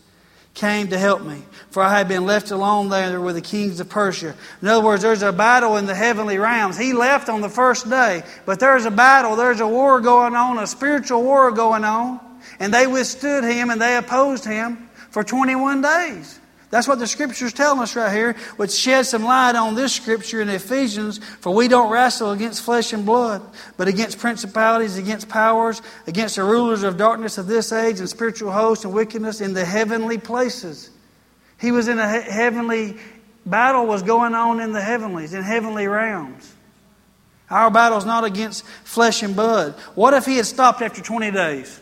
came 0.54 0.89
to 0.89 0.97
help 0.97 1.21
me, 1.21 1.41
for 1.69 1.82
I 1.82 1.97
had 1.97 2.10
been 2.10 2.25
left 2.25 2.52
alone 2.52 2.89
there 2.89 3.21
with 3.21 3.36
the 3.36 3.41
kings 3.41 3.80
of 3.80 3.88
Persia. 3.88 4.36
In 4.62 4.67
other 4.67 4.84
words, 4.84 5.02
there's 5.02 5.21
a 5.21 5.32
battle 5.32 5.78
in 5.78 5.86
the 5.86 5.95
heavenly 5.95 6.38
realms. 6.38 6.78
He 6.78 6.91
left 6.91 7.30
on 7.30 7.39
the 7.39 7.49
first 7.49 7.89
day, 7.89 8.23
but 8.45 8.60
there's 8.60 8.86
a 8.86 8.91
battle, 8.91 9.38
there's 9.38 9.62
a 9.62 9.67
war 9.67 10.02
going 10.02 10.36
on, 10.36 10.58
a 10.58 10.67
spiritual 10.67 11.23
war 11.23 11.52
going 11.52 11.86
on, 11.86 12.19
and 12.60 12.73
they 12.73 12.88
withstood 12.88 13.45
him 13.45 13.69
and 13.69 13.82
they 13.82 13.95
opposed 13.95 14.43
him 14.43 14.89
for 15.12 15.23
21 15.23 15.82
days. 15.82 16.39
That's 16.69 16.88
what 16.88 16.99
the 16.99 17.08
scripture's 17.08 17.53
telling 17.53 17.82
us 17.82 17.95
right 17.95 18.13
here, 18.13 18.34
which 18.58 18.71
sheds 18.71 19.10
some 19.10 19.23
light 19.23 19.55
on 19.55 19.73
this 19.73 19.91
scripture 19.93 20.39
in 20.39 20.49
Ephesians. 20.49 21.17
For 21.39 21.53
we 21.53 21.67
don't 21.67 21.91
wrestle 21.91 22.32
against 22.32 22.62
flesh 22.62 22.93
and 22.93 23.05
blood, 23.05 23.41
but 23.75 23.88
against 23.88 24.19
principalities, 24.19 24.97
against 24.97 25.29
powers, 25.29 25.82
against 26.05 26.36
the 26.36 26.43
rulers 26.43 26.84
of 26.84 26.95
darkness 26.97 27.39
of 27.39 27.47
this 27.47 27.71
age, 27.71 27.99
and 27.99 28.08
spiritual 28.08 28.51
hosts 28.51 28.86
and 28.86 28.93
wickedness 28.93 29.41
in 29.41 29.53
the 29.53 29.65
heavenly 29.65 30.19
places. 30.19 30.91
He 31.60 31.71
was 31.71 31.88
in 31.88 31.97
a 31.97 32.21
he- 32.21 32.32
heavenly 32.32 32.97
battle 33.47 33.88
was 33.88 34.03
going 34.03 34.36
on 34.36 34.60
in 34.60 34.71
the 34.71 34.82
heavenlies, 34.82 35.34
in 35.34 35.41
heavenly 35.41 35.88
realms. 35.88 36.53
Our 37.49 37.71
battle's 37.71 38.05
not 38.05 38.25
against 38.25 38.63
flesh 38.84 39.23
and 39.23 39.36
blood. 39.36 39.73
What 39.95 40.13
if 40.13 40.25
he 40.25 40.38
had 40.38 40.45
stopped 40.45 40.84
after 40.84 41.01
20 41.01 41.32
days? 41.32 41.79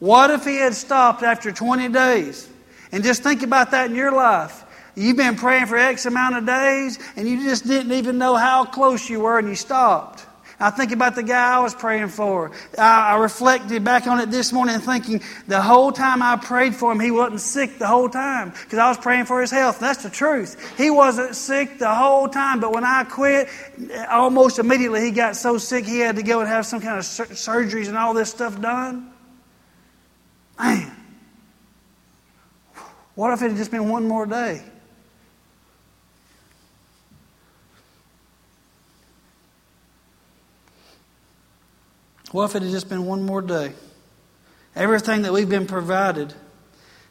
What 0.00 0.30
if 0.30 0.44
he 0.44 0.56
had 0.56 0.74
stopped 0.74 1.22
after 1.22 1.52
20 1.52 1.88
days? 1.90 2.48
And 2.92 3.04
just 3.04 3.22
think 3.22 3.42
about 3.42 3.70
that 3.70 3.90
in 3.90 3.96
your 3.96 4.12
life. 4.12 4.64
You've 4.96 5.16
been 5.16 5.36
praying 5.36 5.66
for 5.66 5.76
X 5.76 6.06
amount 6.06 6.36
of 6.36 6.46
days 6.46 6.98
and 7.16 7.28
you 7.28 7.42
just 7.42 7.66
didn't 7.66 7.92
even 7.92 8.18
know 8.18 8.34
how 8.34 8.64
close 8.64 9.08
you 9.08 9.20
were 9.20 9.38
and 9.38 9.48
you 9.48 9.54
stopped. 9.54 10.26
I 10.62 10.68
think 10.68 10.92
about 10.92 11.14
the 11.14 11.22
guy 11.22 11.54
I 11.54 11.60
was 11.60 11.74
praying 11.74 12.08
for. 12.08 12.52
I, 12.76 13.12
I 13.12 13.16
reflected 13.16 13.82
back 13.82 14.06
on 14.06 14.20
it 14.20 14.30
this 14.30 14.52
morning 14.52 14.78
thinking 14.78 15.22
the 15.48 15.62
whole 15.62 15.90
time 15.90 16.22
I 16.22 16.36
prayed 16.36 16.74
for 16.74 16.92
him, 16.92 17.00
he 17.00 17.10
wasn't 17.10 17.40
sick 17.40 17.78
the 17.78 17.86
whole 17.86 18.10
time 18.10 18.50
because 18.50 18.78
I 18.78 18.88
was 18.88 18.98
praying 18.98 19.24
for 19.24 19.40
his 19.40 19.50
health. 19.50 19.80
That's 19.80 20.02
the 20.02 20.10
truth. 20.10 20.76
He 20.76 20.90
wasn't 20.90 21.34
sick 21.34 21.78
the 21.78 21.94
whole 21.94 22.28
time, 22.28 22.60
but 22.60 22.74
when 22.74 22.84
I 22.84 23.04
quit, 23.04 23.48
almost 24.10 24.58
immediately 24.58 25.00
he 25.00 25.12
got 25.12 25.34
so 25.34 25.56
sick 25.56 25.86
he 25.86 26.00
had 26.00 26.16
to 26.16 26.22
go 26.22 26.40
and 26.40 26.48
have 26.48 26.66
some 26.66 26.82
kind 26.82 26.98
of 26.98 27.06
sur- 27.06 27.24
surgeries 27.26 27.88
and 27.88 27.96
all 27.96 28.12
this 28.12 28.28
stuff 28.28 28.60
done. 28.60 29.10
Man. 30.58 30.99
What 33.20 33.34
if 33.34 33.42
it 33.42 33.50
had 33.50 33.58
just 33.58 33.70
been 33.70 33.90
one 33.90 34.08
more 34.08 34.24
day? 34.24 34.62
What 42.32 42.46
if 42.46 42.56
it 42.56 42.62
had 42.62 42.70
just 42.70 42.88
been 42.88 43.04
one 43.04 43.22
more 43.22 43.42
day? 43.42 43.74
Everything 44.74 45.20
that 45.20 45.34
we've 45.34 45.50
been 45.50 45.66
provided, 45.66 46.32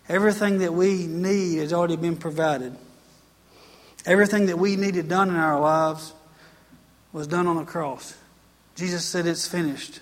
everything 0.07 0.57
that 0.57 0.73
we 0.73 1.05
need 1.05 1.59
has 1.59 1.73
already 1.73 1.95
been 1.95 2.17
provided. 2.17 2.75
Everything 4.07 4.47
that 4.47 4.57
we 4.57 4.77
needed 4.77 5.09
done 5.09 5.29
in 5.29 5.35
our 5.35 5.59
lives 5.59 6.11
was 7.13 7.27
done 7.27 7.45
on 7.45 7.57
the 7.57 7.65
cross. 7.65 8.17
Jesus 8.73 9.05
said, 9.05 9.27
It's 9.27 9.47
finished. 9.47 9.99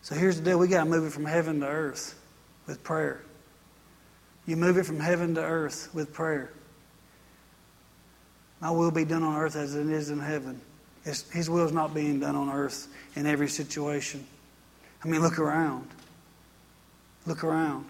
So 0.00 0.14
here's 0.14 0.38
the 0.38 0.44
deal 0.44 0.58
we 0.58 0.68
got 0.68 0.84
to 0.84 0.88
move 0.88 1.06
it 1.06 1.12
from 1.12 1.26
heaven 1.26 1.60
to 1.60 1.66
earth 1.66 2.18
with 2.66 2.82
prayer. 2.82 3.22
You 4.48 4.56
move 4.56 4.78
it 4.78 4.86
from 4.86 4.98
heaven 4.98 5.34
to 5.34 5.42
earth 5.42 5.90
with 5.92 6.14
prayer. 6.14 6.50
My 8.60 8.70
will 8.70 8.90
be 8.90 9.04
done 9.04 9.22
on 9.22 9.36
earth 9.36 9.56
as 9.56 9.74
it 9.74 9.86
is 9.86 10.08
in 10.08 10.18
heaven. 10.18 10.58
His 11.04 11.50
will 11.50 11.66
is 11.66 11.72
not 11.72 11.92
being 11.92 12.18
done 12.18 12.34
on 12.34 12.48
earth 12.48 12.88
in 13.14 13.26
every 13.26 13.48
situation. 13.48 14.26
I 15.04 15.08
mean, 15.08 15.20
look 15.20 15.38
around. 15.38 15.86
Look 17.26 17.44
around. 17.44 17.84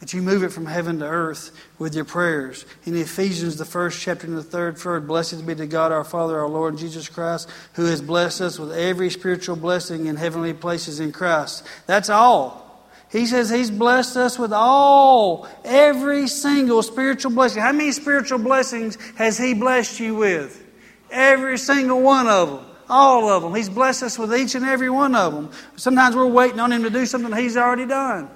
That 0.00 0.12
you 0.14 0.20
move 0.20 0.42
it 0.42 0.50
from 0.50 0.66
heaven 0.66 0.98
to 0.98 1.04
earth 1.04 1.56
with 1.78 1.94
your 1.94 2.04
prayers. 2.04 2.66
In 2.86 2.96
Ephesians, 2.96 3.56
the 3.56 3.64
first 3.64 4.02
chapter 4.02 4.26
and 4.26 4.36
the 4.36 4.42
third 4.42 4.78
verse, 4.78 5.04
blessed 5.04 5.46
be 5.46 5.54
to 5.54 5.66
God 5.68 5.92
our 5.92 6.02
Father, 6.02 6.40
our 6.40 6.48
Lord 6.48 6.76
Jesus 6.76 7.08
Christ, 7.08 7.48
who 7.74 7.84
has 7.84 8.02
blessed 8.02 8.40
us 8.40 8.58
with 8.58 8.72
every 8.72 9.10
spiritual 9.10 9.54
blessing 9.54 10.06
in 10.06 10.16
heavenly 10.16 10.54
places 10.54 10.98
in 10.98 11.12
Christ. 11.12 11.64
That's 11.86 12.10
all. 12.10 12.66
He 13.10 13.26
says 13.26 13.50
He's 13.50 13.70
blessed 13.70 14.16
us 14.16 14.38
with 14.38 14.52
all, 14.52 15.48
every 15.64 16.28
single 16.28 16.82
spiritual 16.82 17.32
blessing. 17.32 17.60
How 17.60 17.72
many 17.72 17.92
spiritual 17.92 18.38
blessings 18.38 18.96
has 19.16 19.36
He 19.36 19.54
blessed 19.54 19.98
you 20.00 20.14
with? 20.14 20.64
Every 21.10 21.58
single 21.58 22.00
one 22.00 22.28
of 22.28 22.48
them. 22.48 22.66
All 22.88 23.28
of 23.28 23.42
them. 23.42 23.54
He's 23.54 23.68
blessed 23.68 24.04
us 24.04 24.18
with 24.18 24.34
each 24.34 24.54
and 24.54 24.64
every 24.64 24.90
one 24.90 25.14
of 25.14 25.32
them. 25.32 25.50
Sometimes 25.76 26.14
we're 26.14 26.26
waiting 26.26 26.60
on 26.60 26.72
Him 26.72 26.84
to 26.84 26.90
do 26.90 27.04
something 27.04 27.32
He's 27.32 27.56
already 27.56 27.86
done. 27.86 28.30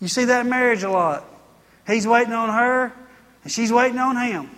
You 0.00 0.08
see 0.08 0.24
that 0.24 0.42
in 0.42 0.50
marriage 0.50 0.82
a 0.82 0.90
lot. 0.90 1.24
He's 1.86 2.06
waiting 2.06 2.34
on 2.34 2.50
her, 2.50 2.92
and 3.42 3.52
she's 3.52 3.72
waiting 3.72 3.98
on 3.98 4.16
Him. 4.16 4.50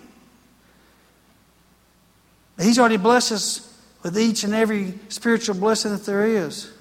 He's 2.59 2.77
already 2.77 2.97
blessed 2.97 3.31
us 3.31 3.79
with 4.03 4.17
each 4.17 4.43
and 4.43 4.53
every 4.53 4.99
spiritual 5.09 5.55
blessing 5.55 5.91
that 5.91 6.05
there 6.05 6.25
is. 6.25 6.71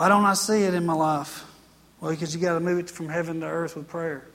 Why 0.00 0.08
don't 0.08 0.24
I 0.24 0.32
see 0.32 0.62
it 0.62 0.72
in 0.72 0.86
my 0.86 0.94
life? 0.94 1.44
Well, 2.00 2.10
because 2.10 2.34
you 2.34 2.40
got 2.40 2.54
to 2.54 2.60
move 2.60 2.78
it 2.78 2.88
from 2.88 3.10
heaven 3.10 3.40
to 3.40 3.46
earth 3.46 3.76
with 3.76 3.86
prayer. 3.86 4.26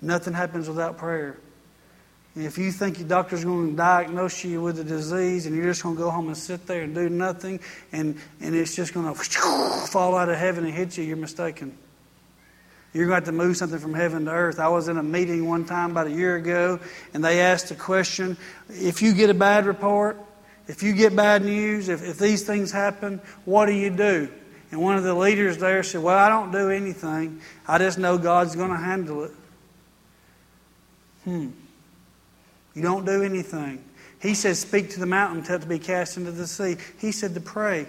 Nothing 0.00 0.32
happens 0.32 0.68
without 0.68 0.96
prayer. 0.96 1.36
if 2.36 2.56
you 2.56 2.70
think 2.70 3.00
your 3.00 3.08
doctor's 3.08 3.44
going 3.44 3.72
to 3.72 3.76
diagnose 3.76 4.44
you 4.44 4.62
with 4.62 4.78
a 4.78 4.84
disease 4.84 5.46
and 5.46 5.56
you're 5.56 5.64
just 5.64 5.82
going 5.82 5.96
to 5.96 6.00
go 6.00 6.08
home 6.08 6.28
and 6.28 6.36
sit 6.36 6.68
there 6.68 6.82
and 6.82 6.94
do 6.94 7.08
nothing 7.08 7.58
and, 7.90 8.16
and 8.40 8.54
it's 8.54 8.76
just 8.76 8.94
going 8.94 9.12
to 9.12 9.20
fall 9.90 10.16
out 10.16 10.28
of 10.28 10.38
heaven 10.38 10.64
and 10.64 10.72
hit 10.72 10.96
you, 10.96 11.02
you're 11.02 11.16
mistaken. 11.16 11.76
You're 12.92 13.06
going 13.06 13.20
to 13.20 13.26
have 13.26 13.34
to 13.34 13.44
move 13.44 13.56
something 13.56 13.80
from 13.80 13.94
heaven 13.94 14.26
to 14.26 14.30
earth. 14.30 14.60
I 14.60 14.68
was 14.68 14.86
in 14.86 14.98
a 14.98 15.02
meeting 15.02 15.48
one 15.48 15.64
time 15.64 15.90
about 15.90 16.06
a 16.06 16.12
year 16.12 16.36
ago, 16.36 16.78
and 17.12 17.24
they 17.24 17.40
asked 17.40 17.72
a 17.72 17.74
question 17.74 18.36
if 18.68 19.02
you 19.02 19.14
get 19.14 19.30
a 19.30 19.34
bad 19.34 19.66
report, 19.66 20.16
if 20.68 20.84
you 20.84 20.92
get 20.92 21.16
bad 21.16 21.44
news, 21.44 21.88
if, 21.88 22.04
if 22.04 22.20
these 22.20 22.44
things 22.44 22.70
happen, 22.70 23.20
what 23.44 23.66
do 23.66 23.72
you 23.72 23.90
do? 23.90 24.28
And 24.70 24.82
one 24.82 24.96
of 24.96 25.04
the 25.04 25.14
leaders 25.14 25.58
there 25.58 25.82
said, 25.82 26.02
Well, 26.02 26.16
I 26.16 26.28
don't 26.28 26.52
do 26.52 26.70
anything. 26.70 27.40
I 27.66 27.78
just 27.78 27.98
know 27.98 28.18
God's 28.18 28.54
going 28.54 28.70
to 28.70 28.76
handle 28.76 29.24
it. 29.24 29.32
Hmm. 31.24 31.48
You 32.74 32.82
don't 32.82 33.04
do 33.04 33.22
anything. 33.22 33.82
He 34.20 34.34
says, 34.34 34.58
Speak 34.58 34.90
to 34.90 35.00
the 35.00 35.06
mountain, 35.06 35.42
tell 35.42 35.56
it 35.56 35.62
to 35.62 35.66
be 35.66 35.78
cast 35.78 36.16
into 36.16 36.32
the 36.32 36.46
sea. 36.46 36.76
He 36.98 37.12
said 37.12 37.34
to 37.34 37.40
pray. 37.40 37.86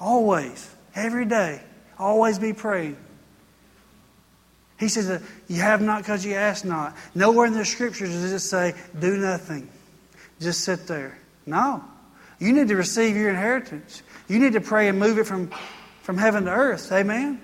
Always, 0.00 0.68
every 0.94 1.24
day. 1.24 1.60
Always 1.98 2.38
be 2.38 2.52
praying. 2.52 2.96
He 4.78 4.88
says, 4.88 5.22
You 5.48 5.60
have 5.60 5.80
not 5.80 6.02
because 6.02 6.24
you 6.24 6.34
ask 6.34 6.64
not. 6.64 6.96
Nowhere 7.14 7.46
in 7.46 7.52
the 7.52 7.64
scriptures 7.64 8.10
does 8.10 8.32
it 8.32 8.40
say, 8.40 8.74
Do 8.98 9.16
nothing. 9.16 9.68
Just 10.40 10.60
sit 10.64 10.86
there. 10.86 11.18
No. 11.46 11.84
You 12.38 12.52
need 12.52 12.68
to 12.68 12.76
receive 12.76 13.16
your 13.16 13.30
inheritance. 13.30 14.02
You 14.32 14.38
need 14.38 14.54
to 14.54 14.62
pray 14.62 14.88
and 14.88 14.98
move 14.98 15.18
it 15.18 15.26
from, 15.26 15.50
from 16.00 16.16
heaven 16.16 16.46
to 16.46 16.50
earth. 16.50 16.90
Amen? 16.90 17.38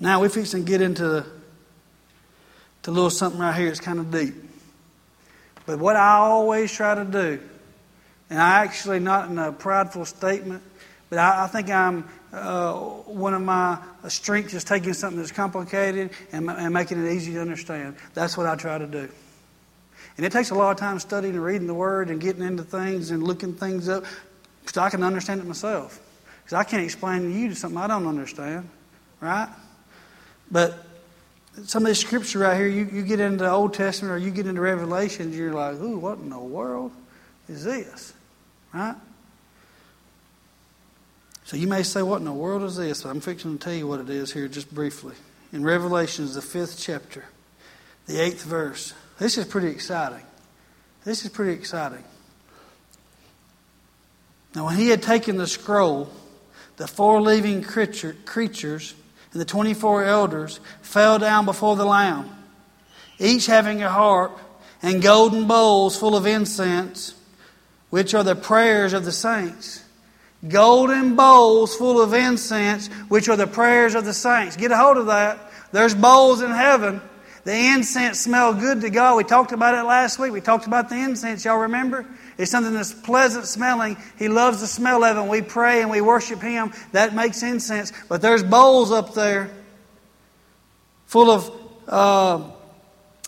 Now, 0.00 0.20
we're 0.20 0.30
fixing 0.30 0.64
to 0.64 0.68
get 0.68 0.80
into 0.80 1.24
to 2.82 2.90
a 2.90 2.92
little 2.92 3.08
something 3.08 3.40
right 3.40 3.54
here. 3.54 3.68
It's 3.68 3.78
kind 3.78 4.00
of 4.00 4.10
deep. 4.10 4.34
But 5.64 5.78
what 5.78 5.94
I 5.94 6.14
always 6.14 6.72
try 6.72 6.96
to 6.96 7.04
do, 7.04 7.40
and 8.30 8.40
I 8.40 8.64
actually 8.64 8.98
not 8.98 9.30
in 9.30 9.38
a 9.38 9.52
prideful 9.52 10.04
statement, 10.04 10.64
but 11.08 11.20
I, 11.20 11.44
I 11.44 11.46
think 11.46 11.70
I'm 11.70 12.08
uh, 12.32 12.72
one 12.72 13.32
of 13.32 13.42
my 13.42 13.78
strengths 14.08 14.54
is 14.54 14.64
taking 14.64 14.92
something 14.92 15.20
that's 15.20 15.30
complicated 15.30 16.10
and, 16.32 16.50
and 16.50 16.74
making 16.74 17.06
it 17.06 17.12
easy 17.12 17.34
to 17.34 17.40
understand. 17.40 17.94
That's 18.14 18.36
what 18.36 18.46
I 18.46 18.56
try 18.56 18.76
to 18.76 18.88
do. 18.88 19.08
And 20.16 20.26
it 20.26 20.32
takes 20.32 20.50
a 20.50 20.54
lot 20.54 20.70
of 20.72 20.76
time 20.76 20.98
studying 20.98 21.34
and 21.34 21.44
reading 21.44 21.66
the 21.66 21.74
Word 21.74 22.10
and 22.10 22.20
getting 22.20 22.42
into 22.42 22.62
things 22.62 23.10
and 23.10 23.22
looking 23.22 23.54
things 23.54 23.88
up 23.88 24.04
so 24.66 24.82
I 24.82 24.90
can 24.90 25.02
understand 25.02 25.40
it 25.40 25.46
myself. 25.46 26.00
Because 26.42 26.54
I 26.54 26.64
can't 26.64 26.82
explain 26.82 27.22
to 27.22 27.30
you 27.30 27.54
something 27.54 27.78
I 27.78 27.86
don't 27.86 28.06
understand, 28.06 28.68
right? 29.20 29.48
But 30.50 30.84
some 31.64 31.84
of 31.84 31.88
this 31.88 32.00
scripture 32.00 32.40
right 32.40 32.56
here, 32.56 32.68
you, 32.68 32.88
you 32.92 33.02
get 33.02 33.20
into 33.20 33.44
the 33.44 33.50
Old 33.50 33.74
Testament 33.74 34.12
or 34.12 34.18
you 34.18 34.30
get 34.30 34.46
into 34.46 34.60
Revelations, 34.60 35.36
you're 35.36 35.52
like, 35.52 35.74
ooh, 35.76 35.98
what 35.98 36.18
in 36.18 36.30
the 36.30 36.38
world 36.38 36.92
is 37.48 37.64
this? 37.64 38.12
Right? 38.72 38.96
So 41.44 41.56
you 41.56 41.66
may 41.66 41.82
say, 41.82 42.02
what 42.02 42.18
in 42.18 42.24
the 42.24 42.32
world 42.32 42.62
is 42.62 42.76
this? 42.76 43.04
I'm 43.04 43.20
fixing 43.20 43.58
to 43.58 43.64
tell 43.64 43.74
you 43.74 43.86
what 43.86 44.00
it 44.00 44.08
is 44.08 44.32
here 44.32 44.46
just 44.46 44.72
briefly. 44.72 45.14
In 45.52 45.64
Revelations, 45.64 46.34
the 46.34 46.42
fifth 46.42 46.78
chapter, 46.78 47.24
the 48.06 48.20
eighth 48.20 48.44
verse. 48.44 48.94
This 49.20 49.36
is 49.36 49.44
pretty 49.44 49.68
exciting. 49.68 50.22
This 51.04 51.26
is 51.26 51.30
pretty 51.30 51.52
exciting. 51.52 52.02
Now, 54.54 54.64
when 54.64 54.76
he 54.76 54.88
had 54.88 55.02
taken 55.02 55.36
the 55.36 55.46
scroll, 55.46 56.10
the 56.78 56.88
four 56.88 57.20
living 57.20 57.62
creature, 57.62 58.16
creatures 58.24 58.94
and 59.32 59.40
the 59.40 59.44
24 59.44 60.04
elders 60.04 60.58
fell 60.80 61.18
down 61.18 61.44
before 61.44 61.76
the 61.76 61.84
Lamb, 61.84 62.30
each 63.18 63.44
having 63.44 63.82
a 63.82 63.90
harp 63.90 64.40
and 64.80 65.02
golden 65.02 65.46
bowls 65.46 65.98
full 65.98 66.16
of 66.16 66.26
incense, 66.26 67.14
which 67.90 68.14
are 68.14 68.24
the 68.24 68.34
prayers 68.34 68.94
of 68.94 69.04
the 69.04 69.12
saints. 69.12 69.84
Golden 70.48 71.14
bowls 71.14 71.76
full 71.76 72.00
of 72.00 72.14
incense, 72.14 72.86
which 73.10 73.28
are 73.28 73.36
the 73.36 73.46
prayers 73.46 73.94
of 73.94 74.06
the 74.06 74.14
saints. 74.14 74.56
Get 74.56 74.70
a 74.70 74.78
hold 74.78 74.96
of 74.96 75.06
that. 75.06 75.52
There's 75.72 75.94
bowls 75.94 76.40
in 76.40 76.50
heaven. 76.50 77.02
The 77.44 77.54
incense 77.54 78.20
smell 78.20 78.52
good 78.54 78.82
to 78.82 78.90
God. 78.90 79.16
We 79.16 79.24
talked 79.24 79.52
about 79.52 79.74
it 79.74 79.82
last 79.84 80.18
week. 80.18 80.32
We 80.32 80.40
talked 80.40 80.66
about 80.66 80.88
the 80.88 80.96
incense. 80.96 81.44
Y'all 81.44 81.58
remember? 81.58 82.06
It's 82.36 82.50
something 82.50 82.74
that's 82.74 82.92
pleasant 82.92 83.46
smelling. 83.46 83.96
He 84.18 84.28
loves 84.28 84.60
the 84.60 84.66
smell 84.66 85.04
of 85.04 85.16
it. 85.16 85.30
we 85.30 85.42
pray 85.42 85.80
and 85.80 85.90
we 85.90 86.00
worship 86.00 86.40
Him. 86.40 86.72
That 86.92 87.14
makes 87.14 87.42
incense. 87.42 87.92
But 88.08 88.22
there's 88.22 88.42
bowls 88.42 88.92
up 88.92 89.14
there 89.14 89.50
full 91.06 91.30
of 91.30 91.50
uh, 91.88 92.50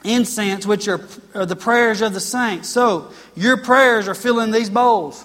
incense, 0.04 0.66
which 0.66 0.88
are, 0.88 1.00
are 1.34 1.46
the 1.46 1.56
prayers 1.56 2.00
of 2.00 2.12
the 2.12 2.20
saints. 2.20 2.68
So 2.68 3.12
your 3.34 3.56
prayers 3.56 4.08
are 4.08 4.14
filling 4.14 4.50
these 4.50 4.70
bowls. 4.70 5.24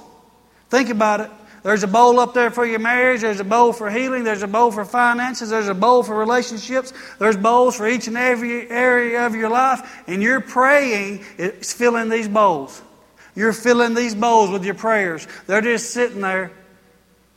Think 0.69 0.89
about 0.89 1.21
it. 1.21 1.31
There's 1.63 1.83
a 1.83 1.87
bowl 1.87 2.19
up 2.19 2.33
there 2.33 2.51
for 2.51 2.65
your 2.65 2.79
marriage. 2.79 3.21
There's 3.21 3.39
a 3.39 3.43
bowl 3.45 3.73
for 3.73 3.89
healing. 3.89 4.23
There's 4.23 4.43
a 4.43 4.47
bowl 4.47 4.71
for 4.71 4.85
finances. 4.85 5.49
There's 5.49 5.67
a 5.67 5.73
bowl 5.73 6.03
for 6.03 6.17
relationships. 6.17 6.93
There's 7.19 7.37
bowls 7.37 7.75
for 7.75 7.87
each 7.87 8.07
and 8.07 8.17
every 8.17 8.69
area 8.69 9.25
of 9.25 9.35
your 9.35 9.49
life. 9.49 10.03
And 10.07 10.21
you're 10.21 10.41
praying, 10.41 11.25
it's 11.37 11.73
filling 11.73 12.09
these 12.09 12.27
bowls. 12.27 12.81
You're 13.35 13.53
filling 13.53 13.93
these 13.93 14.15
bowls 14.15 14.49
with 14.49 14.65
your 14.65 14.75
prayers. 14.75 15.27
They're 15.45 15.61
just 15.61 15.91
sitting 15.91 16.21
there. 16.21 16.51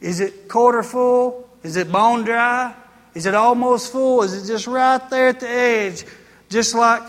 Is 0.00 0.20
it 0.20 0.48
quarter 0.48 0.82
full? 0.82 1.48
Is 1.62 1.76
it 1.76 1.90
bone 1.90 2.24
dry? 2.24 2.74
Is 3.14 3.26
it 3.26 3.34
almost 3.34 3.92
full? 3.92 4.22
Is 4.22 4.32
it 4.32 4.50
just 4.50 4.66
right 4.66 5.10
there 5.10 5.28
at 5.28 5.40
the 5.40 5.48
edge? 5.48 6.04
Just 6.48 6.74
like 6.74 7.02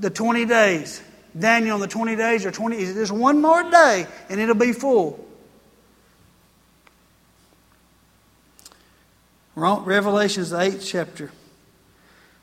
the 0.00 0.10
20 0.10 0.46
days. 0.46 1.02
Daniel, 1.38 1.78
the 1.78 1.88
20 1.88 2.16
days 2.16 2.44
or 2.44 2.50
20, 2.50 2.76
is 2.76 2.90
it 2.90 2.94
just 2.94 3.12
one 3.12 3.40
more 3.40 3.62
day 3.70 4.06
and 4.28 4.40
it'll 4.40 4.54
be 4.54 4.72
full? 4.72 5.24
Revelation's 9.54 10.50
the 10.50 10.60
eighth 10.60 10.84
chapter. 10.86 11.30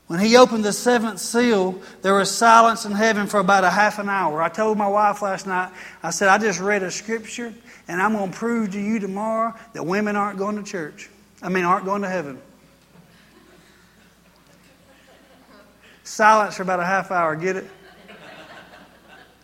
When 0.06 0.18
he 0.18 0.36
opened 0.36 0.64
the 0.64 0.72
seventh 0.72 1.20
seal, 1.20 1.80
there 2.02 2.14
was 2.14 2.30
silence 2.30 2.84
in 2.84 2.90
heaven 2.90 3.28
for 3.28 3.38
about 3.38 3.62
a 3.62 3.70
half 3.70 4.00
an 4.00 4.08
hour. 4.08 4.42
I 4.42 4.48
told 4.48 4.76
my 4.76 4.88
wife 4.88 5.22
last 5.22 5.46
night, 5.46 5.70
I 6.02 6.10
said, 6.10 6.28
I 6.28 6.36
just 6.38 6.58
read 6.58 6.82
a 6.82 6.90
scripture, 6.90 7.54
and 7.86 8.02
I'm 8.02 8.14
going 8.14 8.32
to 8.32 8.36
prove 8.36 8.72
to 8.72 8.80
you 8.80 8.98
tomorrow 8.98 9.54
that 9.72 9.84
women 9.84 10.16
aren't 10.16 10.36
going 10.36 10.56
to 10.56 10.64
church. 10.64 11.08
I 11.42 11.48
mean, 11.48 11.64
aren't 11.64 11.84
going 11.84 12.02
to 12.02 12.08
heaven. 12.08 12.40
Silence 16.02 16.56
for 16.56 16.64
about 16.64 16.80
a 16.80 16.84
half 16.84 17.12
hour, 17.12 17.36
get 17.36 17.54
it? 17.54 17.70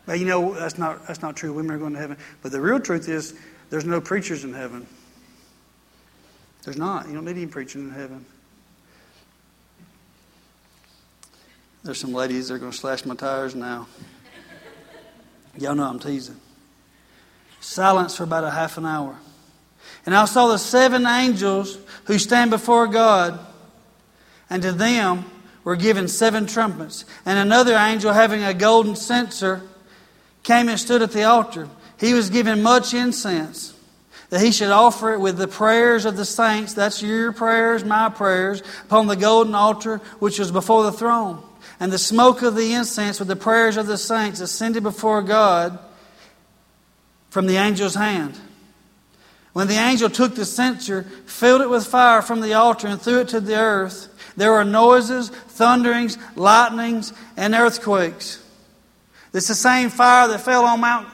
But 0.04 0.18
you 0.18 0.26
know, 0.26 0.52
that's 0.52 0.78
not, 0.78 1.06
that's 1.06 1.22
not 1.22 1.36
true. 1.36 1.52
Women 1.52 1.76
are 1.76 1.78
going 1.78 1.92
to 1.92 1.98
heaven. 1.98 2.16
But 2.42 2.50
the 2.50 2.60
real 2.60 2.80
truth 2.80 3.08
is, 3.08 3.38
there's 3.70 3.84
no 3.84 4.00
preachers 4.00 4.42
in 4.42 4.52
heaven. 4.52 4.86
There's 6.66 6.76
not. 6.76 7.06
You 7.06 7.14
don't 7.14 7.24
need 7.24 7.36
any 7.36 7.46
preaching 7.46 7.82
in 7.82 7.90
heaven. 7.90 8.26
There's 11.84 12.00
some 12.00 12.12
ladies 12.12 12.48
that 12.48 12.54
are 12.54 12.58
going 12.58 12.72
to 12.72 12.76
slash 12.76 13.04
my 13.04 13.14
tires 13.14 13.54
now. 13.54 13.86
Y'all 15.56 15.76
know 15.76 15.84
I'm 15.84 16.00
teasing. 16.00 16.40
Silence 17.60 18.16
for 18.16 18.24
about 18.24 18.42
a 18.42 18.50
half 18.50 18.78
an 18.78 18.84
hour. 18.84 19.16
And 20.06 20.12
I 20.12 20.24
saw 20.24 20.48
the 20.48 20.58
seven 20.58 21.06
angels 21.06 21.78
who 22.06 22.18
stand 22.18 22.50
before 22.50 22.88
God, 22.88 23.38
and 24.50 24.60
to 24.62 24.72
them 24.72 25.24
were 25.62 25.76
given 25.76 26.08
seven 26.08 26.46
trumpets. 26.46 27.04
And 27.24 27.38
another 27.38 27.76
angel, 27.76 28.12
having 28.12 28.42
a 28.42 28.52
golden 28.52 28.96
censer, 28.96 29.62
came 30.42 30.68
and 30.68 30.80
stood 30.80 31.00
at 31.00 31.12
the 31.12 31.22
altar. 31.22 31.68
He 32.00 32.12
was 32.12 32.28
given 32.28 32.60
much 32.60 32.92
incense, 32.92 33.72
that 34.31 34.41
he 34.41 34.51
should 34.51 34.70
offer 34.70 35.12
it 35.12 35.20
with 35.20 35.39
the 35.39 35.49
prayers 35.49 36.05
of 36.05 36.16
the 36.16 36.24
saints. 36.24 36.74
That's 36.74 37.03
your 37.03 37.33
prayers, 37.33 37.85
my 37.85 38.09
prayers, 38.09 38.62
upon 38.85 39.07
the 39.07 39.16
golden 39.16 39.55
altar 39.55 39.99
which 40.18 40.39
was 40.39 40.51
before 40.51 40.85
the 40.85 40.93
throne. 40.93 41.43
And 41.79 41.93
the 41.93 41.99
smoke 41.99 42.43
of 42.43 42.57
the 42.57 42.72
incense 42.72 43.18
with 43.18 43.29
the 43.29 43.37
prayers 43.37 43.77
of 43.77 43.87
the 43.87 43.99
saints 43.99 44.41
ascended 44.41 44.83
before 44.83 45.22
God 45.22 45.79
from 47.31 47.47
the 47.47 47.59
angel's 47.59 47.95
hand. 47.95 48.39
When 49.53 49.68
the 49.68 49.74
angel 49.74 50.11
took 50.11 50.35
the 50.35 50.45
censer, 50.45 51.05
filled 51.24 51.62
it 51.62 51.70
with 51.70 51.87
fire 51.87 52.20
from 52.20 52.41
the 52.41 52.55
altar, 52.55 52.89
and 52.89 53.01
threw 53.01 53.20
it 53.20 53.29
to 53.29 53.41
the 53.41 53.57
earth, 53.57 54.09
there 54.37 54.53
were 54.53 54.64
noises, 54.64 55.31
thunderings, 55.31 56.18
lightnings, 56.35 57.12
and 57.37 57.55
earthquakes. 57.55 58.43
It's 59.33 59.49
the 59.49 59.55
same 59.55 59.91
fire 59.91 60.29
that 60.29 60.41
fell 60.41 60.64
on 60.64 60.81
Mount 60.81 61.09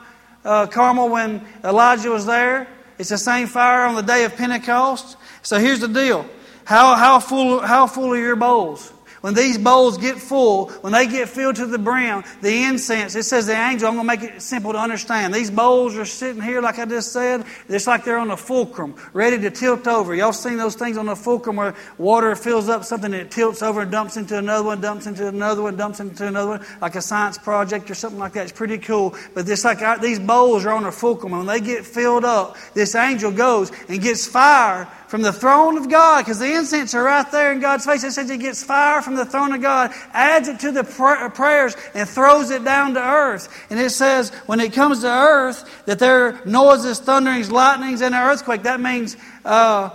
uh, 0.44 0.66
Carmel 0.66 1.08
when 1.08 1.46
Elijah 1.64 2.10
was 2.10 2.26
there. 2.26 2.66
It's 2.98 3.08
the 3.08 3.18
same 3.18 3.46
fire 3.46 3.86
on 3.86 3.94
the 3.94 4.02
day 4.02 4.24
of 4.24 4.36
Pentecost. 4.36 5.16
So 5.42 5.58
here's 5.58 5.80
the 5.80 5.88
deal. 5.88 6.26
How, 6.64 6.94
how, 6.94 7.18
full, 7.18 7.60
how 7.60 7.86
full 7.86 8.12
are 8.12 8.16
your 8.16 8.36
bowls? 8.36 8.92
When 9.22 9.34
these 9.34 9.56
bowls 9.56 9.98
get 9.98 10.18
full, 10.18 10.68
when 10.82 10.92
they 10.92 11.06
get 11.06 11.28
filled 11.28 11.56
to 11.56 11.66
the 11.66 11.78
brim, 11.78 12.24
the 12.40 12.64
incense, 12.64 13.14
it 13.14 13.22
says 13.22 13.46
the 13.46 13.54
angel, 13.54 13.86
I'm 13.86 13.94
going 13.94 14.06
to 14.06 14.26
make 14.26 14.34
it 14.36 14.42
simple 14.42 14.72
to 14.72 14.78
understand. 14.78 15.32
These 15.32 15.50
bowls 15.50 15.96
are 15.96 16.04
sitting 16.04 16.42
here, 16.42 16.60
like 16.60 16.80
I 16.80 16.84
just 16.86 17.12
said, 17.12 17.44
it's 17.68 17.86
like 17.86 18.04
they're 18.04 18.18
on 18.18 18.32
a 18.32 18.36
fulcrum, 18.36 18.96
ready 19.12 19.38
to 19.38 19.50
tilt 19.50 19.86
over. 19.86 20.12
Y'all 20.12 20.32
seen 20.32 20.56
those 20.56 20.74
things 20.74 20.96
on 20.96 21.08
a 21.08 21.14
fulcrum 21.14 21.54
where 21.54 21.76
water 21.98 22.34
fills 22.34 22.68
up 22.68 22.84
something 22.84 23.14
and 23.14 23.22
it 23.22 23.30
tilts 23.30 23.62
over 23.62 23.82
and 23.82 23.92
dumps 23.92 24.16
into 24.16 24.36
another 24.36 24.64
one, 24.64 24.80
dumps 24.80 25.06
into 25.06 25.28
another 25.28 25.62
one, 25.62 25.76
dumps 25.76 26.00
into 26.00 26.26
another 26.26 26.50
one, 26.58 26.66
like 26.80 26.96
a 26.96 27.00
science 27.00 27.38
project 27.38 27.88
or 27.92 27.94
something 27.94 28.18
like 28.18 28.32
that. 28.32 28.42
It's 28.42 28.52
pretty 28.52 28.78
cool. 28.78 29.14
But 29.34 29.48
it's 29.48 29.64
like 29.64 30.00
these 30.00 30.18
bowls 30.18 30.66
are 30.66 30.72
on 30.72 30.84
a 30.84 30.92
fulcrum. 30.92 31.32
And 31.32 31.46
when 31.46 31.60
they 31.60 31.64
get 31.64 31.86
filled 31.86 32.24
up, 32.24 32.56
this 32.74 32.96
angel 32.96 33.30
goes 33.30 33.70
and 33.88 34.02
gets 34.02 34.26
fire 34.26 34.88
from 35.12 35.20
the 35.20 35.30
throne 35.30 35.76
of 35.76 35.90
God, 35.90 36.22
because 36.22 36.38
the 36.38 36.54
incense 36.54 36.94
are 36.94 37.04
right 37.04 37.30
there 37.30 37.52
in 37.52 37.60
God's 37.60 37.84
face. 37.84 38.02
It 38.02 38.12
says 38.12 38.30
he 38.30 38.38
gets 38.38 38.64
fire 38.64 39.02
from 39.02 39.14
the 39.14 39.26
throne 39.26 39.52
of 39.52 39.60
God, 39.60 39.92
adds 40.14 40.48
it 40.48 40.60
to 40.60 40.72
the 40.72 40.84
pr- 40.84 41.28
prayers, 41.34 41.76
and 41.92 42.08
throws 42.08 42.50
it 42.50 42.64
down 42.64 42.94
to 42.94 43.00
earth. 43.00 43.66
And 43.68 43.78
it 43.78 43.90
says 43.90 44.30
when 44.46 44.58
it 44.58 44.72
comes 44.72 45.02
to 45.02 45.08
earth 45.10 45.84
that 45.84 45.98
there 45.98 46.28
are 46.28 46.46
noises, 46.46 46.98
thunderings, 46.98 47.52
lightnings, 47.52 48.00
and 48.00 48.14
an 48.14 48.22
earthquake. 48.22 48.62
That 48.62 48.80
means 48.80 49.18
uh, 49.44 49.90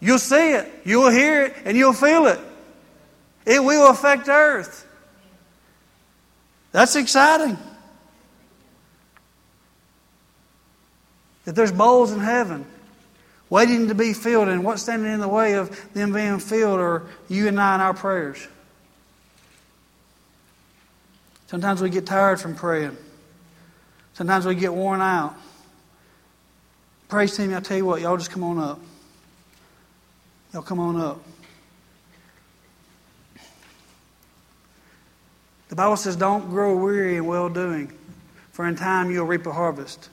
you'll 0.00 0.18
see 0.18 0.52
it, 0.52 0.70
you'll 0.84 1.10
hear 1.10 1.46
it, 1.46 1.54
and 1.64 1.74
you'll 1.74 1.94
feel 1.94 2.26
it. 2.26 2.38
It 3.46 3.64
will 3.64 3.88
affect 3.88 4.28
earth. 4.28 4.86
That's 6.72 6.94
exciting. 6.94 7.56
That 11.46 11.54
there's 11.54 11.72
bowls 11.72 12.12
in 12.12 12.20
heaven 12.20 12.66
waiting 13.52 13.88
to 13.88 13.94
be 13.94 14.14
filled, 14.14 14.48
and 14.48 14.64
what's 14.64 14.80
standing 14.80 15.12
in 15.12 15.20
the 15.20 15.28
way 15.28 15.52
of 15.56 15.92
them 15.92 16.10
being 16.10 16.38
filled 16.38 16.80
are 16.80 17.02
you 17.28 17.48
and 17.48 17.60
I 17.60 17.74
and 17.74 17.82
our 17.82 17.92
prayers. 17.92 18.48
Sometimes 21.48 21.82
we 21.82 21.90
get 21.90 22.06
tired 22.06 22.40
from 22.40 22.54
praying. 22.54 22.96
Sometimes 24.14 24.46
we 24.46 24.54
get 24.54 24.72
worn 24.72 25.02
out. 25.02 25.36
Praise 27.08 27.36
team, 27.36 27.54
I 27.54 27.60
tell 27.60 27.76
you 27.76 27.84
what, 27.84 28.00
y'all 28.00 28.16
just 28.16 28.30
come 28.30 28.42
on 28.42 28.56
up. 28.56 28.80
Y'all 30.54 30.62
come 30.62 30.80
on 30.80 30.96
up. 30.98 31.22
The 35.68 35.76
Bible 35.76 35.98
says, 35.98 36.16
Don't 36.16 36.48
grow 36.48 36.74
weary 36.74 37.16
in 37.16 37.26
well 37.26 37.50
doing, 37.50 37.92
for 38.52 38.66
in 38.66 38.76
time 38.76 39.10
you'll 39.10 39.26
reap 39.26 39.44
a 39.44 39.52
harvest. 39.52 40.08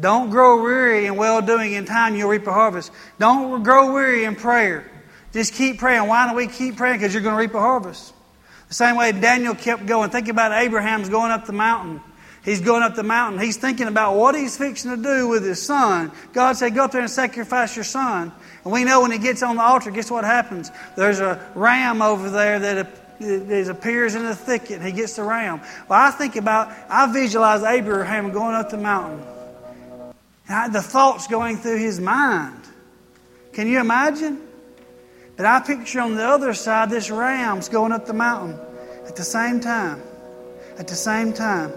Don't 0.00 0.30
grow 0.30 0.62
weary 0.62 1.06
in 1.06 1.16
well 1.16 1.42
doing. 1.42 1.72
In 1.72 1.84
time, 1.84 2.14
you'll 2.14 2.30
reap 2.30 2.46
a 2.46 2.52
harvest. 2.52 2.92
Don't 3.18 3.62
grow 3.62 3.92
weary 3.92 4.24
in 4.24 4.36
prayer. 4.36 4.88
Just 5.32 5.54
keep 5.54 5.78
praying. 5.78 6.06
Why 6.06 6.26
don't 6.26 6.36
we 6.36 6.46
keep 6.46 6.76
praying? 6.76 6.98
Because 6.98 7.12
you're 7.12 7.22
going 7.22 7.34
to 7.34 7.40
reap 7.40 7.54
a 7.54 7.60
harvest. 7.60 8.14
The 8.68 8.74
same 8.74 8.96
way 8.96 9.12
Daniel 9.12 9.54
kept 9.54 9.86
going. 9.86 10.10
Think 10.10 10.28
about 10.28 10.52
Abraham's 10.52 11.08
going 11.08 11.30
up 11.30 11.46
the 11.46 11.52
mountain. 11.52 12.00
He's 12.44 12.60
going 12.60 12.82
up 12.82 12.94
the 12.94 13.02
mountain. 13.02 13.40
He's 13.40 13.56
thinking 13.56 13.88
about 13.88 14.14
what 14.14 14.34
he's 14.34 14.56
fixing 14.56 14.90
to 14.90 15.02
do 15.02 15.28
with 15.28 15.44
his 15.44 15.60
son. 15.60 16.12
God 16.32 16.56
said, 16.56 16.74
Go 16.74 16.84
up 16.84 16.92
there 16.92 17.02
and 17.02 17.10
sacrifice 17.10 17.74
your 17.74 17.84
son. 17.84 18.32
And 18.64 18.72
we 18.72 18.84
know 18.84 19.02
when 19.02 19.10
he 19.10 19.18
gets 19.18 19.42
on 19.42 19.56
the 19.56 19.62
altar, 19.62 19.90
guess 19.90 20.10
what 20.10 20.24
happens? 20.24 20.70
There's 20.96 21.20
a 21.20 21.44
ram 21.54 22.00
over 22.00 22.30
there 22.30 22.58
that 22.58 23.68
appears 23.68 24.14
in 24.14 24.22
the 24.22 24.34
thicket, 24.34 24.78
and 24.78 24.86
he 24.86 24.92
gets 24.92 25.16
the 25.16 25.24
ram. 25.24 25.60
Well, 25.88 26.00
I 26.00 26.10
think 26.10 26.36
about, 26.36 26.72
I 26.88 27.12
visualize 27.12 27.62
Abraham 27.62 28.30
going 28.30 28.54
up 28.54 28.70
the 28.70 28.78
mountain 28.78 29.22
the 30.48 30.82
thoughts 30.82 31.26
going 31.26 31.58
through 31.58 31.78
his 31.78 32.00
mind. 32.00 32.64
Can 33.52 33.66
you 33.66 33.80
imagine? 33.80 34.40
But 35.36 35.46
I 35.46 35.60
picture 35.60 36.00
on 36.00 36.16
the 36.16 36.26
other 36.26 36.54
side 36.54 36.90
this 36.90 37.10
ram's 37.10 37.68
going 37.68 37.92
up 37.92 38.06
the 38.06 38.14
mountain 38.14 38.58
at 39.06 39.16
the 39.16 39.22
same 39.22 39.60
time. 39.60 40.02
At 40.78 40.88
the 40.88 40.96
same 40.96 41.32
time. 41.32 41.72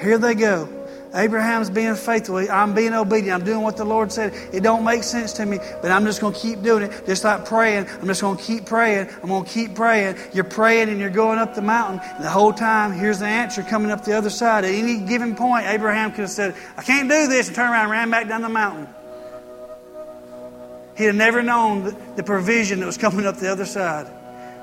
Here 0.00 0.18
they 0.18 0.34
go. 0.34 0.77
Abraham's 1.14 1.70
being 1.70 1.94
faithful. 1.94 2.36
I'm 2.36 2.74
being 2.74 2.92
obedient. 2.92 3.40
I'm 3.40 3.44
doing 3.44 3.62
what 3.62 3.76
the 3.76 3.84
Lord 3.84 4.12
said. 4.12 4.34
It 4.52 4.62
don't 4.62 4.84
make 4.84 5.02
sense 5.02 5.32
to 5.34 5.46
me, 5.46 5.58
but 5.80 5.90
I'm 5.90 6.04
just 6.04 6.20
going 6.20 6.34
to 6.34 6.38
keep 6.38 6.62
doing 6.62 6.84
it. 6.84 7.06
Just 7.06 7.24
like 7.24 7.46
praying. 7.46 7.86
I'm 7.88 8.06
just 8.06 8.20
going 8.20 8.36
to 8.36 8.42
keep 8.42 8.66
praying. 8.66 9.08
I'm 9.22 9.28
going 9.28 9.44
to 9.44 9.50
keep 9.50 9.74
praying. 9.74 10.16
You're 10.34 10.44
praying 10.44 10.90
and 10.90 11.00
you're 11.00 11.10
going 11.10 11.38
up 11.38 11.54
the 11.54 11.62
mountain. 11.62 12.00
And 12.16 12.24
the 12.24 12.30
whole 12.30 12.52
time, 12.52 12.92
here's 12.92 13.20
the 13.20 13.26
answer 13.26 13.62
coming 13.62 13.90
up 13.90 14.04
the 14.04 14.16
other 14.16 14.30
side. 14.30 14.64
At 14.64 14.74
any 14.74 15.00
given 15.00 15.34
point, 15.34 15.66
Abraham 15.66 16.10
could 16.10 16.20
have 16.20 16.30
said, 16.30 16.54
I 16.76 16.82
can't 16.82 17.08
do 17.08 17.26
this, 17.26 17.48
and 17.48 17.56
turned 17.56 17.72
around 17.72 17.84
and 17.84 17.90
ran 17.90 18.10
back 18.10 18.28
down 18.28 18.42
the 18.42 18.48
mountain. 18.48 18.88
He'd 20.96 21.06
have 21.06 21.14
never 21.14 21.42
known 21.42 21.96
the 22.16 22.24
provision 22.24 22.80
that 22.80 22.86
was 22.86 22.98
coming 22.98 23.24
up 23.24 23.36
the 23.36 23.50
other 23.50 23.66
side. 23.66 24.08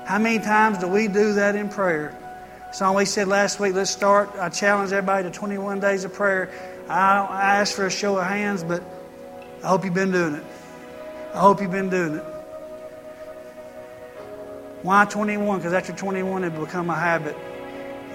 How 0.04 0.18
many 0.18 0.38
times 0.38 0.78
do 0.78 0.86
we 0.86 1.08
do 1.08 1.34
that 1.34 1.56
in 1.56 1.68
prayer? 1.68 2.16
Song 2.72 2.94
we 2.96 3.04
said 3.04 3.28
last 3.28 3.58
week, 3.60 3.74
let's 3.74 3.90
start. 3.90 4.30
I 4.38 4.48
challenge 4.48 4.92
everybody 4.92 5.24
to 5.24 5.30
21 5.30 5.80
days 5.80 6.04
of 6.04 6.12
prayer. 6.12 6.50
I 6.88 7.16
don't 7.16 7.30
ask 7.30 7.74
for 7.74 7.86
a 7.86 7.90
show 7.90 8.18
of 8.18 8.26
hands, 8.26 8.62
but 8.62 8.82
I 9.64 9.68
hope 9.68 9.84
you've 9.84 9.94
been 9.94 10.12
doing 10.12 10.34
it. 10.34 10.44
I 11.34 11.38
hope 11.38 11.60
you've 11.60 11.70
been 11.70 11.90
doing 11.90 12.16
it. 12.16 12.24
Why 14.82 15.04
21? 15.04 15.58
Because 15.58 15.72
after 15.72 15.92
21, 15.92 16.44
it'll 16.44 16.64
become 16.64 16.90
a 16.90 16.94
habit. 16.94 17.36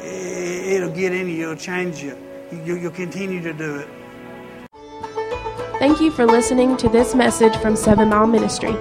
It'll 0.03 0.89
get 0.89 1.13
in 1.13 1.27
you, 1.27 1.43
it'll 1.43 1.55
change 1.55 2.01
you. 2.01 2.17
You'll 2.63 2.91
continue 2.91 3.41
to 3.41 3.53
do 3.53 3.77
it. 3.77 3.87
Thank 5.79 5.99
you 5.99 6.11
for 6.11 6.25
listening 6.25 6.77
to 6.77 6.89
this 6.89 7.15
message 7.15 7.55
from 7.57 7.75
Seven 7.75 8.09
Mile 8.09 8.27
Ministry. 8.27 8.75